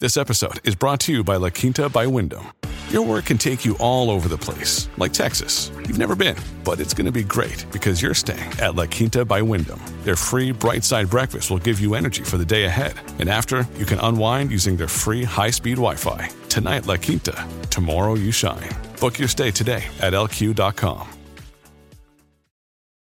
This 0.01 0.17
episode 0.17 0.59
is 0.65 0.77
brought 0.77 0.99
to 1.05 1.13
you 1.13 1.23
by 1.23 1.37
La 1.37 1.49
Quinta 1.49 1.87
by 1.87 2.07
Wyndham. 2.07 2.43
Your 2.91 3.03
work 3.03 3.27
can 3.27 3.37
take 3.37 3.63
you 3.63 3.77
all 3.79 4.11
over 4.11 4.27
the 4.27 4.37
place, 4.37 4.89
like 4.97 5.13
Texas. 5.13 5.71
You've 5.77 5.97
never 5.97 6.13
been, 6.13 6.35
but 6.65 6.81
it's 6.81 6.93
going 6.93 7.05
to 7.05 7.11
be 7.11 7.23
great 7.23 7.65
because 7.71 8.01
you're 8.01 8.13
staying 8.13 8.51
at 8.59 8.75
La 8.75 8.85
Quinta 8.85 9.23
by 9.23 9.41
Wyndham. 9.41 9.79
Their 10.03 10.17
free 10.17 10.51
bright 10.51 10.83
side 10.83 11.09
breakfast 11.09 11.49
will 11.49 11.59
give 11.59 11.79
you 11.79 11.95
energy 11.95 12.23
for 12.23 12.37
the 12.37 12.43
day 12.43 12.65
ahead. 12.65 12.95
And 13.19 13.29
after, 13.29 13.65
you 13.77 13.85
can 13.85 13.97
unwind 13.99 14.51
using 14.51 14.75
their 14.75 14.89
free 14.89 15.23
high 15.23 15.51
speed 15.51 15.77
Wi 15.77 15.95
Fi. 15.95 16.27
Tonight, 16.49 16.85
La 16.85 16.97
Quinta. 16.97 17.47
Tomorrow, 17.69 18.15
you 18.15 18.29
shine. 18.29 18.69
Book 18.99 19.17
your 19.19 19.29
stay 19.29 19.51
today 19.51 19.85
at 20.01 20.11
lq.com. 20.11 21.07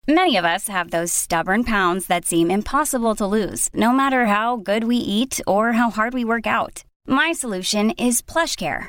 Many 0.09 0.37
of 0.37 0.45
us 0.45 0.67
have 0.67 0.91
those 0.91 1.13
stubborn 1.13 1.63
pounds 1.63 2.09
that 2.09 2.25
seem 2.25 2.51
impossible 2.51 3.15
to 3.15 3.27
lose, 3.27 3.71
no 3.73 3.93
matter 3.93 4.27
how 4.27 4.57
good 4.57 4.83
we 4.83 4.97
eat 4.97 5.41
or 5.47 5.75
how 5.75 5.91
hard 5.91 6.13
we 6.13 6.25
work 6.25 6.49
out. 6.49 6.83
My 7.07 7.31
solution 7.31 7.93
is 7.93 8.21
PlushCare 8.21 8.89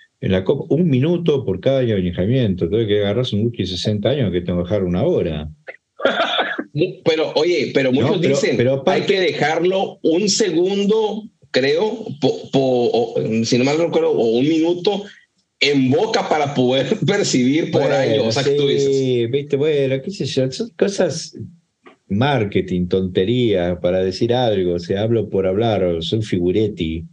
en 0.21 0.31
la 0.31 0.43
copa, 0.43 0.65
un 0.69 0.87
minuto 0.87 1.43
por 1.43 1.59
cada 1.59 1.79
año 1.79 1.95
de 1.95 2.01
añejamiento. 2.01 2.69
Tengo 2.69 2.87
que 2.87 2.99
agarras 2.99 3.33
un 3.33 3.45
whisky 3.45 3.65
60 3.65 4.07
años 4.07 4.31
que 4.31 4.41
tengo 4.41 4.59
que 4.59 4.69
dejar 4.69 4.83
una 4.83 5.03
hora. 5.03 5.49
pero, 7.03 7.33
oye, 7.35 7.71
pero 7.73 7.91
muchos 7.91 8.21
dicen 8.21 8.55
pero 8.55 8.83
hay 8.85 9.01
que 9.01 9.19
dejarlo 9.19 9.99
un 10.03 10.29
segundo, 10.29 11.23
creo, 11.49 12.05
si 13.43 13.57
no 13.57 13.63
mal 13.63 13.79
recuerdo, 13.79 14.11
o 14.11 14.37
un 14.37 14.47
minuto 14.47 15.03
en 15.59 15.89
boca 15.89 16.29
para 16.29 16.53
poder 16.53 16.97
percibir 17.05 17.71
por 17.71 17.91
año. 17.91 18.25
O 18.25 18.31
sea, 18.31 18.43
sí, 18.43 19.25
viste, 19.25 19.57
bueno, 19.57 20.01
qué 20.03 20.11
sé 20.11 20.25
yo, 20.25 20.51
son 20.51 20.69
cosas 20.77 21.35
marketing, 22.07 22.87
tontería, 22.87 23.79
para 23.79 24.03
decir 24.03 24.33
algo, 24.33 24.75
o 24.75 24.79
sea, 24.79 25.01
hablo 25.01 25.29
por 25.29 25.47
hablar, 25.47 26.03
son 26.03 26.21
figuretti. 26.21 27.05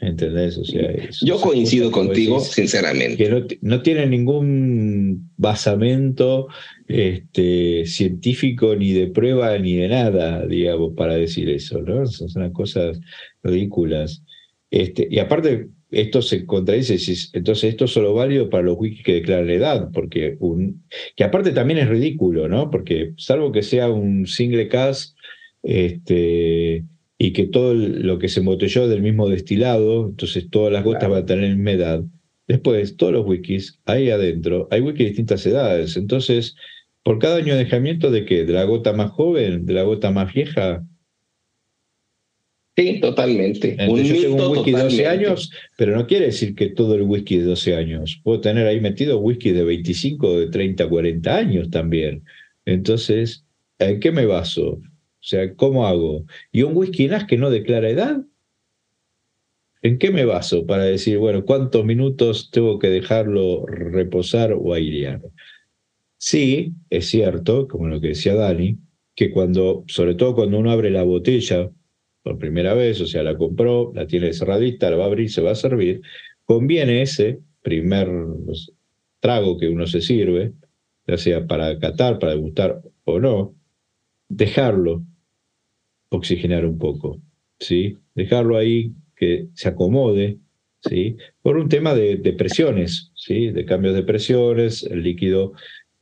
¿Entendés? 0.00 0.56
O 0.56 0.64
sea, 0.64 0.94
Yo 1.22 1.38
coincido 1.40 1.90
contigo, 1.90 2.40
sinceramente. 2.40 3.16
Que 3.16 3.58
no, 3.60 3.82
tiene 3.82 4.06
ningún 4.06 5.30
basamento 5.36 6.48
este, 6.88 7.84
científico 7.84 8.74
ni 8.76 8.92
de 8.92 9.08
prueba 9.08 9.58
ni 9.58 9.74
de 9.74 9.88
nada, 9.88 10.46
digamos, 10.46 10.94
para 10.96 11.16
decir 11.16 11.50
eso, 11.50 11.82
¿no? 11.82 12.06
Son, 12.06 12.28
unas 12.34 12.52
cosas 12.52 12.98
ridículas. 13.42 14.22
Este, 14.70 15.06
y 15.10 15.18
aparte, 15.18 15.68
esto 15.90 16.22
se 16.22 16.46
contradice, 16.46 16.96
entonces 17.34 17.64
esto 17.64 17.84
es 17.84 17.90
solo 17.90 18.14
válido 18.14 18.48
para 18.48 18.62
los 18.62 18.78
wikis 18.78 19.02
que 19.02 19.14
declaran 19.14 19.50
edad, 19.50 19.90
porque 19.92 20.36
un, 20.38 20.84
que 21.14 21.24
aparte 21.24 21.50
también 21.50 21.78
es 21.78 21.88
ridículo, 21.88 22.48
¿no? 22.48 22.70
Porque 22.70 23.12
salvo 23.18 23.52
que 23.52 23.62
sea 23.62 23.90
un 23.90 24.26
single 24.26 24.68
cast, 24.68 25.16
este, 25.62 26.84
y 27.22 27.34
que 27.34 27.46
todo 27.46 27.74
lo 27.74 28.18
que 28.18 28.30
se 28.30 28.40
embotelló 28.40 28.88
del 28.88 29.02
mismo 29.02 29.28
destilado, 29.28 30.06
entonces 30.06 30.48
todas 30.48 30.72
las 30.72 30.82
gotas 30.82 31.10
van 31.10 31.22
a 31.22 31.26
tener 31.26 31.50
la 31.50 31.54
misma 31.54 31.72
edad. 31.72 32.02
Después, 32.48 32.96
todos 32.96 33.12
los 33.12 33.26
wikis, 33.26 33.78
ahí 33.84 34.08
adentro, 34.08 34.68
hay 34.70 34.80
wikis 34.80 35.00
de 35.00 35.04
distintas 35.04 35.44
edades. 35.44 35.98
Entonces, 35.98 36.56
por 37.02 37.18
cada 37.18 37.36
año 37.36 37.52
de 37.52 37.64
dejamiento, 37.64 38.10
¿de 38.10 38.24
qué? 38.24 38.46
¿De 38.46 38.54
la 38.54 38.64
gota 38.64 38.94
más 38.94 39.10
joven? 39.10 39.66
¿De 39.66 39.74
la 39.74 39.82
gota 39.82 40.10
más 40.10 40.32
vieja? 40.32 40.82
Sí, 42.74 43.00
totalmente. 43.02 43.76
un 43.86 44.02
yo 44.02 44.18
tengo 44.18 44.52
un 44.52 44.56
whisky 44.56 44.72
de 44.72 44.82
12 44.82 45.06
años, 45.06 45.50
pero 45.76 45.94
no 45.94 46.06
quiere 46.06 46.24
decir 46.24 46.54
que 46.54 46.68
todo 46.70 46.94
el 46.94 47.02
whisky 47.02 47.36
de 47.36 47.44
12 47.44 47.76
años. 47.76 48.18
Puedo 48.24 48.40
tener 48.40 48.66
ahí 48.66 48.80
metido 48.80 49.18
whisky 49.18 49.50
de 49.50 49.64
25, 49.64 50.38
de 50.40 50.46
30, 50.48 50.88
40 50.88 51.36
años 51.36 51.68
también. 51.68 52.24
Entonces, 52.64 53.44
¿en 53.78 54.00
qué 54.00 54.10
me 54.10 54.24
baso? 54.24 54.80
O 55.20 55.22
sea, 55.22 55.54
¿cómo 55.54 55.86
hago? 55.86 56.24
¿Y 56.50 56.62
un 56.62 56.74
whisky 56.74 57.10
que 57.28 57.36
no 57.36 57.50
declara 57.50 57.90
edad? 57.90 58.22
¿En 59.82 59.98
qué 59.98 60.10
me 60.10 60.24
baso 60.24 60.66
para 60.66 60.84
decir, 60.84 61.18
bueno, 61.18 61.44
cuántos 61.44 61.84
minutos 61.84 62.50
tengo 62.50 62.78
que 62.78 62.88
dejarlo 62.88 63.66
reposar 63.66 64.52
o 64.52 64.72
airear? 64.72 65.20
Sí, 66.16 66.72
es 66.90 67.08
cierto, 67.08 67.68
como 67.68 67.88
lo 67.88 68.00
que 68.00 68.08
decía 68.08 68.34
Dani, 68.34 68.78
que 69.14 69.30
cuando, 69.30 69.84
sobre 69.88 70.14
todo 70.14 70.34
cuando 70.34 70.58
uno 70.58 70.70
abre 70.70 70.90
la 70.90 71.02
botella 71.02 71.70
por 72.22 72.38
primera 72.38 72.74
vez, 72.74 73.00
o 73.00 73.06
sea, 73.06 73.22
la 73.22 73.36
compró, 73.36 73.92
la 73.94 74.06
tiene 74.06 74.32
cerradita, 74.32 74.90
la 74.90 74.96
va 74.96 75.04
a 75.04 75.06
abrir, 75.06 75.30
se 75.30 75.42
va 75.42 75.52
a 75.52 75.54
servir, 75.54 76.02
conviene 76.44 77.02
ese 77.02 77.40
primer 77.62 78.08
trago 79.20 79.58
que 79.58 79.68
uno 79.68 79.86
se 79.86 80.00
sirve, 80.00 80.52
ya 81.06 81.18
sea 81.18 81.46
para 81.46 81.78
catar, 81.78 82.18
para 82.18 82.32
degustar 82.32 82.82
o 83.04 83.18
no, 83.18 83.54
dejarlo 84.28 85.02
oxigenar 86.10 86.66
un 86.66 86.78
poco, 86.78 87.20
¿sí? 87.58 87.96
Dejarlo 88.14 88.56
ahí 88.56 88.92
que 89.16 89.48
se 89.54 89.68
acomode, 89.68 90.38
¿sí? 90.80 91.16
Por 91.42 91.56
un 91.56 91.68
tema 91.68 91.94
de, 91.94 92.18
presiones, 92.36 93.12
¿sí? 93.14 93.50
De 93.50 93.64
cambios 93.64 93.94
de 93.94 94.02
presiones, 94.02 94.82
el 94.82 95.02
líquido, 95.02 95.52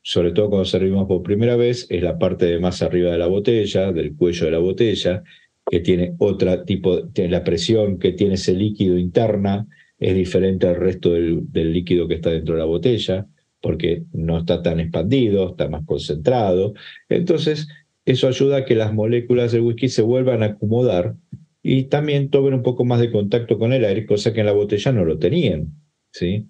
sobre 0.03 0.33
todo 0.33 0.51
cuando 0.51 0.65
servimos 0.65 1.07
por 1.07 1.23
primera 1.23 1.57
vez, 1.57 1.87
es 1.91 2.03
la 2.03 2.19
parte 2.19 2.47
de 2.47 2.59
más 2.59 2.83
arriba 2.83 3.13
de 3.13 3.19
la 3.19 3.27
botella, 3.27 3.93
del 3.93 4.17
cuello 4.17 4.47
de 4.47 4.53
la 4.53 4.59
botella, 4.59 5.23
que 5.71 5.81
tiene 5.81 6.15
otro 6.19 6.65
tipo, 6.65 7.03
de 7.03 7.29
la 7.29 7.45
presión 7.45 7.99
que 7.99 8.13
tiene 8.13 8.35
ese 8.35 8.55
líquido 8.55 8.99
interna 8.99 9.67
es 9.99 10.15
diferente 10.15 10.67
al 10.69 10.77
resto 10.77 11.13
del, 11.13 11.51
del 11.51 11.73
líquido 11.73 12.07
que 12.07 12.15
está 12.15 12.31
dentro 12.31 12.55
de 12.55 12.61
la 12.61 12.67
botella, 12.67 13.27
porque 13.61 14.05
no 14.13 14.39
está 14.39 14.63
tan 14.63 14.81
expandido, 14.81 15.51
está 15.51 15.69
más 15.69 15.85
concentrado. 15.85 16.75
Entonces, 17.09 17.69
eso 18.11 18.27
ayuda 18.27 18.59
a 18.59 18.65
que 18.65 18.75
las 18.75 18.93
moléculas 18.93 19.53
del 19.53 19.61
whisky 19.61 19.89
se 19.89 20.03
vuelvan 20.03 20.43
a 20.43 20.47
acomodar 20.47 21.15
y 21.63 21.85
también 21.85 22.31
tomen 22.31 22.55
un 22.55 22.63
poco 22.63 22.85
más 22.85 23.01
de 23.01 23.11
contacto 23.11 23.59
con 23.59 23.73
el 23.75 23.85
aire, 23.85 24.07
cosa 24.07 24.33
que 24.33 24.41
en 24.41 24.47
la 24.47 24.53
botella 24.53 24.93
no 24.93 25.05
lo 25.05 25.19
tenían. 25.19 25.75
¿sí? 26.11 26.47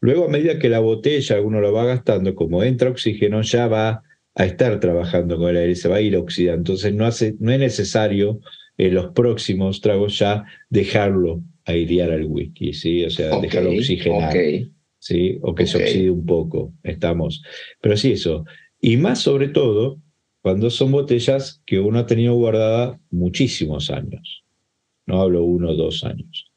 Luego, 0.00 0.26
a 0.26 0.28
medida 0.28 0.58
que 0.58 0.68
la 0.68 0.80
botella 0.80 1.40
uno 1.40 1.60
lo 1.60 1.72
va 1.72 1.86
gastando, 1.86 2.34
como 2.34 2.62
entra 2.62 2.90
oxígeno, 2.90 3.40
ya 3.40 3.68
va 3.68 4.02
a 4.34 4.44
estar 4.44 4.78
trabajando 4.80 5.38
con 5.38 5.48
el 5.48 5.56
aire, 5.56 5.74
se 5.74 5.88
va 5.88 5.96
a 5.96 6.00
ir 6.02 6.14
oxidando. 6.16 6.58
Entonces, 6.58 6.92
no, 6.94 7.06
hace, 7.06 7.34
no 7.40 7.52
es 7.52 7.58
necesario 7.58 8.40
en 8.76 8.94
los 8.94 9.12
próximos 9.12 9.80
tragos 9.80 10.18
ya 10.18 10.44
dejarlo 10.68 11.42
airear 11.64 12.10
al 12.10 12.26
whisky, 12.26 12.74
¿sí? 12.74 13.04
o 13.04 13.10
sea, 13.10 13.40
dejarlo 13.40 13.70
oxigenar. 13.70 14.36
¿sí? 14.98 15.38
O 15.40 15.54
que 15.54 15.66
se 15.66 15.78
oxide 15.78 16.10
un 16.10 16.26
poco, 16.26 16.74
estamos. 16.82 17.42
Pero 17.80 17.96
sí, 17.96 18.12
eso. 18.12 18.44
Y 18.80 18.96
más 18.98 19.20
sobre 19.20 19.48
todo, 19.48 20.00
cuando 20.48 20.70
son 20.70 20.92
botellas 20.92 21.60
que 21.66 21.78
uno 21.78 21.98
ha 21.98 22.06
tenido 22.06 22.32
guardada 22.32 22.98
muchísimos 23.10 23.90
años. 23.90 24.44
No 25.04 25.20
hablo 25.20 25.44
uno 25.44 25.72
o 25.72 25.74
dos 25.74 26.04
años. 26.04 26.50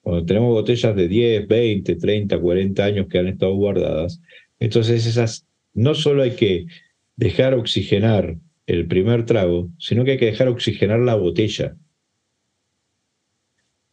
Cuando 0.00 0.26
tenemos 0.26 0.50
botellas 0.50 0.96
de 0.96 1.06
10, 1.06 1.46
20, 1.46 1.94
30, 1.94 2.40
40 2.40 2.84
años 2.84 3.06
que 3.08 3.18
han 3.20 3.28
estado 3.28 3.54
guardadas, 3.54 4.20
entonces 4.58 5.06
esas 5.06 5.46
no 5.74 5.94
solo 5.94 6.24
hay 6.24 6.32
que 6.32 6.66
dejar 7.14 7.54
oxigenar 7.54 8.36
el 8.66 8.88
primer 8.88 9.24
trago, 9.26 9.70
sino 9.78 10.04
que 10.04 10.10
hay 10.10 10.18
que 10.18 10.26
dejar 10.26 10.48
oxigenar 10.48 10.98
la 10.98 11.14
botella. 11.14 11.76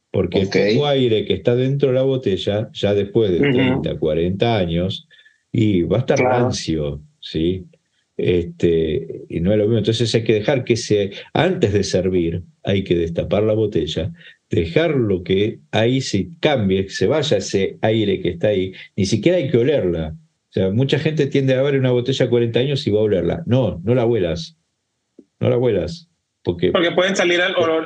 Porque 0.10 0.40
el 0.40 0.48
poco 0.48 0.88
aire 0.88 1.26
que 1.26 1.36
está 1.36 1.56
dentro 1.56 1.90
de 1.90 1.94
la 1.94 2.02
botella, 2.02 2.72
ya 2.74 2.96
después 2.96 3.30
de 3.30 3.38
30, 3.38 4.00
40 4.00 4.58
años, 4.58 5.08
y 5.52 5.84
va 5.84 5.98
a 5.98 6.00
estar 6.00 6.18
rancio, 6.18 7.04
¿sí? 7.20 7.68
Este, 8.16 9.26
y 9.30 9.40
no 9.40 9.52
es 9.52 9.58
lo 9.58 9.64
mismo. 9.66 9.80
Entonces 9.80 10.14
hay 10.14 10.24
que 10.24 10.34
dejar 10.34 10.64
que 10.64 10.76
se, 10.76 11.12
antes 11.34 11.74
de 11.74 11.84
servir, 11.84 12.44
hay 12.64 12.84
que 12.84 12.96
destapar 12.96 13.44
la 13.44 13.54
botella, 13.54 14.12
dejarlo 14.50 15.24
que 15.24 15.60
ahí 15.72 16.02
se 16.02 16.30
cambie, 16.40 16.86
que 16.86 16.92
se 16.92 17.08
vaya 17.08 17.38
ese 17.38 17.78
aire 17.82 18.22
que 18.22 18.30
está 18.30 18.50
ahí. 18.50 18.74
Ni 18.96 19.06
siquiera 19.06 19.38
hay 19.38 19.50
que 19.50 19.58
olerla. 19.58 20.16
O 20.50 20.54
sea, 20.54 20.70
mucha 20.70 21.00
gente 21.00 21.26
tiende 21.26 21.56
a 21.56 21.64
ver 21.64 21.80
una 21.80 21.92
botella 21.92 22.30
40 22.30 22.60
años 22.60 22.86
y 22.86 22.92
va 22.92 23.00
a 23.00 23.04
olerla. 23.04 23.44
No, 23.48 23.82
no 23.84 23.96
la 23.96 24.06
huelas. 24.06 24.56
No 25.40 25.50
la 25.50 25.58
huelas. 25.58 26.10
Porque, 26.44 26.72
porque 26.72 26.92
pueden 26.92 27.16
salir 27.16 27.40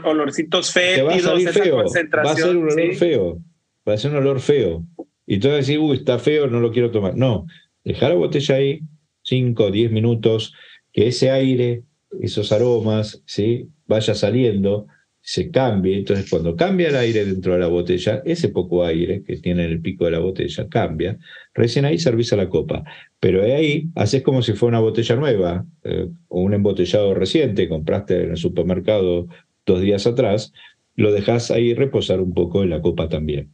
olorcitos 0.04 0.74
fétidos, 0.74 1.12
va 1.12 1.16
a 1.16 1.20
salir 1.20 1.50
feo, 1.50 1.78
Va 1.78 2.32
a 2.32 2.36
ser 2.36 2.58
un 2.58 2.70
olor 2.70 2.96
feo. 2.96 3.42
Va 3.88 3.94
a 3.94 3.98
ser 3.98 4.12
un 4.12 4.18
olor 4.18 4.40
feo. 4.40 4.84
Y 5.28 5.38
tú 5.38 5.48
vas 5.48 5.56
a 5.56 5.58
decir, 5.58 5.80
uy, 5.80 5.98
está 5.98 6.18
feo, 6.18 6.48
no 6.48 6.60
lo 6.60 6.72
quiero 6.72 6.90
tomar. 6.90 7.16
No, 7.16 7.46
dejar 7.84 8.10
la 8.10 8.16
botella 8.16 8.56
ahí, 8.56 8.82
5 9.28 9.66
o 9.66 9.72
10 9.72 9.92
minutos, 9.92 10.54
que 10.94 11.08
ese 11.08 11.30
aire, 11.30 11.84
esos 12.22 12.52
aromas, 12.52 13.22
¿sí? 13.26 13.68
vaya 13.86 14.16
saliendo, 14.16 14.88
se 15.22 15.52
cambie. 15.52 15.98
Entonces, 15.98 16.30
cuando 16.30 16.56
cambia 16.56 16.88
el 16.88 16.96
aire 16.96 17.26
dentro 17.26 17.54
de 17.54 17.60
la 17.60 17.68
botella, 17.68 18.22
ese 18.24 18.48
poco 18.48 18.86
aire 18.86 19.24
que 19.24 19.36
tiene 19.38 19.66
en 19.66 19.72
el 19.72 19.82
pico 19.82 20.06
de 20.06 20.12
la 20.12 20.20
botella 20.20 20.70
cambia. 20.70 21.18
Recién 21.54 21.84
ahí 21.84 21.98
servís 22.00 22.32
a 22.32 22.38
la 22.38 22.48
copa. 22.48 22.86
Pero 23.20 23.44
ahí 23.44 23.90
haces 23.96 24.24
como 24.24 24.42
si 24.42 24.54
fuera 24.54 24.78
una 24.78 24.88
botella 24.88 25.16
nueva 25.18 25.66
eh, 25.84 26.08
o 26.30 26.42
un 26.42 26.54
embotellado 26.54 27.14
reciente, 27.14 27.68
compraste 27.68 28.24
en 28.24 28.32
el 28.32 28.38
supermercado 28.38 29.28
dos 29.66 29.82
días 29.82 30.08
atrás, 30.08 30.54
lo 30.96 31.12
dejas 31.12 31.52
ahí 31.52 31.74
reposar 31.74 32.22
un 32.22 32.34
poco 32.34 32.64
en 32.64 32.70
la 32.70 32.82
copa 32.82 33.10
también. 33.10 33.52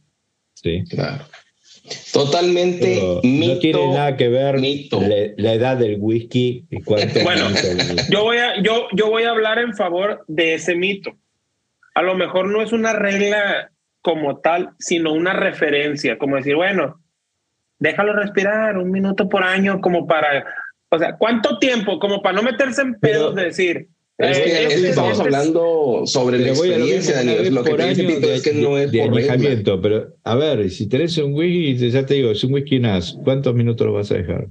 ¿sí? 0.54 0.84
Claro. 0.88 1.24
Totalmente 2.12 3.20
No 3.22 3.58
tiene 3.58 3.92
nada 3.92 4.16
que 4.16 4.28
ver 4.28 4.56
la, 5.36 5.52
edad 5.52 5.76
del 5.76 5.98
whisky 6.00 6.64
y 6.70 6.82
cuánto. 6.82 7.20
bueno, 7.22 7.42
yo 8.08 8.22
voy, 8.22 8.38
a, 8.38 8.62
yo, 8.62 8.86
yo 8.92 9.10
voy 9.10 9.24
a 9.24 9.30
hablar 9.30 9.58
en 9.58 9.74
favor 9.74 10.24
de 10.26 10.54
ese 10.54 10.76
mito. 10.76 11.14
A 11.94 12.02
lo 12.02 12.14
mejor 12.14 12.48
no 12.48 12.62
es 12.62 12.72
una 12.72 12.94
regla 12.94 13.70
como 14.00 14.38
tal, 14.38 14.70
sino 14.78 15.12
una 15.12 15.34
referencia, 15.34 16.16
como 16.18 16.36
decir, 16.36 16.56
bueno, 16.56 17.00
déjalo 17.78 18.14
respirar 18.14 18.78
un 18.78 18.90
minuto 18.90 19.28
por 19.28 19.42
año, 19.42 19.80
como 19.80 20.06
para. 20.06 20.44
O 20.88 20.98
sea, 20.98 21.16
¿cuánto 21.16 21.58
tiempo? 21.58 21.98
Como 21.98 22.22
para 22.22 22.36
no 22.36 22.42
meterse 22.42 22.80
en 22.80 22.98
pedos 22.98 23.34
de 23.34 23.44
decir, 23.44 23.88
es 24.18 24.38
que, 24.38 24.50
eh, 24.50 24.66
este 24.70 24.88
estamos 24.90 25.18
hablando 25.18 26.02
sobre 26.06 26.38
la 26.38 26.48
experiencia, 26.48 27.16
Daniel. 27.16 27.54
Lo 27.54 27.64
que 27.64 27.74
te 27.74 27.88
dice 27.88 28.34
es 28.34 28.42
que 28.42 28.52
no 28.54 28.78
es 28.78 28.90
por 28.90 29.82
Pero, 29.82 30.16
a 30.22 30.34
ver, 30.36 30.70
si 30.70 30.88
tenés 30.88 31.18
un 31.18 31.34
whisky, 31.34 31.90
ya 31.90 32.06
te 32.06 32.14
digo, 32.14 32.30
es 32.30 32.44
un 32.44 32.54
whisky 32.54 32.78
NAS, 32.78 33.16
¿cuántos 33.24 33.54
minutos 33.54 33.86
lo 33.86 33.92
vas 33.92 34.10
a 34.12 34.14
dejar? 34.14 34.48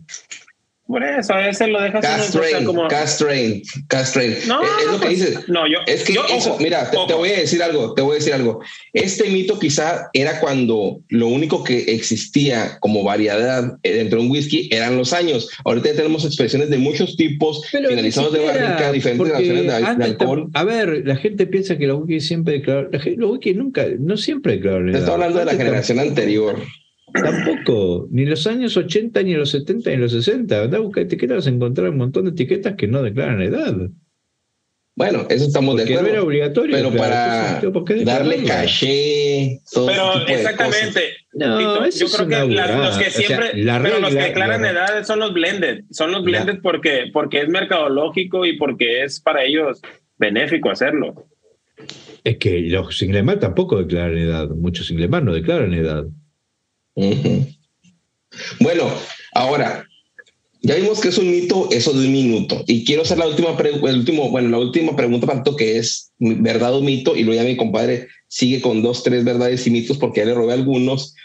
Por 0.85 1.01
eso, 1.01 1.33
a 1.33 1.37
veces 1.37 1.69
lo 1.69 1.81
dejas 1.81 2.01
Castrain, 2.01 2.65
como... 2.65 2.87
Castrain, 2.89 3.63
Castrain. 3.87 4.35
No, 4.47 4.61
es, 4.61 4.85
lo 4.85 4.99
que 4.99 5.05
pues, 5.05 5.09
dices. 5.09 5.47
No, 5.47 5.65
yo. 5.65 5.77
Es 5.87 6.03
que 6.03 6.13
eso, 6.29 6.57
mira, 6.59 6.91
te, 6.91 7.13
voy 7.13 7.29
a 7.29 7.39
decir 7.39 7.63
algo, 7.63 7.93
te 7.93 8.01
voy 8.01 8.11
a 8.11 8.15
decir 8.15 8.33
algo. 8.33 8.59
Este 8.91 9.29
mito 9.29 9.57
quizá 9.57 10.09
era 10.11 10.41
cuando 10.41 10.99
lo 11.07 11.27
único 11.27 11.63
que 11.63 11.93
existía 11.93 12.79
como 12.81 13.01
variedad 13.01 13.77
dentro 13.81 14.19
de 14.19 14.25
un 14.25 14.31
whisky 14.31 14.67
eran 14.73 14.97
los 14.97 15.13
años. 15.13 15.49
Ahorita 15.63 15.93
tenemos 15.93 16.25
expresiones 16.25 16.69
de 16.69 16.77
muchos 16.77 17.15
tipos, 17.15 17.65
finalizados 17.67 18.33
de 18.33 18.39
barrica, 18.45 18.91
diferentes 18.91 19.25
graduaciones 19.25 19.97
de, 19.97 20.05
alcohol. 20.05 20.49
A 20.53 20.65
ver, 20.65 21.03
la 21.05 21.15
gente 21.15 21.47
piensa 21.47 21.77
que 21.77 21.87
los 21.87 22.01
whisky 22.01 22.19
siempre 22.19 22.55
declararon, 22.55 22.91
los 23.15 23.31
whisky 23.31 23.53
nunca, 23.53 23.85
no 23.99 24.17
siempre 24.17 24.57
declararon. 24.57 24.93
Está 24.93 25.13
hablando 25.13 25.39
de 25.39 25.45
la 25.45 25.53
generación 25.53 25.99
anterior. 25.99 26.57
Tampoco, 27.13 28.07
ni 28.11 28.25
los 28.25 28.47
años 28.47 28.75
80, 28.75 29.23
ni 29.23 29.35
los 29.35 29.51
70, 29.51 29.89
ni 29.91 29.97
los 29.97 30.11
60. 30.11 30.63
Anda 30.63 30.77
a 30.77 30.81
buscar 30.81 31.03
etiquetas, 31.03 31.37
vas 31.37 31.47
a 31.47 31.49
encontrar 31.51 31.89
un 31.89 31.97
montón 31.97 32.25
de 32.25 32.31
etiquetas 32.31 32.75
que 32.75 32.87
no 32.87 33.03
declaran 33.03 33.41
edad. 33.41 33.75
Bueno, 34.95 35.25
eso 35.29 35.45
estamos 35.45 35.75
de 35.77 35.83
acuerdo. 35.83 36.07
Era 36.07 36.23
obligatorio. 36.23 36.75
Pero 36.75 36.91
para 36.91 37.61
darle 38.03 38.43
caché. 38.43 39.59
pero 39.73 40.27
exactamente. 40.27 41.15
No, 41.33 41.59
yo 41.89 42.05
creo 42.07 42.27
que 42.27 42.55
los 42.55 42.97
que 42.97 43.09
siempre, 43.09 43.51
pero 43.53 43.99
los 43.99 44.13
que 44.13 44.21
declaran 44.21 44.63
edad 44.65 45.03
son 45.03 45.19
los 45.19 45.33
blended, 45.33 45.85
son 45.89 46.11
los 46.11 46.23
blended 46.23 46.59
porque, 46.61 47.09
porque 47.11 47.41
es 47.41 47.49
mercadológico 47.49 48.45
y 48.45 48.57
porque 48.57 49.03
es 49.03 49.19
para 49.19 49.43
ellos 49.43 49.81
benéfico 50.17 50.69
hacerlo. 50.69 51.27
Es 52.23 52.37
que 52.37 52.61
los 52.61 52.95
singlemar 52.95 53.39
tampoco 53.39 53.79
declaran 53.79 54.17
edad, 54.17 54.49
muchos 54.49 54.87
singlemar 54.87 55.23
no 55.23 55.33
declaran 55.33 55.73
edad. 55.73 56.05
Bueno, 58.59 58.91
ahora, 59.33 59.85
ya 60.61 60.75
vimos 60.75 61.01
que 61.01 61.09
es 61.09 61.17
un 61.17 61.29
mito 61.29 61.67
eso 61.71 61.91
de 61.91 62.07
un 62.07 62.13
minuto. 62.13 62.63
Y 62.67 62.85
quiero 62.85 63.01
hacer 63.01 63.17
la 63.17 63.27
última, 63.27 63.49
el 63.49 63.81
bueno, 64.29 64.49
la 64.49 64.59
última 64.59 64.95
pregunta, 64.95 65.27
tanto 65.27 65.55
que 65.55 65.77
es 65.77 66.11
verdad 66.19 66.73
o 66.73 66.81
mito. 66.81 67.15
Y 67.15 67.23
luego 67.23 67.41
ya 67.41 67.47
mi 67.47 67.57
compadre 67.57 68.07
sigue 68.29 68.61
con 68.61 68.81
dos, 68.81 69.03
tres 69.03 69.25
verdades 69.25 69.67
y 69.67 69.71
mitos 69.71 69.97
porque 69.97 70.21
ya 70.21 70.27
le 70.27 70.33
robé 70.33 70.53
algunos. 70.53 71.15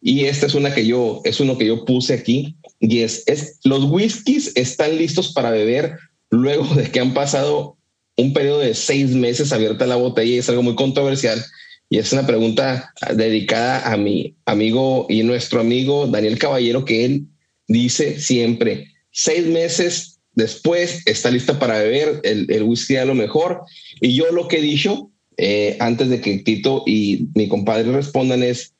Y 0.00 0.26
esta 0.26 0.46
es 0.46 0.54
una 0.54 0.72
que 0.72 0.86
yo, 0.86 1.20
es 1.24 1.40
uno 1.40 1.58
que 1.58 1.66
yo 1.66 1.84
puse 1.84 2.14
aquí. 2.14 2.56
Y 2.78 3.00
es, 3.00 3.24
es 3.26 3.58
los 3.64 3.84
whiskies 3.84 4.52
están 4.54 4.96
listos 4.96 5.32
para 5.32 5.50
beber 5.50 5.98
luego 6.30 6.72
de 6.76 6.90
que 6.90 7.00
han 7.00 7.14
pasado 7.14 7.76
un 8.16 8.32
periodo 8.32 8.60
de 8.60 8.74
seis 8.74 9.10
meses 9.10 9.52
abierta 9.52 9.86
la 9.86 9.96
botella 9.96 10.34
y 10.34 10.38
es 10.38 10.48
algo 10.48 10.62
muy 10.62 10.76
controversial. 10.76 11.44
Y 11.90 11.98
es 11.98 12.12
una 12.12 12.26
pregunta 12.26 12.92
dedicada 13.14 13.90
a 13.90 13.96
mi 13.96 14.36
amigo 14.44 15.06
y 15.08 15.22
nuestro 15.22 15.60
amigo 15.60 16.06
Daniel 16.06 16.38
Caballero, 16.38 16.84
que 16.84 17.04
él 17.04 17.26
dice 17.66 18.20
siempre, 18.20 18.88
seis 19.10 19.46
meses 19.46 20.20
después 20.34 21.02
está 21.06 21.30
lista 21.30 21.58
para 21.58 21.78
beber 21.78 22.20
el, 22.24 22.50
el 22.50 22.62
whisky 22.62 22.96
a 22.96 23.04
lo 23.04 23.14
mejor. 23.14 23.62
Y 24.00 24.14
yo 24.14 24.30
lo 24.32 24.48
que 24.48 24.58
he 24.58 24.62
dicho 24.62 25.10
eh, 25.40 25.76
antes 25.78 26.08
de 26.08 26.20
que 26.20 26.38
Tito 26.38 26.82
y 26.84 27.28
mi 27.34 27.48
compadre 27.48 27.92
respondan 27.92 28.42
es, 28.42 28.74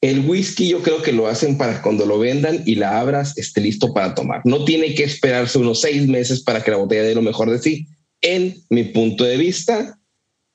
el 0.00 0.20
whisky 0.28 0.68
yo 0.68 0.82
creo 0.82 1.00
que 1.00 1.12
lo 1.12 1.28
hacen 1.28 1.56
para 1.56 1.80
cuando 1.80 2.04
lo 2.04 2.18
vendan 2.18 2.62
y 2.66 2.74
la 2.74 3.00
abras 3.00 3.38
esté 3.38 3.60
listo 3.60 3.94
para 3.94 4.14
tomar. 4.14 4.42
No 4.44 4.64
tiene 4.64 4.94
que 4.94 5.04
esperarse 5.04 5.56
unos 5.56 5.80
seis 5.80 6.06
meses 6.06 6.42
para 6.42 6.62
que 6.62 6.72
la 6.72 6.76
botella 6.76 7.04
dé 7.04 7.14
lo 7.14 7.22
mejor 7.22 7.48
de 7.50 7.58
sí. 7.60 7.86
En 8.20 8.56
mi 8.68 8.84
punto 8.84 9.24
de 9.24 9.36
vista, 9.36 9.98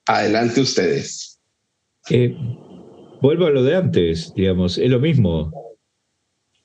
adelante 0.09 0.61
ustedes. 0.61 1.39
Eh, 2.09 2.35
vuelvo 3.21 3.45
a 3.45 3.51
lo 3.51 3.63
de 3.63 3.75
antes, 3.75 4.33
digamos, 4.35 4.77
es 4.77 4.89
lo 4.89 4.99
mismo. 4.99 5.51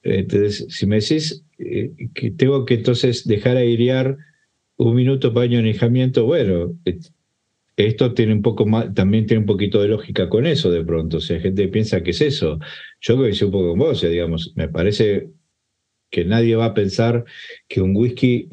Entonces, 0.02 0.66
si 0.70 0.86
me 0.86 0.96
decís 0.96 1.44
eh, 1.58 1.92
que 2.14 2.30
tengo 2.30 2.64
que 2.64 2.74
entonces 2.74 3.26
dejar 3.26 3.56
airear 3.58 4.16
un 4.76 4.94
minuto 4.94 5.32
para 5.32 5.46
anejamiento, 5.46 6.24
bueno, 6.24 6.72
esto 7.76 8.14
tiene 8.14 8.32
un 8.32 8.42
poco 8.42 8.64
más, 8.64 8.94
también 8.94 9.26
tiene 9.26 9.40
un 9.40 9.46
poquito 9.46 9.80
de 9.82 9.88
lógica 9.88 10.28
con 10.28 10.46
eso 10.46 10.70
de 10.70 10.84
pronto. 10.84 11.18
O 11.18 11.20
sea, 11.20 11.38
gente 11.38 11.68
piensa 11.68 12.02
que 12.02 12.12
es 12.12 12.22
eso. 12.22 12.58
Yo 13.00 13.16
coincido 13.16 13.48
un 13.48 13.52
poco 13.52 13.68
con 13.70 13.78
vos, 13.78 14.00
digamos, 14.00 14.52
me 14.56 14.68
parece 14.68 15.28
que 16.10 16.24
nadie 16.24 16.56
va 16.56 16.66
a 16.66 16.74
pensar 16.74 17.24
que 17.68 17.82
un 17.82 17.94
whisky 17.94 18.48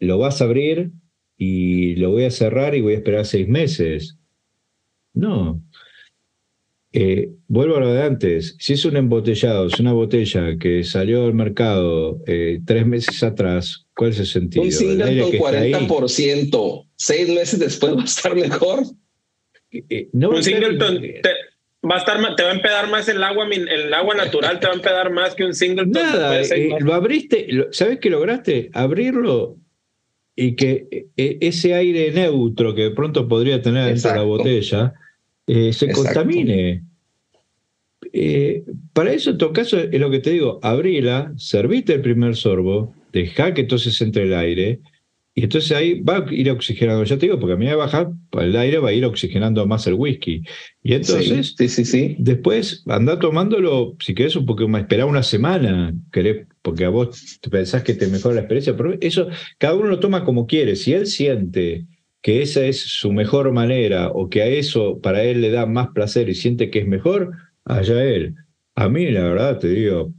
lo 0.00 0.18
vas 0.18 0.40
a 0.40 0.44
abrir 0.44 0.92
y 1.36 1.96
lo 1.96 2.10
voy 2.10 2.24
a 2.24 2.30
cerrar 2.30 2.74
y 2.74 2.80
voy 2.80 2.94
a 2.94 2.98
esperar 2.98 3.26
seis 3.26 3.48
meses. 3.48 4.19
No, 5.20 5.62
eh, 6.92 7.30
vuelvo 7.46 7.76
a 7.76 7.80
lo 7.80 7.92
de 7.92 8.02
antes. 8.02 8.56
Si 8.58 8.72
es 8.72 8.84
un 8.84 8.96
embotellado, 8.96 9.66
es 9.66 9.78
una 9.78 9.92
botella 9.92 10.56
que 10.58 10.82
salió 10.82 11.24
al 11.24 11.34
mercado 11.34 12.18
eh, 12.26 12.60
tres 12.66 12.84
meses 12.84 13.22
atrás, 13.22 13.86
¿cuál 13.94 14.10
es 14.10 14.18
el 14.18 14.26
sentido? 14.26 14.64
Un 14.64 14.72
single 14.72 15.20
con 15.20 15.30
40%, 15.30 16.88
seis 16.96 17.28
meses 17.28 17.60
después 17.60 17.96
va 17.96 18.02
a 18.02 18.04
estar 18.04 18.34
mejor. 18.34 18.82
Eh, 19.70 20.08
no 20.12 20.30
un 20.30 20.42
singleton 20.42 21.00
te, 21.00 21.30
va 21.88 21.94
a 21.94 21.98
estar, 21.98 22.34
te 22.34 22.42
va 22.42 22.50
a 22.50 22.54
empedar 22.54 22.90
más 22.90 23.08
el 23.08 23.22
agua, 23.22 23.46
el 23.48 23.94
agua 23.94 24.16
natural 24.16 24.58
te 24.58 24.66
va 24.66 24.72
a 24.72 24.76
empedar 24.76 25.12
más 25.12 25.36
que 25.36 25.44
un 25.44 25.54
singleton. 25.54 25.92
Nada, 25.92 26.40
lo 26.80 26.92
abriste, 26.92 27.68
¿sabes 27.70 28.00
qué 28.00 28.10
lograste? 28.10 28.70
Abrirlo 28.72 29.58
y 30.34 30.56
que 30.56 31.06
ese 31.16 31.74
aire 31.74 32.10
neutro 32.10 32.74
que 32.74 32.82
de 32.82 32.90
pronto 32.90 33.28
podría 33.28 33.62
tener 33.62 33.92
dentro 33.92 34.10
de 34.10 34.16
la 34.16 34.22
botella 34.22 34.94
eh, 35.50 35.72
se 35.72 35.90
contamine. 35.90 36.84
Eh, 38.12 38.62
para 38.92 39.12
eso, 39.12 39.30
en 39.30 39.38
todo 39.38 39.52
caso, 39.52 39.78
es 39.78 40.00
lo 40.00 40.08
que 40.08 40.20
te 40.20 40.30
digo, 40.30 40.60
abrila, 40.62 41.32
servite 41.36 41.94
el 41.94 42.02
primer 42.02 42.36
sorbo, 42.36 42.94
deja 43.12 43.52
que 43.52 43.62
entonces 43.62 44.00
entre 44.00 44.24
el 44.24 44.34
aire, 44.34 44.80
y 45.34 45.42
entonces 45.42 45.72
ahí 45.72 46.00
va 46.00 46.18
a 46.18 46.32
ir 46.32 46.50
oxigenando, 46.50 47.02
ya 47.02 47.18
te 47.18 47.26
digo, 47.26 47.40
porque 47.40 47.54
a 47.54 47.56
mí 47.56 47.64
me 47.64 47.74
baja, 47.74 48.12
el 48.38 48.56
aire 48.56 48.78
va 48.78 48.90
a 48.90 48.92
ir 48.92 49.04
oxigenando 49.04 49.66
más 49.66 49.86
el 49.88 49.94
whisky. 49.94 50.42
Y 50.84 50.94
entonces, 50.94 51.54
sí, 51.56 51.68
sí, 51.68 51.84
sí, 51.84 52.16
después 52.20 52.84
anda 52.86 53.18
tomándolo, 53.18 53.96
si 53.98 54.14
querés, 54.14 54.36
un 54.36 54.46
poco 54.46 54.68
más, 54.68 54.82
espera 54.82 55.06
una 55.06 55.24
semana, 55.24 55.92
querés, 56.12 56.46
porque 56.62 56.84
a 56.84 56.90
vos 56.90 57.40
pensás 57.50 57.82
que 57.82 57.94
te 57.94 58.06
mejora 58.06 58.36
la 58.36 58.40
experiencia, 58.42 58.76
pero 58.76 58.96
eso 59.00 59.28
cada 59.58 59.74
uno 59.74 59.88
lo 59.88 59.98
toma 59.98 60.24
como 60.24 60.46
quiere. 60.46 60.76
Si 60.76 60.92
él 60.92 61.06
siente 61.06 61.86
que 62.22 62.42
esa 62.42 62.64
es 62.64 62.80
su 62.80 63.12
mejor 63.12 63.52
manera 63.52 64.08
o 64.08 64.28
que 64.28 64.42
a 64.42 64.46
eso 64.46 65.00
para 65.00 65.22
él 65.22 65.40
le 65.40 65.50
da 65.50 65.66
más 65.66 65.88
placer 65.88 66.28
y 66.28 66.34
siente 66.34 66.70
que 66.70 66.80
es 66.80 66.86
mejor, 66.86 67.32
allá 67.64 68.04
él. 68.04 68.34
A 68.74 68.88
mí, 68.88 69.10
la 69.10 69.24
verdad, 69.24 69.58
te 69.58 69.68
digo, 69.68 70.12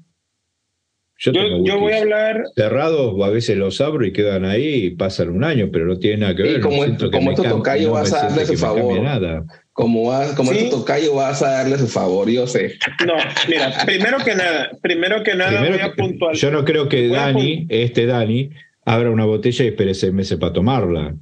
yo, 1.23 1.31
yo, 1.63 1.79
voy 1.79 1.93
a 1.93 2.01
hablar. 2.01 2.43
Cerrados, 2.55 3.13
a 3.23 3.29
veces 3.29 3.55
los 3.55 3.79
abro 3.79 4.03
y 4.03 4.11
quedan 4.11 4.43
ahí 4.43 4.85
y 4.85 4.89
pasan 4.89 5.29
un 5.29 5.43
año, 5.43 5.69
pero 5.71 5.85
no 5.85 5.99
tiene 5.99 6.17
nada 6.17 6.35
que 6.35 6.41
ver. 6.41 6.57
Y 6.57 6.61
como, 6.61 6.83
esto, 6.83 7.11
como 7.11 7.29
esto 7.29 7.43
tocayo 7.43 7.91
vas 7.91 8.11
a 8.11 8.27
darle 8.27 8.45
su 8.47 8.57
favor. 8.57 8.99
Nada. 8.99 9.45
Como, 9.73 10.07
vas, 10.07 10.33
como 10.33 10.51
esto 10.51 10.77
tocayo 10.79 11.13
vas 11.13 11.43
a 11.43 11.51
darle 11.51 11.77
su 11.77 11.87
favor, 11.87 12.27
yo 12.27 12.47
sé. 12.47 12.73
No, 13.05 13.13
mira, 13.47 13.71
primero 13.85 14.17
que 14.25 14.33
nada, 14.33 14.71
primero 14.81 15.23
que 15.23 15.35
nada 15.35 15.61
voy 15.61 15.79
a 15.79 15.93
puntualizar. 15.93 16.49
Yo 16.49 16.57
no 16.57 16.65
creo 16.65 16.89
que 16.89 17.07
Dani, 17.07 17.67
este 17.69 18.07
Dani, 18.07 18.49
abra 18.85 19.11
una 19.11 19.25
botella 19.25 19.65
y 19.65 19.67
espere 19.67 19.93
seis 19.93 20.13
meses 20.13 20.39
para 20.39 20.53
tomarla. 20.53 21.15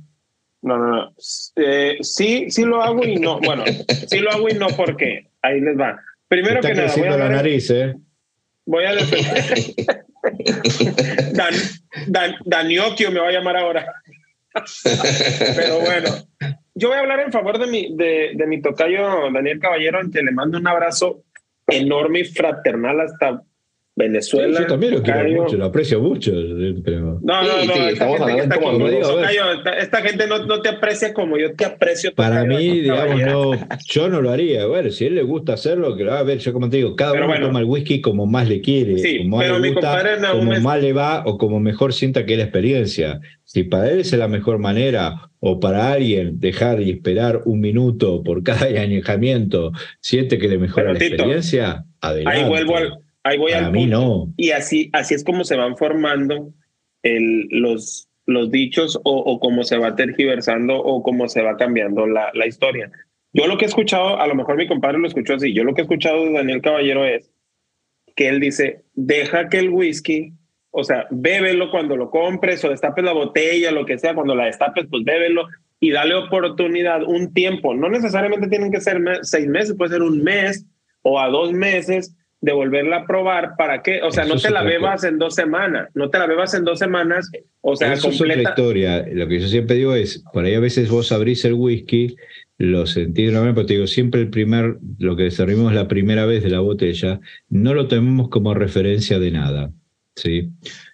No, 0.62 0.78
no, 0.78 0.88
no. 0.88 1.14
Eh, 1.56 1.98
sí, 2.02 2.52
sí 2.52 2.66
lo 2.66 2.82
hago 2.82 3.06
y 3.06 3.16
no. 3.16 3.40
Bueno, 3.40 3.64
sí 4.08 4.20
lo 4.20 4.32
hago 4.32 4.50
y 4.50 4.54
no 4.54 4.68
porque 4.70 5.30
ahí 5.42 5.62
les 5.62 5.80
va. 5.80 6.00
Primero 6.28 6.62
que 6.62 6.74
nada, 6.74 6.94
voy 6.96 7.08
a 7.08 7.18
la 7.18 7.30
nariz, 7.30 7.70
¿eh? 7.72 7.96
Voy 8.66 8.86
a 8.86 8.94
defender. 8.94 10.06
Dan, 11.34 12.36
Dan, 12.46 12.68
me 12.68 13.20
va 13.20 13.28
a 13.28 13.32
llamar 13.32 13.58
ahora. 13.58 13.94
Pero 15.56 15.80
bueno, 15.80 16.10
yo 16.76 16.90
voy 16.90 16.98
a 16.98 17.02
hablar 17.02 17.22
en 17.22 17.32
favor 17.32 17.58
de 17.58 17.68
mi, 17.68 17.96
de, 17.96 18.32
de 18.36 18.48
mi 18.48 18.62
tocayo 18.62 19.32
Daniel 19.32 19.60
Caballero, 19.60 20.00
al 20.00 20.12
que 20.12 20.22
le 20.22 20.32
mando 20.32 20.58
un 20.58 20.68
abrazo 20.68 21.24
enorme 21.68 22.20
y 22.20 22.26
fraternal 22.26 23.00
hasta 23.00 23.42
Venezuela. 24.00 24.62
yo 24.62 24.66
también 24.66 24.94
lo 24.94 25.04
quiero 25.04 25.30
mucho, 25.30 25.58
lo 25.58 25.66
aprecio 25.66 26.00
mucho. 26.00 26.32
Pero... 26.86 27.20
No, 27.22 27.44
no, 27.44 27.66
no, 27.66 27.74
esta, 27.90 28.08
gente, 28.08 28.56
como 28.56 28.88
esta, 28.88 30.02
gente 30.02 30.26
no, 30.26 30.46
no, 30.46 30.62
te 30.62 30.70
aprecia 30.70 31.14
como 31.14 31.38
yo 31.38 31.54
te 31.54 31.66
aprecio. 31.66 32.14
Para 32.16 32.46
mí, 32.46 32.80
digamos, 32.80 33.22
no, 33.22 33.52
yo 33.88 34.08
no 34.08 34.22
lo 34.22 34.32
haría. 34.32 34.66
Bueno, 34.68 34.90
si 34.90 35.04
a 35.04 35.08
él 35.08 35.16
le 35.16 35.24
gusta 35.24 35.54
hacerlo, 35.54 35.98
que 35.98 36.06
lo 36.06 36.12
haga 36.12 36.22
a 36.22 36.24
ver. 36.24 36.38
Yo, 36.40 36.54
como 36.54 36.70
te 36.70 36.78
digo, 36.78 36.96
cada 36.96 37.12
uno 37.12 37.40
toma 37.42 37.60
el 37.60 37.66
whisky 37.66 38.00
como 38.00 38.26
más 38.26 38.48
le 38.48 38.62
quiere, 38.62 38.98
sí, 39.00 39.18
como, 39.20 39.40
pero 39.40 39.60
le 39.60 39.74
gusta, 39.74 40.02
como 40.32 40.60
más 40.62 40.82
le 40.82 40.94
va 40.94 41.24
o 41.26 41.38
como 41.38 41.60
mejor 41.60 41.94
sienta 41.94 42.26
que 42.26 42.34
es 42.34 42.38
la 42.38 42.46
experiencia. 42.46 43.20
Si 43.44 43.64
para 43.64 43.92
él 43.92 44.00
es 44.00 44.14
la 44.14 44.30
mejor 44.30 44.60
manera 44.60 45.30
o 45.40 45.60
para 45.60 45.92
alguien 45.92 46.40
dejar 46.40 46.82
y 46.82 46.90
esperar 46.92 47.42
un 47.46 47.60
minuto 47.60 48.24
por 48.24 48.44
cada 48.44 48.66
añejamiento 48.82 49.74
siente 50.00 50.38
que 50.38 50.48
le 50.48 50.58
mejora 50.58 50.94
la 50.94 51.00
experiencia, 51.00 51.84
adelante. 52.00 52.40
Ahí 52.40 52.48
vuelvo 52.48 52.78
al 52.78 53.09
Ahí 53.24 53.38
voy 53.38 53.52
a 53.52 53.70
mí 53.70 53.86
no. 53.86 54.34
Y 54.38 54.52
así, 54.52 54.90
así 54.94 55.14
es 55.14 55.24
como 55.24 55.44
se 55.44 55.56
van 55.56 55.76
formando 55.78 56.54
el, 57.04 57.48
los, 57.50 58.08
los 58.26 58.52
dichos 58.52 58.98
o, 59.04 59.18
o 59.18 59.40
cómo 59.40 59.64
se 59.64 59.78
va 59.78 59.96
tergiversando 59.96 60.78
o 60.78 61.04
cómo 61.04 61.28
se 61.28 61.42
va 61.42 61.58
cambiando 61.58 62.08
la, 62.08 62.32
la 62.34 62.48
historia. 62.48 62.92
Yo 63.34 63.46
lo 63.48 63.58
que 63.58 63.66
he 63.66 63.68
escuchado, 63.68 64.20
a 64.20 64.28
lo 64.28 64.36
mejor 64.36 64.58
mi 64.58 64.68
compadre 64.68 64.98
lo 64.98 65.08
escuchó 65.08 65.36
así, 65.36 65.54
yo 65.54 65.64
lo 65.64 65.74
que 65.74 65.82
he 65.82 65.84
escuchado 65.84 66.26
de 66.26 66.34
Daniel 66.34 66.62
Caballero 66.62 67.06
es 67.06 67.32
que 68.16 68.28
él 68.28 68.40
dice, 68.40 68.84
deja 68.96 69.50
que 69.50 69.60
el 69.60 69.70
whisky, 69.70 70.34
o 70.72 70.84
sea, 70.84 71.08
bébelo 71.12 71.72
cuando 71.72 71.96
lo 71.96 72.10
compres 72.10 72.64
o 72.66 72.70
destapes 72.70 73.04
la 73.04 73.14
botella, 73.14 73.72
lo 73.72 73.86
que 73.86 73.98
sea, 73.98 74.16
cuando 74.16 74.36
la 74.36 74.46
destapes, 74.46 74.88
pues 74.90 75.04
bébelo 75.04 75.48
y 75.80 75.92
dale 75.92 76.16
oportunidad, 76.16 77.04
un 77.04 77.34
tiempo. 77.34 77.74
No 77.74 77.90
necesariamente 77.90 78.48
tienen 78.48 78.72
que 78.72 78.82
ser 78.82 79.00
seis 79.22 79.48
meses, 79.48 79.76
puede 79.78 79.92
ser 79.92 80.02
un 80.02 80.24
mes 80.24 80.66
o 81.02 81.20
a 81.20 81.30
dos 81.30 81.54
meses 81.54 82.16
de 82.42 82.54
volverla 82.54 82.98
a 82.98 83.06
probar, 83.06 83.56
¿para 83.58 83.82
qué? 83.82 84.02
O 84.02 84.12
sea, 84.12 84.24
no 84.26 84.38
te 84.38 84.50
la 84.50 84.64
bebas 84.64 85.04
en 85.04 85.18
dos 85.18 85.36
semanas, 85.36 85.90
no 85.94 86.10
te 86.10 86.20
la 86.20 86.26
bebas 86.26 86.54
en 86.54 86.64
dos 86.64 86.80
semanas, 86.80 87.30
o 87.62 87.76
sea, 87.76 87.94
Eso 87.94 88.10
completa... 88.10 88.34
es 88.34 88.40
otra 88.40 88.52
historia. 88.52 89.06
Lo 89.12 89.28
que 89.28 89.40
yo 89.40 89.48
siempre 89.48 89.76
digo 89.76 89.94
es, 89.94 90.24
por 90.32 90.46
ahí 90.46 90.54
a 90.54 90.60
veces 90.62 90.90
vos 90.90 91.12
abrís 91.12 91.44
el 91.44 91.54
whisky, 91.54 92.16
lo 92.58 92.88
sentís 92.88 93.26
de 93.26 93.32
una 93.32 93.40
manera, 93.40 93.56
pero 93.56 93.68
te 93.68 93.74
digo, 93.74 93.88
siempre 93.88 94.22
el 94.22 94.30
primer, 94.30 94.78
lo 95.00 95.16
que 95.18 95.32
servimos 95.32 95.74
la 95.74 95.88
primera 95.88 96.26
vez 96.26 96.44
de 96.44 96.50
la 96.50 96.62
botella, 96.62 97.20
no 97.50 97.74
lo 97.74 97.88
tenemos 97.88 98.30
como 98.30 98.54
referencia 98.54 99.20
de 99.20 99.32
nada, 99.32 99.72
¿sí? 100.16 100.50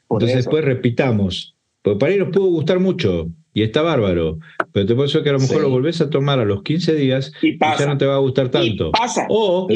Entonces 0.09 0.37
después 0.37 0.65
repitamos, 0.65 1.55
porque 1.83 1.99
para 1.99 2.11
ahí 2.11 2.19
nos 2.19 2.29
pudo 2.29 2.47
gustar 2.47 2.79
mucho, 2.79 3.29
y 3.55 3.63
está 3.63 3.81
bárbaro. 3.81 4.37
Pero 4.73 4.85
te 4.85 4.93
puedo 4.93 5.07
decir 5.07 5.23
que 5.23 5.29
a 5.29 5.33
lo 5.33 5.39
mejor 5.39 5.61
lo 5.61 5.69
volvés 5.69 6.01
a 6.01 6.09
tomar 6.09 6.39
a 6.39 6.45
los 6.45 6.61
15 6.61 6.93
días 6.93 7.31
y, 7.41 7.57
ya 7.57 7.85
no 7.85 7.97
te 7.97 8.05
va 8.05 8.15
a 8.15 8.19
gustar 8.19 8.49
tanto. 8.49 8.91
O 9.29 9.67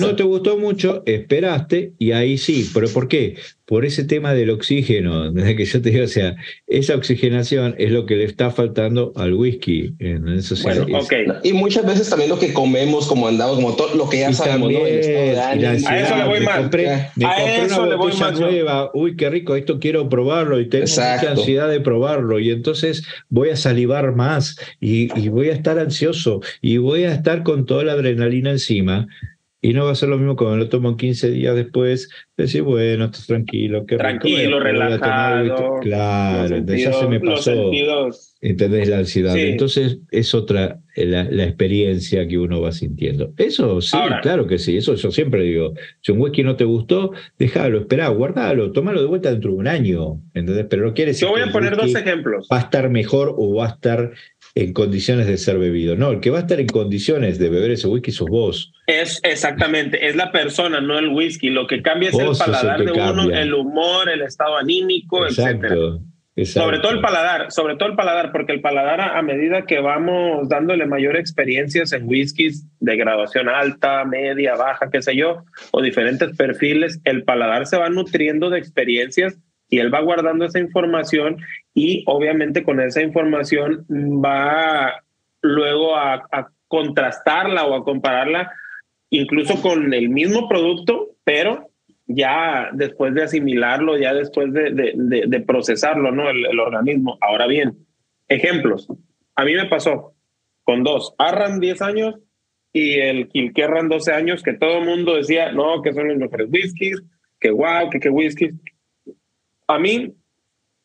no 0.00 0.16
te 0.16 0.24
gustó 0.24 0.58
mucho, 0.58 1.04
esperaste 1.06 1.92
y 1.98 2.10
ahí 2.10 2.36
sí. 2.36 2.68
¿Pero 2.74 2.88
por 2.88 3.06
qué? 3.06 3.36
Por 3.64 3.84
ese 3.84 4.02
tema 4.02 4.34
del 4.34 4.50
oxígeno, 4.50 5.30
desde 5.32 5.54
que 5.54 5.64
yo 5.66 5.80
te 5.80 5.90
digo, 5.90 6.04
o 6.04 6.08
sea, 6.08 6.34
esa 6.66 6.96
oxigenación 6.96 7.76
es 7.78 7.92
lo 7.92 8.06
que 8.06 8.16
le 8.16 8.24
está 8.24 8.50
faltando 8.50 9.12
al 9.14 9.34
whisky. 9.34 9.92
En 10.00 10.24
Y 11.44 11.52
muchas 11.52 11.86
veces 11.86 12.10
también 12.10 12.30
lo 12.30 12.40
que 12.40 12.52
comemos, 12.52 13.06
como 13.06 13.28
andamos, 13.28 13.54
como 13.54 13.76
todo 13.76 13.94
lo 13.94 14.08
que 14.08 14.18
ya 14.18 14.32
sabemos, 14.32 14.72
¿no? 14.72 14.80
a 14.80 16.00
eso 16.00 16.16
le 16.16 16.24
voy 16.24 16.40
mal. 16.40 16.62
Compré, 16.62 16.88
a 16.88 17.12
eso 17.62 17.82
una 17.82 17.90
le 17.90 17.96
voy 17.96 18.12
mal. 18.14 18.40
nueva, 18.40 18.90
uy, 18.94 19.16
qué 19.16 19.30
rico, 19.30 19.54
esto 19.54 19.78
quiero 19.78 20.08
probarlo 20.08 20.58
y 20.58 20.68
tengo 20.68 20.86
mucha 20.86 21.30
ansiedad 21.30 21.68
de 21.68 21.80
probarlo. 21.80 22.40
Y 22.40 22.50
entonces 22.50 23.04
voy 23.28 23.50
a 23.50 23.56
salivar 23.56 24.14
más 24.14 24.56
y, 24.80 25.28
voy 25.28 25.50
a 25.50 25.52
estar 25.52 25.78
ansioso 25.78 26.40
y 26.60 26.78
voy 26.78 27.04
a 27.04 27.12
estar 27.12 27.42
con 27.42 27.66
toda 27.66 27.84
la 27.84 27.92
adrenalina 27.92 28.50
encima. 28.50 29.06
Y 29.60 29.72
no 29.72 29.86
va 29.86 29.92
a 29.92 29.96
ser 29.96 30.08
lo 30.08 30.18
mismo 30.18 30.36
cuando 30.36 30.56
lo 30.56 30.68
tomo 30.68 30.96
15 30.96 31.30
días 31.30 31.56
después, 31.56 32.08
decir, 32.36 32.62
bueno, 32.62 33.06
estás 33.06 33.26
tranquilo, 33.26 33.86
qué 33.86 33.96
Tranquilo, 33.96 34.60
relajado. 34.60 35.80
Claro, 35.80 36.56
entonces 36.56 36.84
ya 36.84 36.92
se 36.92 37.08
me 37.08 37.18
pasó. 37.18 37.72
¿Entendés 38.40 38.88
la 38.88 38.98
ansiedad? 38.98 39.36
Entonces 39.36 39.98
es 40.12 40.32
otra 40.32 40.80
la, 40.94 41.44
experiencia 41.44 42.26
que 42.28 42.38
uno 42.38 42.60
va 42.60 42.70
sintiendo. 42.70 43.32
Eso 43.36 43.80
sí, 43.80 43.96
claro 44.22 44.46
que 44.46 44.58
sí, 44.58 44.76
eso 44.76 44.94
yo 44.94 45.10
siempre 45.10 45.42
digo. 45.42 45.74
Si 46.02 46.12
un 46.12 46.20
whisky 46.20 46.44
no 46.44 46.54
te 46.54 46.64
gustó, 46.64 47.12
déjalo, 47.38 47.80
esperá, 47.80 48.08
guardalo, 48.08 48.70
tómalo 48.70 49.00
de 49.00 49.08
vuelta 49.08 49.30
dentro 49.30 49.50
de 49.50 49.56
un 49.56 49.66
año. 49.66 50.20
¿Entendés? 50.34 50.66
Pero 50.70 50.86
no 50.86 50.94
quiere 50.94 51.10
decir. 51.10 51.26
Yo 51.26 51.32
voy 51.32 51.42
a 51.42 51.50
poner 51.50 51.76
dos 51.76 51.94
ejemplos. 51.94 52.48
Va 52.52 52.58
a 52.58 52.60
estar 52.60 52.88
mejor 52.90 53.34
o 53.36 53.56
va 53.56 53.66
a 53.66 53.70
estar 53.70 54.12
en 54.58 54.72
condiciones 54.72 55.28
de 55.28 55.38
ser 55.38 55.56
bebido. 55.56 55.94
No, 55.94 56.10
el 56.10 56.20
que 56.20 56.30
va 56.30 56.38
a 56.38 56.40
estar 56.40 56.58
en 56.58 56.66
condiciones 56.66 57.38
de 57.38 57.48
beber 57.48 57.70
ese 57.70 57.86
whisky 57.86 58.10
sos 58.10 58.28
vos. 58.28 58.72
Es 58.88 59.20
exactamente, 59.22 60.08
es 60.08 60.16
la 60.16 60.32
persona, 60.32 60.80
no 60.80 60.98
el 60.98 61.10
whisky. 61.10 61.50
Lo 61.50 61.68
que 61.68 61.80
cambia 61.80 62.08
es 62.08 62.18
el 62.18 62.36
paladar 62.36 62.84
de 62.84 62.90
uno, 62.90 63.30
el 63.30 63.54
humor, 63.54 64.10
el 64.10 64.22
estado 64.22 64.56
anímico, 64.56 65.24
Exacto. 65.24 66.00
Sobre 66.44 66.78
todo 66.78 66.92
el 66.92 67.00
paladar, 67.00 67.50
sobre 67.50 67.74
todo 67.76 67.88
el 67.88 67.96
paladar, 67.96 68.30
porque 68.30 68.52
el 68.52 68.60
paladar 68.60 69.00
a, 69.00 69.20
medida 69.22 69.66
que 69.66 69.80
vamos 69.80 70.48
dándole 70.48 70.86
mayor 70.86 71.16
experiencias 71.16 71.92
en 71.92 72.06
whiskies 72.06 72.64
de 72.78 72.96
graduación 72.96 73.48
alta, 73.48 74.04
media, 74.04 74.54
baja, 74.54 74.88
qué 74.90 75.02
sé 75.02 75.16
yo, 75.16 75.44
o 75.72 75.82
diferentes 75.82 76.36
perfiles, 76.36 77.00
el 77.02 77.24
paladar 77.24 77.66
se 77.66 77.76
va 77.76 77.90
nutriendo 77.90 78.50
de 78.50 78.58
experiencias 78.60 79.36
y 79.68 79.78
él 79.78 79.92
va 79.92 80.00
guardando 80.00 80.44
esa 80.44 80.58
información 80.58 81.38
y 81.74 82.02
obviamente 82.06 82.62
con 82.62 82.80
esa 82.80 83.02
información 83.02 83.86
va 83.88 85.02
luego 85.42 85.96
a, 85.96 86.26
contrastarla 86.68 87.64
o 87.64 87.74
a 87.74 87.82
compararla 87.82 88.52
incluso 89.08 89.62
con 89.62 89.94
el 89.94 90.10
mismo 90.10 90.48
producto, 90.48 91.16
pero 91.24 91.70
ya 92.06 92.68
después 92.74 93.14
de 93.14 93.22
asimilarlo, 93.22 93.96
ya 93.96 94.12
después 94.12 94.52
de, 94.52 94.92
de, 94.94 95.40
procesarlo, 95.40 96.12
¿no? 96.12 96.28
El, 96.28 96.60
organismo. 96.60 97.16
Ahora 97.22 97.46
bien, 97.46 97.86
ejemplos. 98.28 98.86
A 99.34 99.46
mí 99.46 99.54
me 99.54 99.64
pasó 99.64 100.14
con 100.62 100.84
dos, 100.84 101.14
Arran 101.16 101.58
10 101.58 101.80
años 101.80 102.16
y 102.70 102.98
el 102.98 103.28
Kilkerran 103.28 103.88
12 103.88 104.12
años, 104.12 104.42
que 104.42 104.52
todo 104.52 104.80
el 104.80 104.84
mundo 104.84 105.16
decía, 105.16 105.52
no, 105.52 105.80
que 105.80 105.94
son 105.94 106.08
los 106.08 106.18
mejores 106.18 106.48
whiskies, 106.52 107.02
que 107.40 107.50
guau, 107.50 107.88
que 107.88 108.00
qué 108.00 108.10
whisky. 108.10 108.50
A 109.68 109.78
mí 109.78 110.16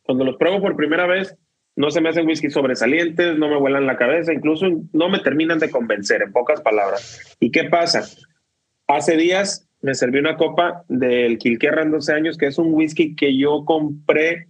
cuando 0.04 0.26
los 0.26 0.38
pruebo 0.38 0.62
por 0.62 0.76
primera 0.76 1.08
vez, 1.08 1.36
no 1.76 1.90
se 1.90 2.02
me 2.02 2.10
hacen 2.10 2.28
whisky 2.28 2.50
sobresalientes, 2.50 3.38
no 3.38 3.50
me 3.50 3.58
vuelan 3.58 3.88
la 3.88 3.98
cabeza, 3.98 4.34
incluso 4.34 4.68
no 4.92 5.10
me 5.10 5.20
terminan 5.20 5.60
de 5.60 5.72
convencer, 5.72 6.22
en 6.22 6.32
pocas 6.32 6.62
palabras. 6.62 7.36
¿Y 7.40 7.52
qué 7.52 7.64
pasa? 7.64 8.04
Hace 8.88 9.18
días 9.18 9.68
me 9.82 9.96
serví 9.96 10.20
una 10.20 10.38
copa 10.38 10.84
del 10.88 11.38
Kilkerran 11.38 11.90
12 11.90 12.14
años, 12.14 12.38
que 12.38 12.48
es 12.48 12.58
un 12.58 12.74
whisky 12.74 13.16
que 13.16 13.36
yo 13.36 13.66
compré, 13.66 14.50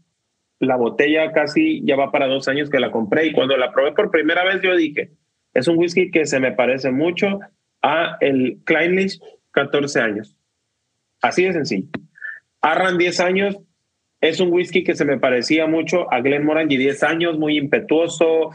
la 0.59 0.75
botella 0.75 1.31
casi 1.31 1.83
ya 1.85 1.95
va 1.95 2.11
para 2.11 2.27
dos 2.27 2.47
años 2.47 2.69
que 2.69 2.79
la 2.79 2.91
compré, 2.91 3.27
y 3.27 3.33
cuando 3.33 3.55
la 3.57 3.71
probé 3.71 3.93
por 3.93 4.11
primera 4.11 4.43
vez 4.43 4.61
yo 4.61 4.75
dije, 4.75 5.11
es 5.53 5.67
un 5.67 5.77
whisky 5.77 6.11
que 6.11 6.25
se 6.25 6.39
me 6.39 6.51
parece 6.51 6.91
mucho 6.91 7.39
a 7.81 8.17
el 8.21 8.59
Kleinlich 8.65 9.19
14 9.51 10.01
años. 10.01 10.35
Así 11.21 11.45
de 11.45 11.53
sencillo. 11.53 11.87
Arran 12.61 12.97
10 12.97 13.19
años, 13.19 13.59
es 14.23 14.39
un 14.39 14.53
whisky 14.53 14.85
que 14.85 14.95
se 14.95 15.03
me 15.03 15.19
parecía 15.19 15.67
mucho 15.67 16.11
a 16.11 16.21
Glenmorangie 16.21 16.77
10 16.77 17.03
años, 17.03 17.37
muy 17.37 17.57
impetuoso, 17.57 18.51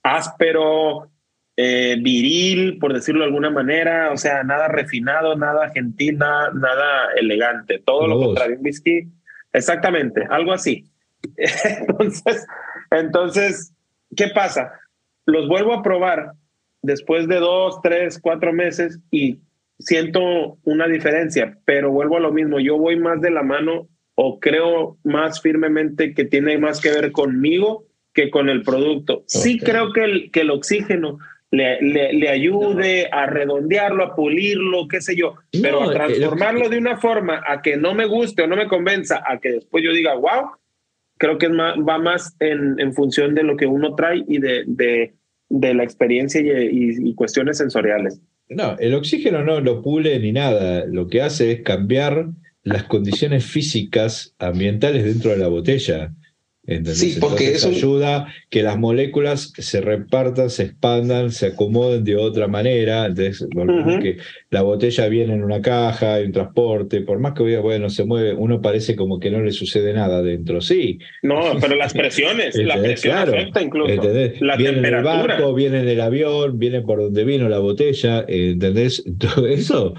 áspero, 0.00 1.10
eh, 1.56 1.96
viril, 2.00 2.78
por 2.78 2.94
decirlo 2.94 3.22
de 3.22 3.26
alguna 3.26 3.50
manera, 3.50 4.12
o 4.12 4.16
sea, 4.16 4.44
nada 4.44 4.68
refinado, 4.68 5.34
nada 5.34 5.70
gentil, 5.70 6.18
nada, 6.18 7.08
elegante, 7.16 7.82
todo 7.84 8.06
lo 8.06 8.16
contrario, 8.16 8.58
un 8.58 8.64
whisky, 8.64 9.08
exactamente, 9.52 10.24
algo 10.30 10.52
así. 10.52 10.88
entonces, 11.36 12.46
entonces, 12.92 13.74
¿qué 14.16 14.28
pasa? 14.28 14.72
Los 15.26 15.48
vuelvo 15.48 15.74
a 15.74 15.82
probar 15.82 16.30
después 16.80 17.26
de 17.26 17.40
dos, 17.40 17.82
tres, 17.82 18.20
cuatro 18.22 18.52
meses 18.52 19.00
y 19.10 19.40
siento 19.80 20.58
una 20.62 20.86
diferencia, 20.86 21.58
pero 21.64 21.90
vuelvo 21.90 22.18
a 22.18 22.20
lo 22.20 22.30
mismo, 22.30 22.60
yo 22.60 22.78
voy 22.78 23.00
más 23.00 23.20
de 23.20 23.32
la 23.32 23.42
mano 23.42 23.88
o 24.14 24.40
creo 24.40 24.98
más 25.04 25.40
firmemente 25.40 26.14
que 26.14 26.24
tiene 26.24 26.58
más 26.58 26.80
que 26.80 26.90
ver 26.90 27.12
conmigo 27.12 27.86
que 28.12 28.30
con 28.30 28.48
el 28.48 28.62
producto. 28.62 29.24
Sí 29.26 29.58
creo 29.58 29.92
que 29.92 30.04
el, 30.04 30.30
que 30.30 30.40
el 30.40 30.50
oxígeno 30.50 31.18
le, 31.50 31.80
le, 31.80 32.28
ayude 32.30 33.08
a 33.12 33.26
redondearlo, 33.26 34.04
a 34.04 34.14
pulirlo, 34.14 34.88
qué 34.88 35.02
sé 35.02 35.14
yo, 35.14 35.34
pero 35.60 35.82
a 35.82 35.92
transformarlo 35.92 36.70
de 36.70 36.78
una 36.78 36.96
forma 36.96 37.42
a 37.46 37.60
que 37.60 37.76
no 37.76 37.94
me 37.94 38.06
guste 38.06 38.42
o 38.42 38.46
no 38.46 38.56
me 38.56 38.68
convenza, 38.68 39.22
a 39.26 39.38
que 39.38 39.52
después 39.52 39.84
yo 39.84 39.92
diga, 39.92 40.14
wow, 40.14 40.52
creo 41.18 41.36
que 41.36 41.46
es 41.46 41.52
más, 41.52 41.76
va 41.76 41.98
más 41.98 42.34
en, 42.40 42.80
en, 42.80 42.94
función 42.94 43.34
de 43.34 43.42
lo 43.42 43.56
que 43.56 43.66
uno 43.66 43.94
trae 43.94 44.24
y 44.26 44.38
de, 44.38 44.64
de, 44.66 45.14
de 45.50 45.74
la 45.74 45.84
experiencia 45.84 46.40
y, 46.40 46.96
y 46.98 47.14
cuestiones 47.14 47.58
sensoriales. 47.58 48.22
No, 48.48 48.76
el 48.78 48.94
oxígeno 48.94 49.44
no 49.44 49.60
lo 49.60 49.82
pule 49.82 50.18
ni 50.20 50.32
nada, 50.32 50.86
lo 50.86 51.08
que 51.08 51.20
hace 51.20 51.52
es 51.52 51.62
cambiar 51.62 52.28
las 52.64 52.84
condiciones 52.84 53.44
físicas 53.44 54.34
ambientales 54.38 55.04
dentro 55.04 55.30
de 55.30 55.38
la 55.38 55.48
botella. 55.48 56.12
Sí, 56.64 57.16
porque 57.20 57.50
eso 57.50 57.70
ayuda 57.70 58.28
que 58.48 58.62
las 58.62 58.78
moléculas 58.78 59.52
se 59.58 59.80
repartan, 59.80 60.48
se 60.48 60.62
expandan, 60.62 61.32
se 61.32 61.46
acomoden 61.46 62.04
de 62.04 62.14
otra 62.14 62.46
manera. 62.46 63.06
Entonces, 63.06 63.48
que 64.00 64.18
la 64.48 64.62
botella 64.62 65.08
viene 65.08 65.34
en 65.34 65.42
una 65.42 65.60
caja, 65.60 66.20
un 66.24 66.30
transporte, 66.30 67.00
por 67.00 67.18
más 67.18 67.32
que 67.32 67.58
bueno, 67.58 67.90
se 67.90 68.04
mueve, 68.04 68.34
uno 68.34 68.60
parece 68.60 68.94
como 68.94 69.18
que 69.18 69.32
no 69.32 69.42
le 69.42 69.50
sucede 69.50 69.92
nada 69.92 70.22
dentro. 70.22 70.60
Sí. 70.60 71.00
No, 71.22 71.40
pero 71.60 71.74
las 71.74 71.92
presiones, 71.94 72.54
la 72.54 72.80
presión 72.80 73.18
afecta 73.18 73.60
incluso. 73.60 74.00
La 74.40 74.56
viene 74.56 74.78
en 74.78 74.84
el 74.84 75.02
barco, 75.02 75.54
viene 75.54 75.80
en 75.80 75.88
el 75.88 76.00
avión, 76.00 76.60
viene 76.60 76.82
por 76.82 77.00
donde 77.00 77.24
vino 77.24 77.48
la 77.48 77.58
botella, 77.58 78.24
¿entendés? 78.28 79.02
Todo 79.18 79.48
eso 79.48 79.94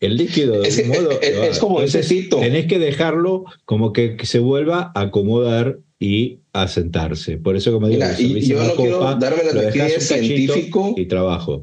el 0.00 0.16
líquido 0.16 0.60
de 0.60 0.68
es, 0.68 0.86
modo. 0.86 1.20
Es, 1.20 1.58
como 1.58 1.80
necesito. 1.80 2.38
Tenés 2.40 2.66
que 2.66 2.78
dejarlo 2.78 3.44
como 3.64 3.92
que, 3.92 4.16
se 4.24 4.38
vuelva 4.38 4.92
a 4.94 5.02
acomodar 5.02 5.78
y 5.98 6.40
a 6.52 6.68
sentarse. 6.68 7.38
Por 7.38 7.56
eso, 7.56 7.72
como 7.72 7.88
digo, 7.88 8.04
yo 8.18 8.62
no 8.62 8.74
quiero 8.74 9.00
darme 9.16 9.44
la 9.44 9.52
de 9.62 10.00
científico 10.00 10.94
y 10.96 11.06
trabajo. 11.06 11.62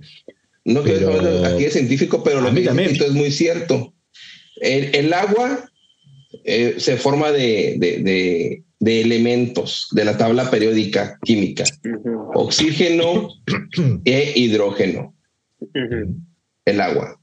No 0.65 0.81
quiero 0.83 1.15
darme 1.15 1.47
aquí 1.47 1.63
de 1.65 1.71
científico, 1.71 2.23
pero 2.23 2.41
lo 2.41 2.53
que 2.53 2.63
es 2.63 3.11
muy 3.11 3.31
cierto. 3.31 3.93
El, 4.59 5.11
agua 5.13 5.69
eh, 6.45 6.75
se 6.77 6.97
forma 6.97 7.31
de, 7.31 7.75
de, 7.77 8.63
de, 8.79 9.01
elementos 9.01 9.87
de 9.91 10.05
la 10.05 10.17
tabla 10.17 10.49
periódica 10.49 11.19
química: 11.23 11.63
oxígeno 12.33 13.29
e 14.05 14.33
hidrógeno. 14.35 15.15
El 16.65 16.81
agua 16.81 17.20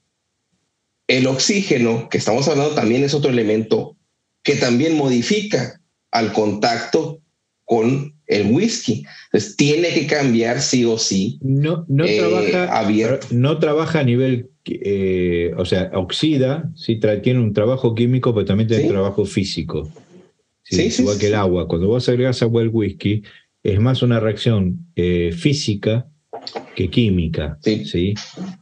el 1.08 1.26
oxígeno, 1.26 2.08
que 2.08 2.18
estamos 2.18 2.46
hablando, 2.48 2.74
también 2.74 3.02
es 3.02 3.14
otro 3.14 3.30
elemento 3.30 3.96
que 4.42 4.54
también 4.54 4.96
modifica 4.96 5.80
al 6.10 6.32
contacto 6.32 7.20
con 7.64 8.14
el 8.26 8.52
whisky. 8.52 9.04
Entonces 9.26 9.56
tiene 9.56 9.88
que 9.88 10.06
cambiar 10.06 10.60
sí 10.60 10.84
o 10.84 10.96
sí. 10.98 11.38
No, 11.42 11.84
no, 11.88 12.04
eh, 12.04 12.18
trabaja, 12.18 13.26
no 13.30 13.58
trabaja 13.58 14.00
a 14.00 14.04
nivel, 14.04 14.50
eh, 14.64 15.52
o 15.56 15.64
sea, 15.64 15.90
oxida, 15.94 16.70
sí 16.76 17.00
tiene 17.22 17.40
un 17.40 17.52
trabajo 17.52 17.94
químico, 17.94 18.32
pero 18.34 18.46
también 18.46 18.68
tiene 18.68 18.84
un 18.84 18.90
trabajo 18.90 19.24
físico. 19.24 19.90
Sí, 20.62 20.90
igual 20.98 21.18
que 21.18 21.28
el 21.28 21.34
agua. 21.34 21.66
Cuando 21.66 21.88
vos 21.88 22.08
agregas 22.08 22.42
agua 22.42 22.60
al 22.62 22.68
whisky, 22.68 23.22
es 23.62 23.80
más 23.80 24.02
una 24.02 24.20
reacción 24.20 24.86
eh, 24.94 25.32
física 25.32 26.06
que 26.74 26.90
química. 26.90 27.58
¿sí? 27.62 28.14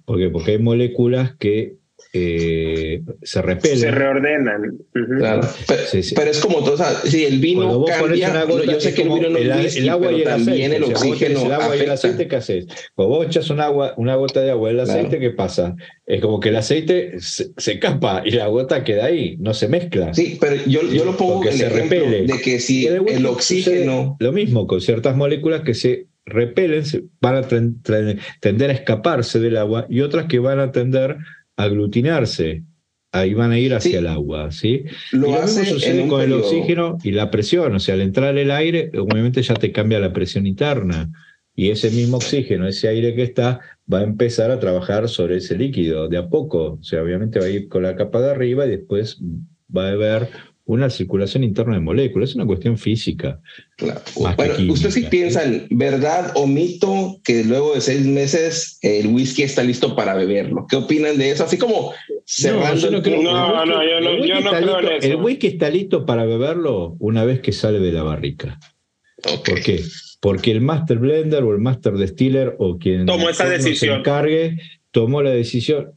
¿Por 0.04 0.18
qué? 0.18 0.30
Porque 0.30 0.52
hay 0.52 0.58
moléculas 0.58 1.34
que 1.36 1.76
eh, 2.18 3.02
se 3.22 3.42
repelen. 3.42 3.78
Se 3.78 3.90
reordenan. 3.90 4.78
Pero, 4.92 6.30
es 6.30 6.40
como 6.40 6.58
todo, 6.60 6.74
o 6.74 6.76
sea, 6.76 6.90
si 7.04 7.24
el 7.24 7.38
vino 7.38 7.84
cambia, 7.84 8.46
yo 8.66 8.80
sé 8.80 8.94
que 8.94 9.02
el 9.02 9.08
vino 9.08 9.28
no 9.30 9.38
el, 9.38 9.50
el 9.50 9.88
agua 9.88 10.12
y 10.12 10.22
el 10.22 10.24
también 10.24 10.72
aceite, 10.72 10.76
el 10.76 10.84
oxígeno. 10.84 11.46
el 11.46 11.52
agua 11.52 11.76
y 11.76 11.80
el 11.80 11.90
aceite, 11.90 12.28
¿qué 12.28 12.36
haces? 12.36 12.66
Cuando 12.94 13.16
vos 13.16 13.26
echas 13.26 13.50
un 13.50 13.60
agua, 13.60 13.94
una 13.96 14.16
gota 14.16 14.40
de 14.40 14.50
agua 14.50 14.70
el 14.70 14.80
aceite, 14.80 15.18
¿qué 15.18 15.30
pasa? 15.30 15.76
Es 16.06 16.20
como 16.20 16.40
que 16.40 16.48
el 16.48 16.56
aceite 16.56 17.14
se, 17.18 17.52
escapa 17.56 18.22
y 18.24 18.30
la 18.30 18.46
gota 18.46 18.84
queda 18.84 19.06
ahí, 19.06 19.36
no 19.38 19.54
se 19.54 19.68
mezcla. 19.68 20.14
Sí, 20.14 20.38
pero 20.40 20.56
yo, 20.66 20.82
yo 20.82 21.04
lo 21.04 21.16
pongo 21.16 21.44
en 21.44 21.52
se 21.52 21.68
repele. 21.68 22.26
de 22.26 22.40
que 22.42 22.60
si 22.60 22.86
el, 22.86 23.26
oxígeno. 23.26 24.16
Lo 24.20 24.32
mismo 24.32 24.66
con 24.66 24.80
ciertas 24.80 25.16
moléculas 25.16 25.62
que 25.62 25.74
se 25.74 26.06
repelen, 26.26 26.82
van 27.20 27.36
a 27.36 27.42
tender 27.42 28.70
a 28.70 28.72
escaparse 28.72 29.38
del 29.38 29.56
agua 29.56 29.86
y 29.88 30.00
otras 30.00 30.26
que 30.26 30.40
van 30.40 30.58
a 30.58 30.72
tender 30.72 31.18
aglutinarse, 31.56 32.62
ahí 33.12 33.34
van 33.34 33.52
a 33.52 33.58
ir 33.58 33.74
hacia 33.74 33.98
el 33.98 34.06
agua, 34.06 34.50
¿sí? 34.52 34.84
Lo, 35.12 35.28
y 35.28 35.32
lo 35.32 35.42
mismo 35.42 35.64
sucede 35.64 36.08
con 36.08 36.20
el 36.20 36.32
oxígeno 36.34 36.98
y 37.02 37.12
la 37.12 37.30
presión, 37.30 37.74
o 37.74 37.80
sea, 37.80 37.94
al 37.94 38.02
entrar 38.02 38.36
el 38.36 38.50
aire, 38.50 38.90
obviamente 38.98 39.42
ya 39.42 39.54
te 39.54 39.72
cambia 39.72 39.98
la 39.98 40.12
presión 40.12 40.46
interna, 40.46 41.10
y 41.54 41.70
ese 41.70 41.90
mismo 41.90 42.18
oxígeno, 42.18 42.68
ese 42.68 42.88
aire 42.88 43.14
que 43.14 43.22
está, 43.22 43.60
va 43.92 44.00
a 44.00 44.04
empezar 44.04 44.50
a 44.50 44.60
trabajar 44.60 45.08
sobre 45.08 45.38
ese 45.38 45.56
líquido 45.56 46.08
de 46.08 46.18
a 46.18 46.28
poco, 46.28 46.78
o 46.80 46.82
sea, 46.82 47.02
obviamente 47.02 47.38
va 47.38 47.46
a 47.46 47.50
ir 47.50 47.68
con 47.68 47.82
la 47.82 47.96
capa 47.96 48.20
de 48.20 48.30
arriba 48.30 48.66
y 48.66 48.70
después 48.70 49.18
va 49.74 49.88
a 49.88 49.92
haber 49.92 50.28
una 50.66 50.90
circulación 50.90 51.44
interna 51.44 51.74
de 51.74 51.80
moléculas, 51.80 52.30
es 52.30 52.34
una 52.34 52.44
cuestión 52.44 52.76
física. 52.76 53.40
Claro. 53.76 54.00
Bueno, 54.36 54.72
¿ustedes 54.72 54.94
sí 54.94 55.06
piensan, 55.08 55.68
verdad 55.70 56.32
o 56.34 56.46
mito, 56.46 57.20
que 57.24 57.44
luego 57.44 57.74
de 57.74 57.80
seis 57.80 58.04
meses 58.04 58.78
el 58.82 59.06
whisky 59.06 59.44
está 59.44 59.62
listo 59.62 59.94
para 59.94 60.14
beberlo? 60.14 60.66
¿Qué 60.68 60.76
opinan 60.76 61.18
de 61.18 61.30
eso? 61.30 61.44
Así 61.44 61.56
como 61.56 61.92
cerrando 62.24 62.90
no, 62.90 63.00
no, 63.00 63.64
no, 63.64 63.82
yo 63.84 64.00
no, 64.00 64.26
yo 64.26 64.40
no 64.40 64.50
creo 64.50 64.80
en 64.80 64.86
eso. 64.86 65.06
El 65.06 65.16
whisky 65.16 65.46
está 65.46 65.70
listo 65.70 66.04
para 66.04 66.24
beberlo 66.24 66.96
una 66.98 67.24
vez 67.24 67.40
que 67.40 67.52
sale 67.52 67.78
de 67.78 67.92
la 67.92 68.02
barrica. 68.02 68.58
¿Por 69.22 69.60
qué? 69.60 69.80
Porque 70.20 70.50
el 70.50 70.60
master 70.60 70.98
blender 70.98 71.44
o 71.44 71.52
el 71.52 71.60
master 71.60 71.96
distiller 71.96 72.56
o 72.58 72.76
quien 72.78 73.06
tomó 73.06 73.28
esa 73.28 73.48
decisión. 73.48 73.94
se 73.94 73.98
encargue 74.00 74.58
tomó 74.96 75.22
la 75.22 75.30
decisión 75.30 75.92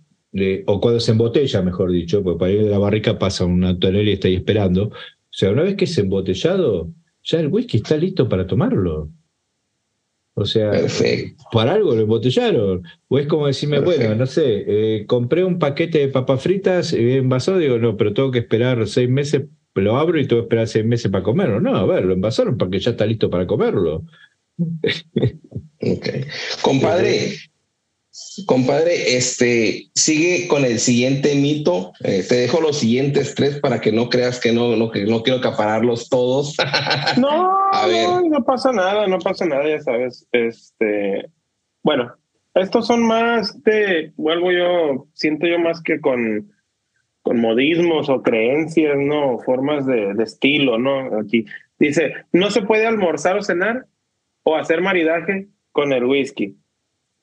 o 0.66 0.80
cuando 0.82 1.00
se 1.00 1.12
embotella, 1.12 1.62
mejor 1.62 1.92
dicho, 1.92 2.24
porque 2.24 2.40
para 2.40 2.52
ir 2.52 2.64
de 2.64 2.70
la 2.70 2.78
barrica 2.78 3.18
pasa 3.18 3.46
una 3.46 3.78
tonelada 3.78 4.10
y 4.10 4.14
está 4.14 4.28
ahí 4.28 4.36
esperando. 4.36 4.86
O 4.86 4.94
sea, 5.32 5.52
una 5.52 5.64
vez 5.64 5.76
que 5.76 5.86
es 5.86 5.98
embotellado, 5.98 6.92
ya 7.24 7.40
el 7.40 7.48
whisky 7.48 7.78
está 7.78 7.98
listo 7.98 8.28
para 8.30 8.48
tomarlo. 8.48 9.10
O 10.34 10.46
sea, 10.46 10.72
para 11.52 11.74
algo 11.74 11.94
lo 11.94 12.02
embotellaron. 12.02 12.84
O 13.10 13.20
es 13.20 13.28
como 13.28 13.48
decirme, 13.48 13.80
bueno, 13.80 14.16
no 14.16 14.26
sé, 14.26 14.64
eh, 14.68 15.06
compré 15.06 15.44
un 15.44 15.60
paquete 15.60 16.00
de 16.00 16.08
papas 16.08 16.42
fritas 16.42 16.94
y 16.94 17.12
envasado, 17.14 17.58
digo, 17.58 17.78
no, 17.78 17.98
pero 17.98 18.14
tengo 18.14 18.32
que 18.32 18.40
esperar 18.40 18.88
seis 18.88 19.10
meses, 19.10 19.44
lo 19.76 19.98
abro 19.98 20.20
y 20.20 20.28
tengo 20.28 20.42
que 20.42 20.46
esperar 20.46 20.68
seis 20.68 20.86
meses 20.86 21.12
para 21.12 21.24
comerlo. 21.24 21.60
No, 21.60 21.76
a 21.76 21.86
ver, 21.86 22.06
lo 22.06 22.14
envasaron 22.14 22.58
porque 22.58 22.80
ya 22.80 22.92
está 22.92 23.06
listo 23.06 23.30
para 23.30 23.48
comerlo. 23.48 24.06
Compadre, 26.62 27.34
Compadre, 28.46 29.18
este, 29.18 29.90
sigue 29.96 30.48
con 30.48 30.66
el 30.66 30.80
siguiente 30.80 31.36
mito. 31.36 31.94
Eh, 32.04 32.24
te 32.28 32.36
dejo 32.36 32.62
los 32.62 32.78
siguientes 32.78 33.36
tres 33.36 33.60
para 33.60 33.82
que 33.82 33.92
no 33.92 34.10
creas 34.10 34.40
que 34.40 34.52
no, 34.52 34.76
no, 34.76 34.92
que 34.92 35.06
no 35.06 35.24
quiero 35.24 35.40
acapararlos 35.40 36.10
todos. 36.10 36.56
no, 37.18 37.72
no, 37.72 38.22
no 38.22 38.44
pasa 38.46 38.72
nada, 38.72 39.08
no 39.08 39.20
pasa 39.20 39.46
nada, 39.46 39.68
ya 39.68 39.82
sabes. 39.82 40.28
Este, 40.32 41.30
bueno, 41.84 42.14
estos 42.54 42.88
son 42.88 43.06
más 43.06 43.62
de, 43.64 44.12
vuelvo 44.16 44.52
yo, 44.52 45.08
siento 45.14 45.48
yo 45.48 45.60
más 45.60 45.82
que 45.82 46.00
con, 46.00 46.52
con 47.22 47.40
modismos 47.40 48.10
o 48.10 48.22
creencias, 48.22 48.96
¿no? 48.98 49.40
Formas 49.40 49.86
de, 49.86 50.14
de 50.14 50.24
estilo, 50.24 50.78
¿no? 50.78 51.20
Aquí 51.20 51.46
dice, 51.78 52.14
no 52.32 52.52
se 52.52 52.62
puede 52.62 52.86
almorzar 52.86 53.38
o 53.38 53.44
cenar 53.44 53.86
o 54.44 54.56
hacer 54.56 54.82
maridaje 54.82 55.48
con 55.72 55.94
el 55.94 56.06
whisky 56.06 56.58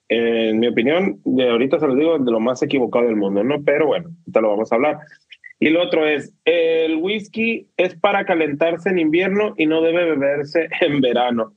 en 0.09 0.59
mi 0.61 0.69
opinión, 0.69 1.21
de 1.25 1.49
ahorita 1.49 1.81
se 1.81 1.87
lo 1.87 1.95
digo, 1.95 2.19
de 2.19 2.31
lo 2.31 2.41
más 2.41 2.63
equivocado 2.63 3.07
del 3.07 3.17
mundo, 3.17 3.43
¿no? 3.43 3.63
Pero 3.65 3.87
bueno, 3.87 4.09
ahorita 4.21 4.41
lo 4.41 4.51
vamos 4.51 4.71
a 4.71 4.75
hablar. 4.77 4.99
Y 5.59 5.71
lo 5.71 5.83
otro 5.83 6.07
es, 6.07 6.35
el 6.45 6.97
whisky 6.97 7.69
es 7.77 7.95
para 7.95 8.25
calentarse 8.25 8.91
en 8.91 8.99
invierno 8.99 9.55
y 9.57 9.67
no 9.67 9.81
debe 9.83 10.05
beberse 10.05 10.69
en 10.81 11.01
verano. 11.01 11.55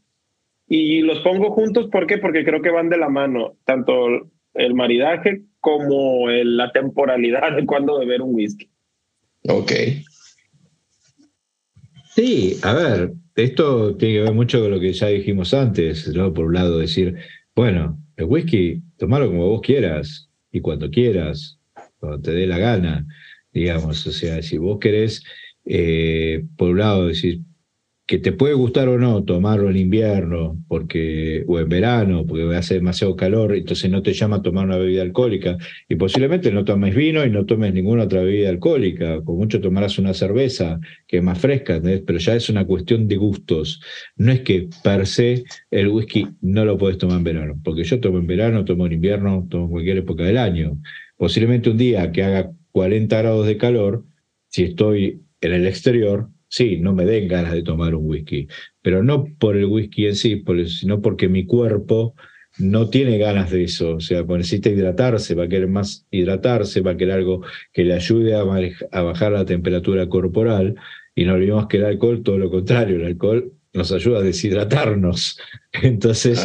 Y 0.68 1.02
los 1.02 1.20
pongo 1.20 1.52
juntos, 1.52 1.90
¿por 1.92 2.08
qué? 2.08 2.18
Porque 2.18 2.46
creo 2.46 2.62
que 2.62 2.70
van 2.70 2.90
de 2.90 2.98
la 2.98 3.10
mano, 3.10 3.56
tanto 3.66 4.08
el 4.54 4.74
maridaje 4.74 5.42
como 5.60 6.30
la 6.30 6.72
temporalidad 6.72 7.56
de 7.56 7.66
cuándo 7.66 8.00
beber 8.00 8.22
un 8.22 8.36
whisky. 8.36 8.70
Ok. 9.48 9.72
Sí, 12.16 12.58
a 12.64 12.74
ver, 12.74 13.14
esto 13.36 13.96
tiene 13.96 14.16
que 14.16 14.22
ver 14.22 14.34
mucho 14.34 14.62
con 14.62 14.72
lo 14.72 14.80
que 14.80 14.94
ya 14.94 15.08
dijimos 15.08 15.54
antes, 15.54 16.08
¿no? 16.14 16.34
Por 16.34 16.46
un 16.46 16.54
lado, 16.54 16.78
decir, 16.78 17.16
bueno, 17.56 17.98
el 18.20 18.26
whisky, 18.26 18.84
tomalo 18.98 19.28
como 19.28 19.48
vos 19.48 19.62
quieras 19.62 20.30
y 20.52 20.60
cuando 20.60 20.92
quieras, 20.92 21.58
cuando 22.00 22.20
te 22.22 22.32
dé 22.32 22.48
la 22.48 22.58
gana, 22.58 23.08
digamos. 23.54 24.06
O 24.06 24.12
sea, 24.12 24.42
si 24.42 24.58
vos 24.58 24.78
querés, 24.80 25.24
eh, 25.64 26.44
por 26.58 26.72
un 26.72 26.80
lado, 26.80 27.08
decir, 27.08 27.40
que 28.10 28.18
te 28.18 28.32
puede 28.32 28.56
gustar 28.56 28.90
o 28.90 28.98
no 28.98 29.24
tomarlo 29.24 29.70
en 29.70 29.78
invierno 29.78 30.60
porque, 30.68 31.44
o 31.46 31.60
en 31.60 31.70
verano, 31.70 32.26
porque 32.26 32.56
hace 32.56 32.74
demasiado 32.74 33.16
calor, 33.16 33.56
entonces 33.56 33.92
no 33.92 34.02
te 34.02 34.14
llama 34.14 34.38
a 34.38 34.42
tomar 34.42 34.66
una 34.66 34.78
bebida 34.78 35.04
alcohólica. 35.04 35.60
Y 35.88 35.94
posiblemente 35.94 36.52
no 36.52 36.66
tomes 36.66 36.96
vino 36.96 37.24
y 37.24 37.30
no 37.30 37.46
tomes 37.46 37.72
ninguna 37.72 38.06
otra 38.06 38.24
bebida 38.24 38.50
alcohólica. 38.50 39.22
Con 39.24 39.38
mucho 39.38 39.62
tomarás 39.62 40.00
una 40.00 40.16
cerveza 40.16 40.80
que 41.06 41.18
es 41.18 41.24
más 41.24 41.38
fresca, 41.38 41.80
pero 41.84 42.18
ya 42.18 42.34
es 42.34 42.50
una 42.50 42.66
cuestión 42.66 43.08
de 43.08 43.18
gustos. 43.18 43.80
No 44.16 44.32
es 44.32 44.42
que 44.42 44.70
per 44.84 45.06
se 45.06 45.44
el 45.70 45.90
whisky 45.90 46.30
no 46.42 46.66
lo 46.66 46.80
puedes 46.80 46.98
tomar 46.98 47.20
en 47.20 47.24
verano, 47.24 47.62
porque 47.64 47.84
yo 47.84 48.00
tomo 48.00 48.18
en 48.18 48.26
verano, 48.26 48.66
tomo 48.66 48.88
en 48.88 48.94
invierno, 48.94 49.46
tomo 49.52 49.66
en 49.66 49.72
cualquier 49.72 49.98
época 49.98 50.24
del 50.24 50.40
año. 50.40 50.82
Posiblemente 51.16 51.70
un 51.70 51.78
día 51.78 52.12
que 52.12 52.24
haga 52.24 52.52
40 52.72 53.16
grados 53.20 53.46
de 53.46 53.58
calor, 53.58 54.04
si 54.48 54.64
estoy 54.64 55.22
en 55.42 55.54
el 55.54 55.68
exterior, 55.68 56.30
sí, 56.50 56.78
no 56.78 56.94
me 56.94 57.06
den 57.06 57.28
ganas 57.28 57.54
de 57.54 57.64
tomar 57.64 57.96
un 57.96 58.06
whisky, 58.06 58.48
pero 58.82 59.04
no 59.04 59.26
por 59.40 59.56
el 59.56 59.66
whisky 59.66 60.08
en 60.08 60.16
sí, 60.16 60.44
sino 60.68 61.02
porque 61.02 61.30
mi 61.30 61.46
cuerpo 61.46 62.16
no 62.58 62.90
tiene 62.90 63.18
ganas 63.18 63.52
de 63.52 63.64
eso, 63.64 63.96
o 63.96 64.00
sea, 64.00 64.26
pues 64.26 64.40
necesita 64.40 64.70
hidratarse, 64.70 65.36
va 65.36 65.44
a 65.44 65.48
querer 65.48 65.68
más 65.68 66.06
hidratarse, 66.12 66.82
va 66.82 66.92
a 66.92 66.98
querer 66.98 67.16
algo 67.16 67.44
que 67.72 67.86
le 67.86 67.94
ayude 67.94 68.36
a, 68.36 68.44
bajar 69.04 69.32
la 69.32 69.46
temperatura 69.46 70.10
corporal, 70.10 70.76
y 71.16 71.26
no 71.26 71.34
olvidemos 71.34 71.68
que 71.68 71.78
el 71.78 71.86
alcohol, 71.86 72.24
todo 72.24 72.38
lo 72.38 72.50
contrario, 72.50 72.98
el 72.98 73.06
alcohol 73.06 73.54
nos 73.74 73.92
ayuda 73.92 74.20
a 74.20 74.24
deshidratarnos, 74.24 75.40
entonces 75.84 76.40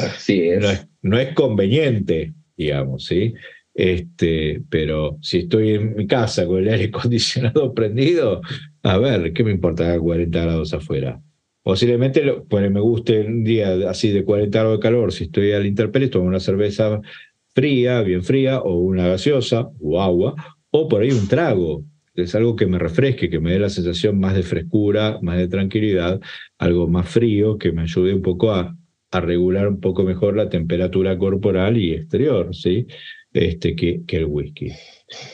No, 0.60 0.70
es, 0.70 0.88
no 1.02 1.18
es 1.18 1.34
conveniente, 1.34 2.34
digamos, 2.56 3.06
¿sí? 3.06 3.34
Este, 3.74 4.62
pero 4.70 5.18
si 5.20 5.38
estoy 5.38 5.70
en 5.70 5.96
mi 5.96 6.06
casa 6.06 6.46
con 6.46 6.62
el 6.62 6.68
aire 6.68 6.84
acondicionado 6.84 7.74
prendido, 7.74 8.40
a 8.84 8.98
ver, 8.98 9.32
¿qué 9.32 9.42
me 9.42 9.50
importa 9.50 9.98
40 9.98 10.42
grados 10.42 10.74
afuera? 10.74 11.20
Posiblemente 11.62 12.22
pues, 12.48 12.70
me 12.70 12.80
guste 12.80 13.22
un 13.22 13.42
día 13.42 13.88
así 13.88 14.10
de 14.10 14.24
40 14.24 14.58
grados 14.58 14.78
de 14.78 14.82
calor, 14.82 15.12
si 15.12 15.24
estoy 15.24 15.52
al 15.52 15.66
interperie, 15.66 16.08
tomo 16.08 16.26
una 16.26 16.38
cerveza 16.38 17.00
fría, 17.54 18.02
bien 18.02 18.22
fría, 18.22 18.60
o 18.60 18.74
una 18.74 19.08
gaseosa, 19.08 19.70
o 19.80 20.02
agua, 20.02 20.34
o 20.70 20.88
por 20.88 21.02
ahí 21.02 21.10
un 21.10 21.26
trago. 21.26 21.84
Es 22.14 22.34
algo 22.34 22.54
que 22.56 22.66
me 22.66 22.78
refresque, 22.78 23.30
que 23.30 23.40
me 23.40 23.52
dé 23.52 23.58
la 23.58 23.70
sensación 23.70 24.20
más 24.20 24.34
de 24.34 24.42
frescura, 24.42 25.18
más 25.22 25.38
de 25.38 25.48
tranquilidad, 25.48 26.20
algo 26.58 26.86
más 26.86 27.08
frío, 27.08 27.58
que 27.58 27.72
me 27.72 27.82
ayude 27.82 28.14
un 28.14 28.22
poco 28.22 28.52
a, 28.52 28.76
a 29.10 29.20
regular 29.20 29.66
un 29.68 29.80
poco 29.80 30.04
mejor 30.04 30.36
la 30.36 30.50
temperatura 30.50 31.16
corporal 31.18 31.78
y 31.78 31.94
exterior, 31.94 32.54
¿sí? 32.54 32.86
este, 33.32 33.74
que, 33.74 34.02
que 34.06 34.18
el 34.18 34.26
whisky. 34.26 34.72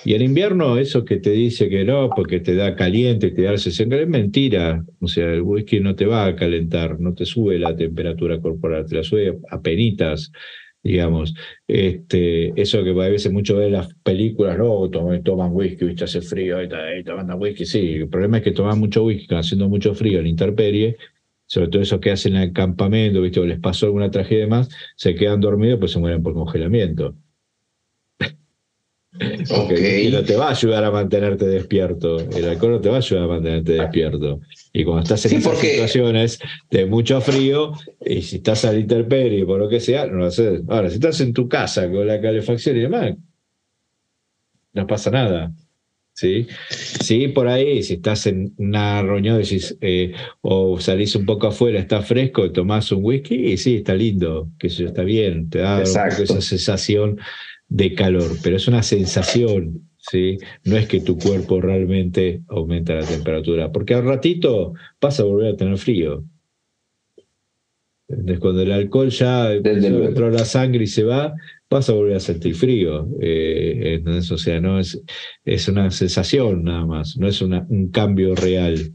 Y 0.05 0.15
en 0.15 0.23
invierno, 0.23 0.79
eso 0.79 1.05
que 1.05 1.19
te 1.19 1.31
dice 1.31 1.69
que 1.69 1.85
no, 1.85 2.11
porque 2.11 2.41
te 2.41 2.55
da 2.55 2.75
caliente, 2.75 3.31
te 3.31 3.43
da 3.43 3.57
sensación 3.57 3.93
es 3.93 4.09
mentira. 4.09 4.85
O 5.01 5.07
sea, 5.07 5.33
el 5.33 5.43
whisky 5.43 5.81
no 5.81 5.95
te 5.95 6.07
va 6.07 6.27
a 6.27 6.37
calentar, 6.37 6.99
no 7.01 7.15
te 7.15 7.25
sube 7.25 7.59
la 7.59 7.77
temperatura 7.77 8.41
corporal, 8.41 8.87
te 8.87 8.97
la 8.97 9.05
sube 9.05 9.39
a 9.49 9.63
penitas, 9.63 10.33
digamos. 10.83 11.35
Este, 11.67 12.61
eso 12.61 12.83
que 12.83 12.91
a 12.91 13.09
veces 13.09 13.33
mucho 13.33 13.57
ve 13.57 13.67
en 13.67 13.73
las 13.73 13.95
películas, 14.03 14.59
no, 14.59 14.91
toman, 14.91 15.53
whisky, 15.53 15.85
¿viste? 15.87 16.05
hace 16.05 16.21
frío, 16.21 16.63
y, 16.63 16.69
toman 17.05 17.33
whisky. 17.41 17.65
Sí, 17.65 17.95
el 17.95 18.09
problema 18.09 18.39
es 18.39 18.45
que 18.45 18.53
toman 18.53 18.79
mucho 18.79 19.05
whisky, 19.05 19.35
haciendo 19.35 19.69
mucho 19.69 19.95
frío 19.95 20.21
en 20.21 20.27
intemperie, 20.27 20.97
sobre 21.47 21.69
todo 21.69 21.83
esos 21.83 22.01
que 22.01 22.11
hacen 22.11 22.37
en 22.37 22.43
el 22.43 22.53
campamento, 22.53 23.23
¿viste? 23.23 23.41
o 23.41 23.47
les 23.47 23.61
pasó 23.61 23.87
alguna 23.87 24.11
tragedia 24.11 24.47
más, 24.47 24.69
se 24.97 25.15
quedan 25.15 25.41
dormidos, 25.41 25.79
pues 25.81 25.93
se 25.93 25.99
mueren 26.01 26.23
por 26.23 26.35
congelamiento. 26.35 27.17
Okay. 29.51 30.07
Y 30.07 30.11
no 30.11 30.23
te 30.23 30.37
va 30.37 30.49
a 30.49 30.51
ayudar 30.51 30.85
a 30.85 30.91
mantenerte 30.91 31.47
despierto. 31.47 32.21
El 32.21 32.49
alcohol 32.49 32.73
no 32.73 32.81
te 32.81 32.89
va 32.89 32.97
a 32.97 32.99
ayudar 32.99 33.25
a 33.25 33.29
mantenerte 33.29 33.73
despierto. 33.73 34.41
Y 34.73 34.85
cuando 34.85 35.03
estás 35.03 35.27
en 35.27 35.39
esas 35.39 35.59
situaciones 35.59 36.39
de 36.71 36.87
mucho 36.87 37.21
frío, 37.21 37.73
y 38.05 38.23
si 38.23 38.37
estás 38.37 38.65
al 38.65 38.79
interperio 38.79 39.47
por 39.47 39.59
lo 39.59 39.69
que 39.69 39.81
sea, 39.81 40.07
no 40.07 40.19
lo 40.19 40.27
haces. 40.27 40.63
Ahora, 40.69 40.89
si 40.89 40.95
estás 40.95 41.21
en 41.21 41.33
tu 41.33 41.49
casa 41.49 41.91
con 41.91 42.07
la 42.07 42.21
calefacción 42.21 42.77
y 42.77 42.81
demás, 42.81 43.17
no 44.73 44.87
pasa 44.87 45.11
nada. 45.11 45.53
¿sí? 46.21 46.47
Sí, 46.69 47.29
por 47.29 47.49
ahí, 47.49 47.83
si 47.83 47.95
estás 47.95 48.27
en 48.27 48.53
una 48.59 49.03
reunión 49.03 49.41
eh, 49.81 50.13
o 50.43 50.79
salís 50.79 51.17
un 51.17 51.25
poco 51.25 51.49
afuera, 51.49 51.79
está 51.79 52.03
fresco, 52.03 52.53
tomás 52.53 52.93
un 52.93 53.05
whisky, 53.05 53.53
y 53.53 53.57
sí, 53.57 53.77
está 53.77 53.95
lindo, 53.95 54.49
que 54.59 54.67
eso 54.67 54.85
está 54.85 55.03
bien, 55.03 55.49
te 55.49 55.61
da 55.61 55.83
esa 55.83 56.11
sensación 56.41 57.19
de 57.71 57.95
calor, 57.95 58.33
pero 58.43 58.57
es 58.57 58.69
una 58.69 58.83
sensación, 58.83 59.89
¿sí? 59.97 60.39
No 60.65 60.77
es 60.77 60.87
que 60.87 61.01
tu 61.01 61.17
cuerpo 61.17 61.61
realmente 61.61 62.43
aumenta 62.49 62.97
la 62.97 63.07
temperatura, 63.07 63.73
porque 63.73 63.95
al 63.95 64.05
ratito 64.05 64.75
vas 65.01 65.21
a 65.21 65.25
volver 65.25 65.55
a 65.55 65.57
tener 65.57 65.79
frío. 65.79 66.25
Cuando 68.41 68.63
el 68.63 68.73
alcohol 68.73 69.09
ya 69.09 69.53
entra 69.53 70.27
a 70.27 70.31
la 70.31 70.45
sangre 70.45 70.83
y 70.83 70.89
se 70.89 71.05
va, 71.05 71.33
vas 71.71 71.89
a 71.89 71.93
volver 71.93 72.17
a 72.17 72.21
sentir 72.21 72.57
frío. 72.57 73.09
Eh, 73.21 74.03
o 74.05 74.37
sea, 74.37 74.61
no 74.61 74.81
es, 74.81 75.01
es 75.45 75.69
una 75.69 75.93
sensación 75.93 76.65
nada 76.65 76.85
más, 76.85 77.17
no 77.17 77.29
es 77.29 77.41
una, 77.41 77.65
un 77.69 77.91
cambio 77.93 78.35
real. 78.35 78.95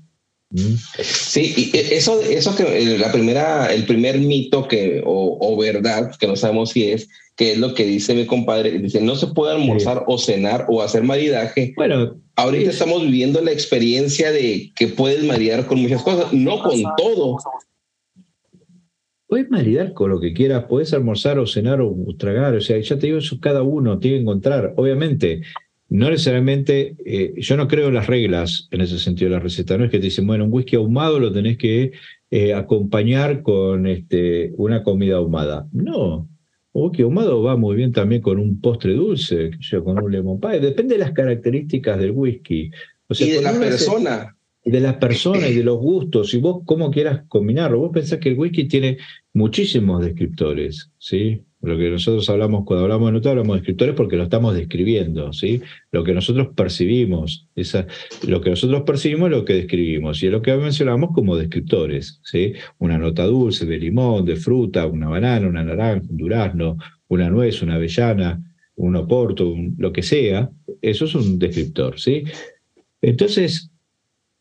Sí, 1.01 1.71
y 1.73 1.77
eso, 1.77 2.21
eso 2.21 2.55
que 2.55 2.63
eh, 2.63 2.97
la 2.97 3.11
primera, 3.11 3.73
el 3.73 3.85
primer 3.85 4.19
mito 4.19 4.67
que, 4.67 5.01
o, 5.05 5.57
verdad, 5.57 6.15
que 6.17 6.27
no 6.27 6.35
sabemos 6.35 6.69
si 6.69 6.91
es, 6.91 7.09
que 7.35 7.53
es 7.53 7.57
lo 7.57 7.73
que 7.73 7.85
dice 7.85 8.13
mi 8.13 8.25
compadre, 8.25 8.79
dice, 8.79 9.01
no 9.01 9.15
se 9.15 9.27
puede 9.27 9.53
almorzar 9.53 10.03
o 10.07 10.17
cenar 10.17 10.65
o 10.69 10.81
hacer 10.81 11.03
maridaje. 11.03 11.73
Bueno, 11.75 12.21
ahorita 12.35 12.69
estamos 12.69 13.01
viviendo 13.01 13.41
la 13.41 13.51
experiencia 13.51 14.31
de 14.31 14.71
que 14.75 14.87
puedes 14.87 15.23
maridar 15.23 15.65
con 15.65 15.81
muchas 15.81 16.01
cosas, 16.01 16.31
no 16.31 16.61
con 16.61 16.81
todo, 16.97 17.37
Puedes 19.27 19.49
maridar 19.49 19.93
con 19.93 20.11
lo 20.11 20.19
que 20.19 20.33
quieras, 20.33 20.65
puedes 20.69 20.93
almorzar 20.93 21.39
o 21.39 21.47
cenar 21.47 21.81
o 21.81 21.95
tragar, 22.17 22.53
o 22.53 22.61
sea, 22.61 22.79
ya 22.79 22.99
te 22.99 23.07
digo, 23.07 23.17
eso 23.17 23.39
cada 23.41 23.63
uno 23.63 23.97
tiene 23.97 24.17
que 24.17 24.21
encontrar. 24.21 24.73
Obviamente, 24.77 25.41
no 25.89 26.09
necesariamente, 26.09 26.95
eh, 27.05 27.33
yo 27.38 27.57
no 27.57 27.67
creo 27.67 27.88
en 27.89 27.93
las 27.93 28.07
reglas 28.07 28.67
en 28.71 28.81
ese 28.81 28.99
sentido 28.99 29.29
de 29.29 29.38
la 29.38 29.41
receta, 29.41 29.77
no 29.77 29.86
es 29.86 29.91
que 29.91 29.99
te 29.99 30.05
dicen, 30.05 30.25
bueno, 30.25 30.45
un 30.45 30.53
whisky 30.53 30.75
ahumado 30.75 31.19
lo 31.19 31.31
tenés 31.31 31.57
que 31.57 31.91
eh, 32.31 32.53
acompañar 32.53 33.41
con 33.41 33.86
este, 33.88 34.51
una 34.57 34.83
comida 34.83 35.17
ahumada. 35.17 35.67
No, 35.71 36.27
un 36.73 36.83
whisky 36.83 37.03
ahumado 37.03 37.41
va 37.43 37.55
muy 37.55 37.75
bien 37.75 37.91
también 37.91 38.21
con 38.21 38.39
un 38.39 38.59
postre 38.59 38.93
dulce, 38.93 39.51
con 39.83 40.03
un 40.03 40.11
lemon 40.11 40.39
pie, 40.39 40.59
depende 40.59 40.95
de 40.95 40.99
las 40.99 41.11
características 41.11 41.99
del 41.99 42.11
whisky. 42.11 42.71
O 43.07 43.13
sea, 43.13 43.27
y 43.27 43.31
de 43.31 43.41
la 43.41 43.53
persona 43.53 44.36
de 44.65 44.79
las 44.79 44.95
personas 44.95 45.51
y 45.51 45.55
de 45.55 45.63
los 45.63 45.77
gustos, 45.77 46.33
y 46.33 46.39
vos 46.39 46.63
cómo 46.65 46.89
quieras 46.89 47.21
combinarlo. 47.27 47.79
Vos 47.79 47.91
pensás 47.93 48.19
que 48.19 48.29
el 48.29 48.38
whisky 48.38 48.67
tiene 48.67 48.97
muchísimos 49.33 50.03
descriptores, 50.03 50.89
¿sí? 50.97 51.43
Lo 51.66 51.78
que 51.78 51.89
nosotros 51.89 52.30
hablamos, 52.30 52.63
cuando 52.66 52.84
hablamos 52.84 53.07
de 53.07 53.13
nota, 53.13 53.30
hablamos 53.32 53.55
de 53.55 53.59
descriptores 53.59 53.95
porque 53.95 54.16
lo 54.16 54.24
estamos 54.24 54.55
describiendo, 54.55 55.34
¿sí? 55.34 55.61
Lo 55.91 56.03
que 56.03 56.13
nosotros 56.13 56.49
percibimos, 56.55 57.47
esa, 57.55 57.88
lo 58.28 58.41
que 58.41 58.51
nosotros 58.51 58.84
percibimos 58.84 59.32
es 59.32 59.38
lo 59.38 59.45
que 59.45 59.53
describimos, 59.53 60.22
y 60.22 60.28
es 60.28 60.32
lo 60.32 60.41
que 60.41 60.55
mencionamos 60.55 61.11
como 61.13 61.36
descriptores, 61.36 62.20
¿sí? 62.24 62.53
Una 62.78 62.97
nota 62.97 63.26
dulce 63.26 63.66
de 63.66 63.78
limón, 63.78 64.26
de 64.26 64.36
fruta, 64.36 64.86
una 64.86 65.09
banana, 65.09 65.47
una 65.47 65.63
naranja, 65.63 66.07
un 66.09 66.18
durazno, 66.18 66.78
una 67.07 67.30
nuez, 67.30 67.61
una 67.61 67.76
avellana, 67.76 68.41
un 68.76 68.95
oporto, 68.95 69.55
lo 69.78 69.91
que 69.91 70.03
sea, 70.03 70.49
eso 70.82 71.05
es 71.05 71.16
un 71.16 71.39
descriptor, 71.39 71.99
¿sí? 71.99 72.24
Entonces, 73.01 73.72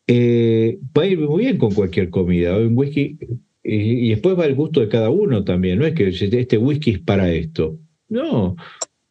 eh, 0.07 0.77
va 0.95 1.03
a 1.03 1.07
ir 1.07 1.19
muy 1.19 1.45
bien 1.45 1.57
con 1.57 1.73
cualquier 1.73 2.09
comida. 2.09 2.57
Un 2.57 2.77
whisky, 2.77 3.17
y, 3.65 4.09
después 4.09 4.37
va 4.37 4.45
el 4.45 4.55
gusto 4.55 4.79
de 4.79 4.89
cada 4.89 5.09
uno 5.09 5.43
también. 5.43 5.79
No 5.79 5.85
es 5.85 5.93
que 5.93 6.07
este 6.09 6.57
whisky 6.57 6.91
es 6.91 6.99
para 6.99 7.31
esto. 7.31 7.79
No. 8.07 8.55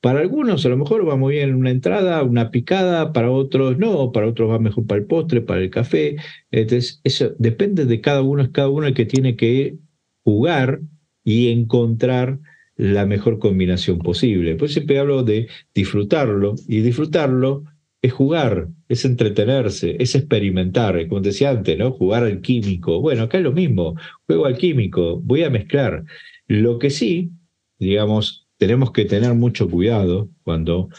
Para 0.01 0.21
algunos 0.21 0.65
a 0.65 0.69
lo 0.69 0.77
mejor 0.77 1.09
va 1.09 1.17
muy 1.17 1.35
bien 1.35 1.55
una 1.55 1.71
entrada, 1.71 2.23
una 2.23 2.51
picada, 2.51 3.13
para 3.13 3.31
otros 3.31 3.79
no, 3.79 4.13
para 4.13 4.29
otros 4.29 4.51
va 4.51 4.59
mejor 4.59 4.87
para 4.87 5.01
el 5.01 5.07
postre, 5.07 5.41
para 5.41 5.61
el 5.61 5.71
café. 5.71 6.17
Entonces, 6.51 7.01
eso 7.05 7.35
depende 7.39 7.87
de 7.87 8.01
cada 8.01 8.23
uno, 8.23 8.43
es 8.43 8.51
cada 8.51 8.69
uno 8.69 8.87
el 8.87 8.95
que 8.95 9.07
tiene 9.07 9.35
que 9.35 9.79
jugar 10.23 10.81
y 11.25 11.51
encontrar 11.51 12.39
la 12.77 13.07
mejor 13.07 13.39
combinación 13.39 13.99
posible. 13.99 14.57
Pues 14.57 14.73
siempre 14.73 14.99
hablo 14.99 15.23
de 15.25 15.49
disfrutarlo 15.75 16.55
y 16.69 16.81
disfrutarlo 16.81 17.65
es 18.05 18.13
jugar, 18.13 18.69
es 18.87 19.07
entretenerse, 19.07 19.97
es 19.99 20.15
experimentar, 20.15 21.09
como 21.09 21.23
decía 21.23 21.49
antes, 21.49 21.79
¿no? 21.79 21.91
Jugar 21.91 22.25
al 22.25 22.43
químico. 22.43 23.01
Bueno, 23.01 23.23
acá 23.23 23.39
es 23.39 23.45
lo 23.45 23.53
mismo, 23.53 23.95
juego 24.27 24.45
al 24.45 24.59
químico, 24.59 25.23
voy 25.23 25.43
a 25.43 25.49
mezclar. 25.49 26.05
Lo 26.47 26.79
que 26.79 26.91
sí, 26.91 27.31
digamos, 27.79 28.47
tenemos 28.59 28.93
que 28.93 29.07
tener 29.07 29.33
mucho 29.33 29.71
cuidado 29.71 30.29
cuando 30.43 30.91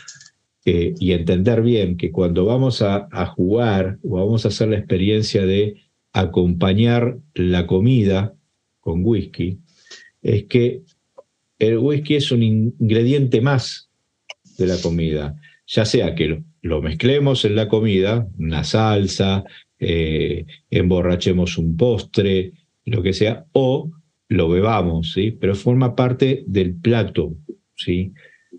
eh, 0.65 0.95
y 0.99 1.11
entender 1.11 1.61
bien 1.61 1.95
que 1.95 2.11
cuando 2.11 2.43
vamos 2.43 2.81
a, 2.81 3.07
a 3.11 3.27
jugar 3.27 3.99
o 4.01 4.15
vamos 4.15 4.43
a 4.43 4.47
hacer 4.47 4.69
la 4.69 4.79
experiencia 4.79 5.45
de 5.45 5.75
acompañar 6.11 7.19
la 7.35 7.67
comida 7.67 8.33
con 8.79 9.05
whisky, 9.05 9.59
es 10.23 10.45
que 10.45 10.81
el 11.59 11.77
whisky 11.77 12.15
es 12.15 12.31
un 12.31 12.41
ingrediente 12.41 13.41
más 13.41 13.91
de 14.57 14.65
la 14.65 14.77
comida, 14.81 15.39
ya 15.67 15.85
sea 15.85 16.15
que 16.15 16.27
lo 16.29 16.43
mezclemos 16.81 17.45
en 17.45 17.55
la 17.55 17.67
comida, 17.67 18.27
una 18.39 18.63
salsa, 18.63 19.43
eh, 19.79 20.45
emborrachemos 20.71 21.59
un 21.59 21.77
postre, 21.77 22.53
lo 22.85 23.03
que 23.03 23.13
sea, 23.13 23.45
o 23.51 23.91
lo 24.29 24.49
bebamos, 24.49 25.11
¿sí? 25.13 25.29
Pero 25.29 25.53
forma 25.53 25.95
parte 25.95 26.43
del 26.47 26.75
plato, 26.75 27.35
¿sí? 27.75 28.13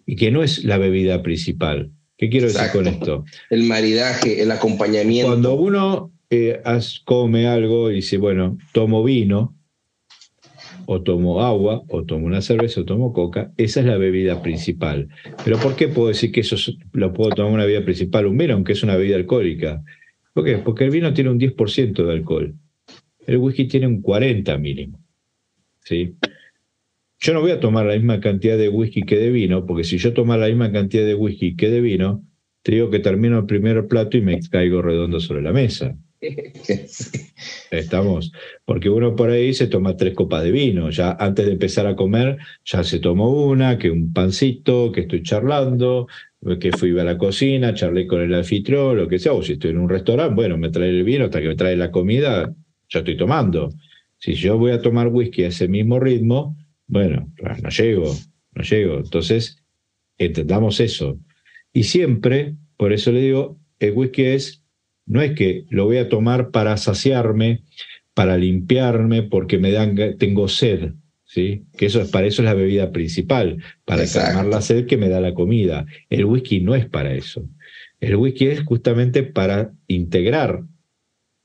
Y 0.07 0.15
que 0.15 0.31
no 0.31 0.45
es 0.45 0.65
la 0.65 0.79
bebida 0.79 1.21
principal. 1.25 1.91
¿Qué 2.17 2.31
quiero 2.31 2.47
decir 2.47 2.71
con 2.73 2.87
esto? 2.87 3.25
El 3.51 3.65
maridaje, 3.65 4.41
el 4.41 4.53
acompañamiento. 4.53 5.33
Cuando 5.33 5.55
uno 5.55 6.13
eh, 6.31 6.63
come 7.05 7.49
algo 7.49 7.91
y 7.91 7.97
dice, 7.97 8.19
bueno, 8.19 8.57
tomo 8.73 9.03
vino, 9.03 9.56
o 10.87 11.03
tomo 11.03 11.43
agua, 11.43 11.83
o 11.89 12.05
tomo 12.05 12.27
una 12.27 12.41
cerveza, 12.41 12.81
o 12.81 12.85
tomo 12.85 13.13
coca, 13.13 13.53
esa 13.57 13.81
es 13.81 13.87
la 13.87 13.99
bebida 13.99 14.43
principal. 14.43 15.09
Pero 15.45 15.59
¿por 15.59 15.77
qué 15.77 15.89
puedo 15.89 16.09
decir 16.09 16.33
que 16.33 16.41
eso 16.41 16.57
lo 16.93 17.13
puedo 17.13 17.31
tomar 17.31 17.53
una 17.53 17.65
bebida 17.65 17.85
principal, 17.85 18.27
un 18.27 18.39
vino, 18.39 18.55
aunque 18.55 18.73
es 18.73 18.83
una 18.83 18.97
bebida 18.97 19.17
alcohólica? 19.17 19.83
¿Por 20.33 20.45
qué? 20.45 20.59
Porque 20.59 20.85
el 20.85 20.91
vino 20.91 21.13
tiene 21.13 21.31
un 21.31 21.41
10% 21.41 22.05
de 22.05 22.13
alcohol. 22.13 22.55
El 23.27 23.39
whisky 23.39 23.67
tiene 23.67 23.87
un 23.87 24.01
40 24.01 24.57
mínimo. 24.59 25.01
¿Sí? 25.81 26.15
Yo 27.19 27.33
no 27.33 27.41
voy 27.41 27.51
a 27.51 27.61
tomar 27.61 27.87
la 27.87 27.95
misma 27.95 28.21
cantidad 28.21 28.57
de 28.57 28.69
whisky 28.69 29.03
que 29.03 29.17
de 29.17 29.31
vino, 29.31 29.67
porque 29.67 29.85
si 29.85 29.99
yo 29.99 30.13
tomo 30.13 30.37
la 30.37 30.47
misma 30.47 30.71
cantidad 30.71 31.05
de 31.05 31.15
whisky 31.15 31.57
que 31.57 31.71
de 31.71 31.81
vino, 31.81 32.23
te 32.63 32.73
digo 32.73 32.91
que 32.91 32.99
termino 32.99 33.39
el 33.39 33.47
primer 33.47 33.87
plato 33.89 34.17
y 34.17 34.21
me 34.21 34.41
caigo 34.51 34.83
redondo 34.83 35.21
sobre 35.21 35.43
la 35.43 35.53
mesa. 35.53 35.97
Estamos, 37.71 38.33
porque 38.65 38.89
uno 38.89 39.15
por 39.15 39.31
ahí 39.31 39.53
se 39.55 39.67
toma 39.67 39.97
tres 39.97 40.15
copas 40.15 40.43
de 40.43 40.51
vino, 40.51 40.91
ya 40.91 41.17
antes 41.19 41.47
de 41.47 41.53
empezar 41.53 41.87
a 41.87 41.97
comer, 41.97 42.39
ya 42.65 42.83
se 42.85 42.99
tomó 42.99 43.47
una, 43.47 43.79
que 43.79 43.91
un 43.91 44.13
pancito, 44.13 44.93
que 44.93 45.03
estoy 45.03 45.23
charlando, 45.23 46.07
que 46.61 46.73
fui 46.73 46.99
a 46.99 47.05
la 47.05 47.19
cocina, 47.19 47.75
charlé 47.75 48.07
con 48.07 48.23
el 48.23 48.35
anfitrión, 48.35 48.97
lo 48.97 49.09
que 49.09 49.19
sea, 49.19 49.33
o 49.33 49.43
si 49.43 49.55
estoy 49.55 49.71
en 49.71 49.79
un 49.79 49.89
restaurante, 49.89 50.35
bueno, 50.35 50.57
me 50.57 50.71
trae 50.71 50.91
el 50.91 51.05
vino 51.05 51.25
hasta 51.25 51.41
que 51.41 51.49
me 51.49 51.57
trae 51.57 51.77
la 51.77 51.91
comida, 51.91 52.55
ya 52.89 52.99
estoy 53.01 53.17
tomando. 53.17 53.71
Si 54.19 54.35
yo 54.35 54.57
voy 54.57 54.71
a 54.71 54.81
tomar 54.81 55.09
whisky 55.09 55.45
a 55.45 55.49
ese 55.49 55.69
mismo 55.69 55.99
ritmo, 55.99 56.57
bueno, 56.87 57.33
no 57.63 57.69
llego, 57.69 58.15
no 58.55 58.63
llego. 58.63 58.99
Entonces, 58.99 59.63
entendamos 60.19 60.81
eso. 60.81 61.19
Y 61.73 61.83
siempre, 61.85 62.55
por 62.77 62.93
eso 62.93 63.13
le 63.13 63.21
digo, 63.21 63.59
el 63.81 63.93
whisky 63.93 64.23
es 64.23 64.63
no 65.07 65.23
es 65.23 65.33
que 65.33 65.65
lo 65.71 65.85
voy 65.85 65.99
a 65.99 66.09
tomar 66.09 66.51
para 66.51 66.77
saciarme, 66.77 67.63
para 68.15 68.37
limpiarme, 68.37 69.23
porque 69.23 69.59
me 69.59 69.71
dan, 69.71 69.97
tengo 70.19 70.49
sed, 70.49 70.93
¿sí? 71.25 71.65
Que 71.77 71.87
eso 71.87 72.01
es 72.01 72.11
para 72.11 72.27
eso 72.27 72.43
es 72.43 72.47
la 72.47 72.55
bebida 72.55 72.93
principal, 72.93 73.63
para 73.85 74.07
calmar 74.07 74.47
la 74.47 74.61
sed 74.61 74.87
que 74.87 74.97
me 74.97 75.09
da 75.09 75.21
la 75.21 75.35
comida. 75.35 75.87
El 76.11 76.25
whisky 76.25 76.61
no 76.61 76.75
es 76.75 76.87
para 76.87 77.15
eso. 77.15 77.49
El 78.01 78.17
whisky 78.17 78.47
es 78.47 78.63
justamente 78.63 79.23
para 79.23 79.73
integrar 79.87 80.63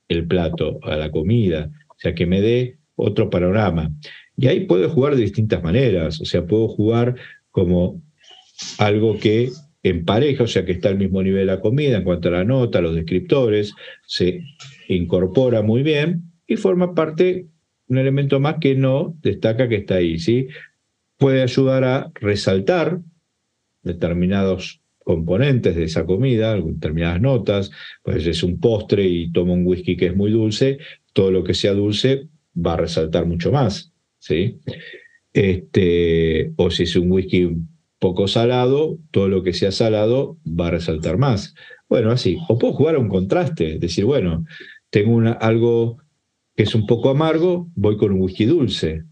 el 0.07 0.25
plato 0.27 0.79
a 0.83 0.97
la 0.97 1.11
comida, 1.11 1.71
o 1.89 1.95
sea, 1.97 2.13
que 2.13 2.25
me 2.25 2.41
dé 2.41 2.77
otro 2.95 3.29
panorama. 3.29 3.91
Y 4.35 4.47
ahí 4.47 4.61
puedo 4.61 4.89
jugar 4.89 5.15
de 5.15 5.21
distintas 5.21 5.63
maneras, 5.63 6.19
o 6.19 6.25
sea, 6.25 6.45
puedo 6.45 6.67
jugar 6.67 7.15
como 7.51 8.01
algo 8.77 9.19
que 9.19 9.49
en 9.83 10.05
pareja, 10.05 10.43
o 10.43 10.47
sea 10.47 10.65
que 10.65 10.73
está 10.73 10.89
al 10.89 10.97
mismo 10.97 11.23
nivel 11.23 11.47
de 11.47 11.53
la 11.53 11.59
comida 11.59 11.97
en 11.97 12.03
cuanto 12.03 12.29
a 12.29 12.31
la 12.31 12.43
nota, 12.43 12.81
los 12.81 12.95
descriptores, 12.95 13.73
se 14.05 14.43
incorpora 14.87 15.61
muy 15.61 15.83
bien 15.83 16.23
y 16.47 16.57
forma 16.57 16.93
parte, 16.93 17.47
un 17.87 17.97
elemento 17.97 18.39
más 18.39 18.57
que 18.59 18.75
no 18.75 19.17
destaca 19.21 19.67
que 19.67 19.77
está 19.77 19.95
ahí, 19.95 20.19
¿sí? 20.19 20.47
Puede 21.17 21.41
ayudar 21.41 21.83
a 21.83 22.11
resaltar 22.15 22.99
determinados 23.83 24.81
componentes 25.03 25.75
de 25.75 25.85
esa 25.85 26.05
comida, 26.05 26.55
determinadas 26.55 27.21
notas, 27.21 27.71
pues 28.03 28.25
es 28.27 28.43
un 28.43 28.59
postre 28.59 29.05
y 29.05 29.31
toma 29.31 29.53
un 29.53 29.65
whisky 29.65 29.97
que 29.97 30.07
es 30.07 30.15
muy 30.15 30.31
dulce, 30.31 30.77
todo 31.13 31.31
lo 31.31 31.43
que 31.43 31.53
sea 31.53 31.73
dulce 31.73 32.27
va 32.55 32.73
a 32.73 32.77
resaltar 32.77 33.25
mucho 33.25 33.51
más, 33.51 33.91
¿sí? 34.19 34.59
Este, 35.33 36.53
o 36.57 36.69
si 36.69 36.83
es 36.83 36.95
un 36.95 37.11
whisky 37.11 37.49
poco 38.01 38.27
salado, 38.27 38.97
todo 39.11 39.29
lo 39.29 39.43
que 39.43 39.53
sea 39.53 39.71
salado 39.71 40.39
va 40.43 40.67
a 40.67 40.71
resaltar 40.71 41.19
más. 41.19 41.53
Bueno, 41.87 42.09
así. 42.09 42.35
O 42.49 42.57
puedo 42.57 42.73
jugar 42.73 42.95
a 42.95 42.99
un 42.99 43.07
contraste, 43.07 43.77
decir, 43.77 44.05
bueno, 44.05 44.43
tengo 44.89 45.13
una, 45.13 45.33
algo 45.33 45.97
que 46.55 46.63
es 46.63 46.73
un 46.73 46.87
poco 46.87 47.11
amargo, 47.11 47.69
voy 47.75 47.97
con 47.97 48.11
un 48.11 48.21
whisky 48.21 48.45
dulce. 48.45 49.03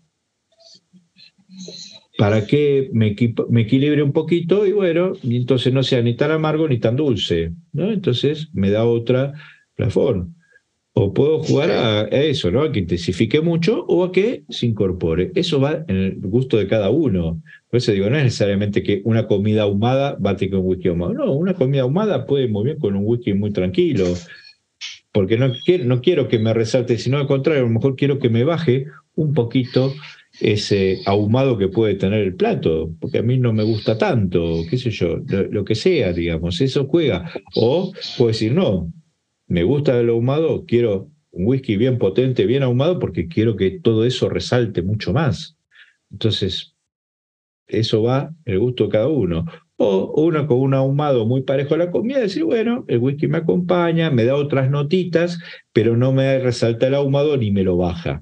Para 2.17 2.47
que 2.47 2.89
me, 2.91 3.15
me 3.49 3.61
equilibre 3.61 4.01
un 4.01 4.11
poquito 4.11 4.65
y 4.65 4.71
bueno, 4.71 5.13
y 5.21 5.35
entonces 5.35 5.71
no 5.71 5.83
sea 5.83 6.01
ni 6.01 6.15
tan 6.15 6.31
amargo 6.31 6.67
ni 6.67 6.79
tan 6.79 6.95
dulce. 6.95 7.53
¿no? 7.71 7.91
Entonces 7.91 8.49
me 8.53 8.71
da 8.71 8.85
otra 8.85 9.33
plafón. 9.75 10.35
O 10.93 11.13
puedo 11.13 11.41
jugar 11.43 11.71
a, 11.71 12.01
eso, 12.09 12.51
¿no? 12.51 12.61
A 12.61 12.71
que 12.71 12.79
intensifique 12.79 13.41
mucho 13.41 13.85
o 13.87 14.03
a 14.03 14.11
que 14.11 14.43
se 14.49 14.65
incorpore. 14.65 15.31
Eso 15.35 15.59
va 15.59 15.85
en 15.87 15.95
el 15.95 16.19
gusto 16.19 16.57
de 16.57 16.67
cada 16.67 16.89
uno. 16.89 17.41
Por 17.69 17.77
eso 17.77 17.91
digo, 17.91 18.09
no 18.09 18.17
es 18.17 18.23
necesariamente 18.23 18.81
que 18.83 19.01
una 19.05 19.27
comida 19.27 19.63
ahumada 19.63 20.17
bate 20.19 20.49
con 20.49 20.61
whisky 20.63 20.89
ahumado. 20.89 21.13
No, 21.13 21.31
una 21.33 21.53
comida 21.53 21.83
ahumada 21.83 22.25
puede 22.25 22.47
muy 22.47 22.65
bien 22.65 22.79
con 22.79 22.95
un 22.95 23.03
whisky 23.05 23.33
muy 23.33 23.51
tranquilo. 23.51 24.05
Porque 25.11 25.37
no 25.37 25.53
quiero, 25.63 25.85
no 25.85 26.01
quiero 26.01 26.27
que 26.27 26.39
me 26.39 26.53
resalte, 26.53 26.97
sino 26.97 27.17
al 27.17 27.27
contrario, 27.27 27.63
a 27.63 27.67
lo 27.67 27.73
mejor 27.73 27.95
quiero 27.95 28.19
que 28.19 28.29
me 28.29 28.43
baje 28.43 28.85
un 29.15 29.33
poquito 29.33 29.93
ese 30.39 30.99
ahumado 31.05 31.57
que 31.57 31.67
puede 31.67 31.95
tener 31.95 32.21
el 32.21 32.35
plato, 32.35 32.91
porque 32.99 33.19
a 33.19 33.23
mí 33.23 33.37
no 33.37 33.51
me 33.51 33.63
gusta 33.63 33.97
tanto, 33.97 34.61
qué 34.69 34.77
sé 34.77 34.91
yo, 34.91 35.17
lo, 35.27 35.65
que 35.65 35.75
sea, 35.75 36.13
digamos, 36.13 36.61
eso 36.61 36.85
juega. 36.85 37.29
O 37.55 37.91
puedo 38.17 38.29
decir, 38.29 38.53
no, 38.53 38.91
me 39.50 39.64
gusta 39.64 40.00
el 40.00 40.10
ahumado, 40.10 40.66
quiero 40.66 41.10
un 41.32 41.47
whisky 41.47 41.76
bien 41.76 41.97
potente, 41.97 42.45
bien 42.45 42.64
ahumado, 42.64 43.00
porque 43.00 43.28
quiero 43.28 43.56
que 43.56 43.72
todo 43.72 44.06
eso 44.06 44.30
resalte 44.30 44.82
mucho 44.82 45.12
más. 45.12 45.58
Entonces, 46.12 46.76
eso 47.68 48.04
va 48.04 48.34
el 48.45 48.60
gusto 48.60 48.86
de 48.86 48.89
cada 48.91 49.08
uno. 49.08 49.45
O 49.78 50.24
uno 50.24 50.45
con 50.45 50.60
un 50.60 50.74
ahumado 50.74 51.26
muy 51.26 51.41
parejo 51.41 51.76
a 51.76 51.78
la 51.78 51.91
comida, 51.91 52.20
decir, 52.20 52.43
bueno, 52.43 52.86
el 52.88 53.00
whisky 53.00 53.28
me 53.28 53.39
acompaña, 53.39 54.12
me 54.12 54.26
da 54.26 54.36
otras 54.36 54.70
notitas, 54.70 55.39
pero 55.74 55.97
no 55.97 56.12
me 56.12 56.39
resalta 56.39 56.88
el 56.88 56.95
ahumado 56.95 57.36
ni 57.38 57.52
me 57.52 57.64
lo 57.64 57.78
baja. 57.78 58.22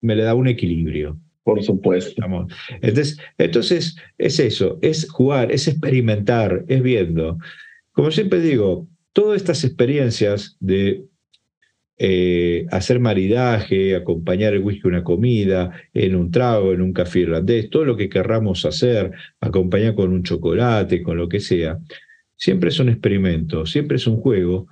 Me 0.00 0.16
le 0.16 0.22
da 0.22 0.34
un 0.34 0.48
equilibrio. 0.48 1.18
Por 1.42 1.62
supuesto. 1.62 2.24
Entonces, 2.80 3.18
entonces, 3.36 3.96
es 4.16 4.38
eso, 4.38 4.78
es 4.80 5.10
jugar, 5.10 5.50
es 5.50 5.66
experimentar, 5.68 6.64
es 6.68 6.82
viendo. 6.82 7.38
Como 7.90 8.10
siempre 8.12 8.40
digo, 8.40 8.86
todas 9.12 9.36
estas 9.36 9.64
experiencias 9.64 10.56
de 10.60 11.04
eh, 11.98 12.66
hacer 12.70 12.98
maridaje, 13.00 13.94
acompañar 13.94 14.54
el 14.54 14.62
whisky 14.62 14.82
a 14.84 14.88
una 14.88 15.04
comida, 15.04 15.72
en 15.94 16.16
un 16.16 16.30
trago, 16.30 16.72
en 16.72 16.82
un 16.82 16.92
café 16.92 17.20
irlandés, 17.20 17.70
todo 17.70 17.84
lo 17.84 17.96
que 17.96 18.08
querramos 18.08 18.64
hacer, 18.64 19.12
acompañar 19.40 19.94
con 19.94 20.12
un 20.12 20.22
chocolate, 20.22 21.02
con 21.02 21.16
lo 21.16 21.28
que 21.28 21.40
sea, 21.40 21.78
siempre 22.36 22.70
es 22.70 22.80
un 22.80 22.88
experimento, 22.88 23.66
siempre 23.66 23.96
es 23.98 24.06
un 24.06 24.16
juego 24.16 24.66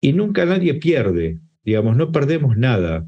y 0.00 0.12
nunca 0.14 0.44
nadie 0.44 0.74
pierde, 0.74 1.38
digamos, 1.62 1.96
no 1.96 2.10
perdemos 2.10 2.56
nada, 2.56 3.06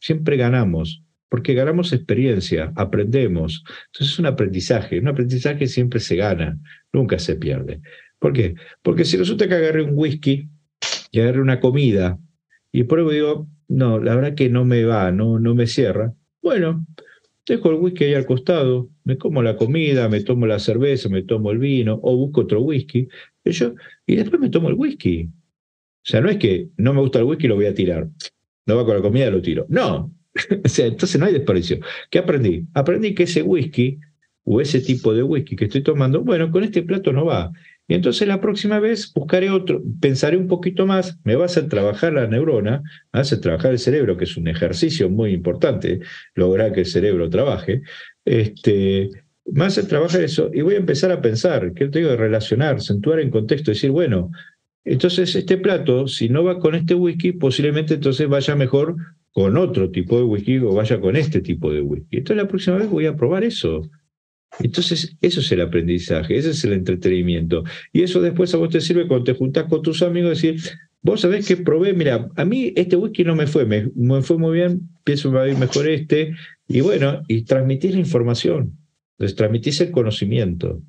siempre 0.00 0.36
ganamos. 0.36 1.02
Porque 1.30 1.54
ganamos 1.54 1.92
experiencia, 1.92 2.72
aprendemos. 2.76 3.64
Entonces 3.86 4.12
es 4.12 4.18
un 4.20 4.26
aprendizaje. 4.26 5.00
Un 5.00 5.08
aprendizaje 5.08 5.66
siempre 5.66 5.98
se 5.98 6.14
gana, 6.14 6.60
nunca 6.92 7.18
se 7.18 7.34
pierde. 7.34 7.80
¿Por 8.24 8.32
qué? 8.32 8.54
Porque 8.80 9.04
si 9.04 9.18
resulta 9.18 9.46
que 9.46 9.52
agarré 9.52 9.82
un 9.82 9.90
whisky 9.92 10.48
y 11.10 11.20
agarré 11.20 11.42
una 11.42 11.60
comida 11.60 12.18
y 12.72 12.84
pruebo 12.84 13.12
y 13.12 13.16
digo, 13.16 13.48
no, 13.68 13.98
la 13.98 14.16
verdad 14.16 14.34
que 14.34 14.48
no 14.48 14.64
me 14.64 14.82
va, 14.86 15.12
no, 15.12 15.38
no 15.38 15.54
me 15.54 15.66
cierra, 15.66 16.14
bueno, 16.40 16.86
dejo 17.46 17.68
el 17.68 17.76
whisky 17.76 18.04
ahí 18.04 18.14
al 18.14 18.24
costado, 18.24 18.88
me 19.04 19.18
como 19.18 19.42
la 19.42 19.56
comida, 19.56 20.08
me 20.08 20.22
tomo 20.22 20.46
la 20.46 20.58
cerveza, 20.58 21.10
me 21.10 21.20
tomo 21.20 21.50
el 21.50 21.58
vino 21.58 22.00
o 22.02 22.16
busco 22.16 22.40
otro 22.40 22.62
whisky 22.62 23.06
y, 23.44 23.50
yo, 23.50 23.74
y 24.06 24.16
después 24.16 24.40
me 24.40 24.48
tomo 24.48 24.70
el 24.70 24.74
whisky. 24.76 25.24
O 25.24 25.30
sea, 26.06 26.22
no 26.22 26.30
es 26.30 26.38
que 26.38 26.70
no 26.78 26.94
me 26.94 27.02
gusta 27.02 27.18
el 27.18 27.26
whisky 27.26 27.44
y 27.44 27.48
lo 27.48 27.56
voy 27.56 27.66
a 27.66 27.74
tirar. 27.74 28.08
No 28.64 28.76
va 28.76 28.86
con 28.86 28.96
la 28.96 29.02
comida, 29.02 29.30
lo 29.30 29.42
tiro. 29.42 29.66
No. 29.68 30.10
o 30.64 30.68
sea, 30.70 30.86
entonces 30.86 31.20
no 31.20 31.26
hay 31.26 31.34
desperdicio. 31.34 31.78
¿Qué 32.08 32.20
aprendí? 32.20 32.64
Aprendí 32.72 33.14
que 33.14 33.24
ese 33.24 33.42
whisky 33.42 33.98
o 34.44 34.62
ese 34.62 34.80
tipo 34.80 35.12
de 35.12 35.22
whisky 35.22 35.56
que 35.56 35.66
estoy 35.66 35.82
tomando, 35.82 36.22
bueno, 36.22 36.50
con 36.50 36.64
este 36.64 36.82
plato 36.82 37.12
no 37.12 37.26
va. 37.26 37.52
Y 37.86 37.94
entonces 37.94 38.26
la 38.26 38.40
próxima 38.40 38.80
vez 38.80 39.12
buscaré 39.12 39.50
otro, 39.50 39.82
pensaré 40.00 40.36
un 40.36 40.48
poquito 40.48 40.86
más, 40.86 41.18
me 41.24 41.36
va 41.36 41.44
a 41.44 41.68
trabajar 41.68 42.14
la 42.14 42.26
neurona, 42.26 42.82
me 43.12 43.20
hacer 43.20 43.40
trabajar 43.40 43.72
el 43.72 43.78
cerebro, 43.78 44.16
que 44.16 44.24
es 44.24 44.36
un 44.36 44.48
ejercicio 44.48 45.10
muy 45.10 45.32
importante, 45.32 46.00
lograr 46.34 46.72
que 46.72 46.80
el 46.80 46.86
cerebro 46.86 47.28
trabaje. 47.28 47.82
Este, 48.24 49.10
me 49.44 49.64
hacer 49.66 49.86
trabajar 49.86 50.22
eso 50.22 50.50
y 50.52 50.62
voy 50.62 50.74
a 50.74 50.78
empezar 50.78 51.12
a 51.12 51.20
pensar, 51.20 51.74
que 51.74 51.88
te 51.88 51.98
digo 51.98 52.16
relacionar, 52.16 52.80
centuar 52.80 53.20
en 53.20 53.30
contexto, 53.30 53.70
decir, 53.70 53.90
bueno, 53.90 54.30
entonces 54.84 55.34
este 55.34 55.58
plato, 55.58 56.08
si 56.08 56.28
no 56.28 56.44
va 56.44 56.58
con 56.58 56.74
este 56.74 56.94
whisky, 56.94 57.32
posiblemente 57.32 57.94
entonces 57.94 58.28
vaya 58.28 58.54
mejor 58.54 58.96
con 59.32 59.56
otro 59.56 59.90
tipo 59.90 60.16
de 60.16 60.24
whisky 60.24 60.58
o 60.58 60.72
vaya 60.72 61.00
con 61.00 61.16
este 61.16 61.40
tipo 61.40 61.72
de 61.72 61.80
whisky. 61.80 62.18
Entonces 62.18 62.42
la 62.42 62.48
próxima 62.48 62.76
vez 62.76 62.88
voy 62.88 63.06
a 63.06 63.16
probar 63.16 63.44
eso. 63.44 63.82
Entonces, 64.60 65.16
eso 65.20 65.40
es 65.40 65.52
el 65.52 65.60
aprendizaje, 65.60 66.36
ese 66.36 66.50
es 66.50 66.64
el 66.64 66.72
entretenimiento. 66.72 67.64
Y 67.92 68.02
eso 68.02 68.20
después 68.20 68.54
a 68.54 68.58
vos 68.58 68.70
te 68.70 68.80
sirve 68.80 69.08
cuando 69.08 69.24
te 69.24 69.34
juntás 69.34 69.64
con 69.64 69.82
tus 69.82 70.02
amigos, 70.02 70.30
decir, 70.40 70.60
vos 71.02 71.20
sabés 71.20 71.46
que 71.46 71.56
probé, 71.56 71.92
mira, 71.92 72.28
a 72.36 72.44
mí 72.44 72.72
este 72.76 72.96
whisky 72.96 73.24
no 73.24 73.34
me 73.34 73.46
fue, 73.46 73.64
me, 73.66 74.22
fue 74.22 74.38
muy 74.38 74.56
bien, 74.56 74.88
pienso 75.04 75.30
que 75.30 75.36
va 75.36 75.42
a 75.42 75.48
ir 75.48 75.58
mejor 75.58 75.88
este, 75.88 76.34
y 76.68 76.80
bueno, 76.80 77.22
y 77.28 77.42
transmitís 77.42 77.92
la 77.92 78.00
información, 78.00 78.78
transmitís 79.36 79.80
el 79.80 79.90
conocimiento. 79.90 80.80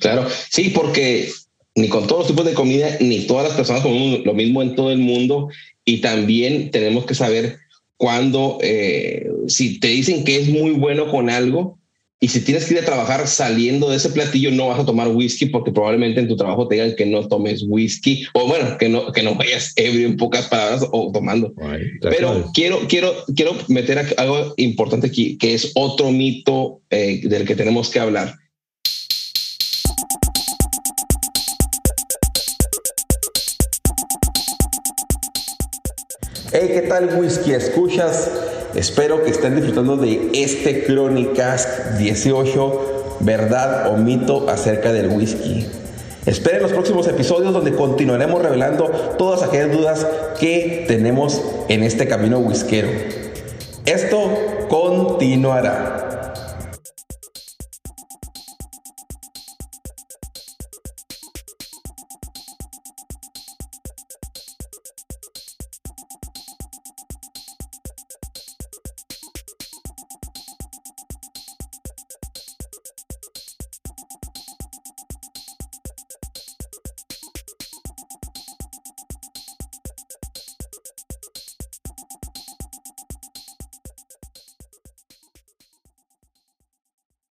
Claro, 0.00 0.26
sí, 0.50 0.70
porque 0.74 1.28
ni 1.74 1.88
con 1.88 2.06
todos 2.06 2.20
los 2.20 2.28
tipos 2.28 2.44
de 2.44 2.54
comida, 2.54 2.96
ni 3.00 3.26
todas 3.26 3.48
las 3.48 3.56
personas 3.56 3.82
comemos 3.82 4.24
lo 4.24 4.34
mismo 4.34 4.62
en 4.62 4.74
todo 4.74 4.90
el 4.90 4.98
mundo, 4.98 5.48
y 5.84 6.00
también 6.00 6.70
tenemos 6.70 7.06
que 7.06 7.14
saber 7.14 7.58
cuándo, 7.96 8.58
eh, 8.62 9.26
si 9.46 9.80
te 9.80 9.88
dicen 9.88 10.24
que 10.24 10.36
es 10.36 10.48
muy 10.48 10.72
bueno 10.72 11.10
con 11.10 11.30
algo, 11.30 11.78
y 12.18 12.28
si 12.28 12.40
tienes 12.40 12.64
que 12.64 12.74
ir 12.74 12.80
a 12.80 12.84
trabajar 12.84 13.26
saliendo 13.28 13.90
de 13.90 13.96
ese 13.96 14.08
platillo, 14.08 14.50
no 14.50 14.68
vas 14.68 14.80
a 14.80 14.86
tomar 14.86 15.08
whisky 15.08 15.46
porque 15.46 15.70
probablemente 15.70 16.18
en 16.18 16.28
tu 16.28 16.36
trabajo 16.36 16.66
te 16.66 16.76
digan 16.76 16.96
que 16.96 17.04
no 17.04 17.28
tomes 17.28 17.62
whisky 17.66 18.26
o 18.32 18.46
bueno, 18.46 18.78
que 18.78 18.88
no, 18.88 19.12
que 19.12 19.22
no 19.22 19.34
vayas 19.34 19.74
ebrio 19.76 20.06
en 20.06 20.16
pocas 20.16 20.46
palabras 20.46 20.82
o 20.92 21.12
tomando. 21.12 21.52
Pero 22.00 22.50
quiero, 22.54 22.80
quiero, 22.88 23.12
quiero 23.34 23.52
meter 23.68 24.14
algo 24.16 24.54
importante 24.56 25.08
aquí, 25.08 25.36
que 25.36 25.52
es 25.52 25.72
otro 25.74 26.10
mito 26.10 26.80
eh, 26.88 27.20
del 27.24 27.44
que 27.44 27.54
tenemos 27.54 27.90
que 27.90 28.00
hablar. 28.00 28.34
Hey, 36.58 36.70
¿qué 36.72 36.80
tal 36.80 37.14
whisky? 37.18 37.52
¿Escuchas? 37.52 38.30
Espero 38.74 39.22
que 39.22 39.30
estén 39.30 39.56
disfrutando 39.56 39.98
de 39.98 40.30
este 40.32 40.84
Crónicas 40.84 41.98
18, 41.98 43.18
verdad 43.20 43.92
o 43.92 43.98
mito 43.98 44.48
acerca 44.48 44.90
del 44.90 45.08
whisky. 45.08 45.66
Esperen 46.24 46.62
los 46.62 46.72
próximos 46.72 47.06
episodios 47.08 47.52
donde 47.52 47.74
continuaremos 47.74 48.42
revelando 48.42 48.86
todas 49.18 49.42
aquellas 49.42 49.70
dudas 49.70 50.06
que 50.40 50.86
tenemos 50.88 51.42
en 51.68 51.82
este 51.82 52.08
camino 52.08 52.38
whiskero. 52.38 52.88
Esto 53.84 54.30
continuará. 54.70 56.05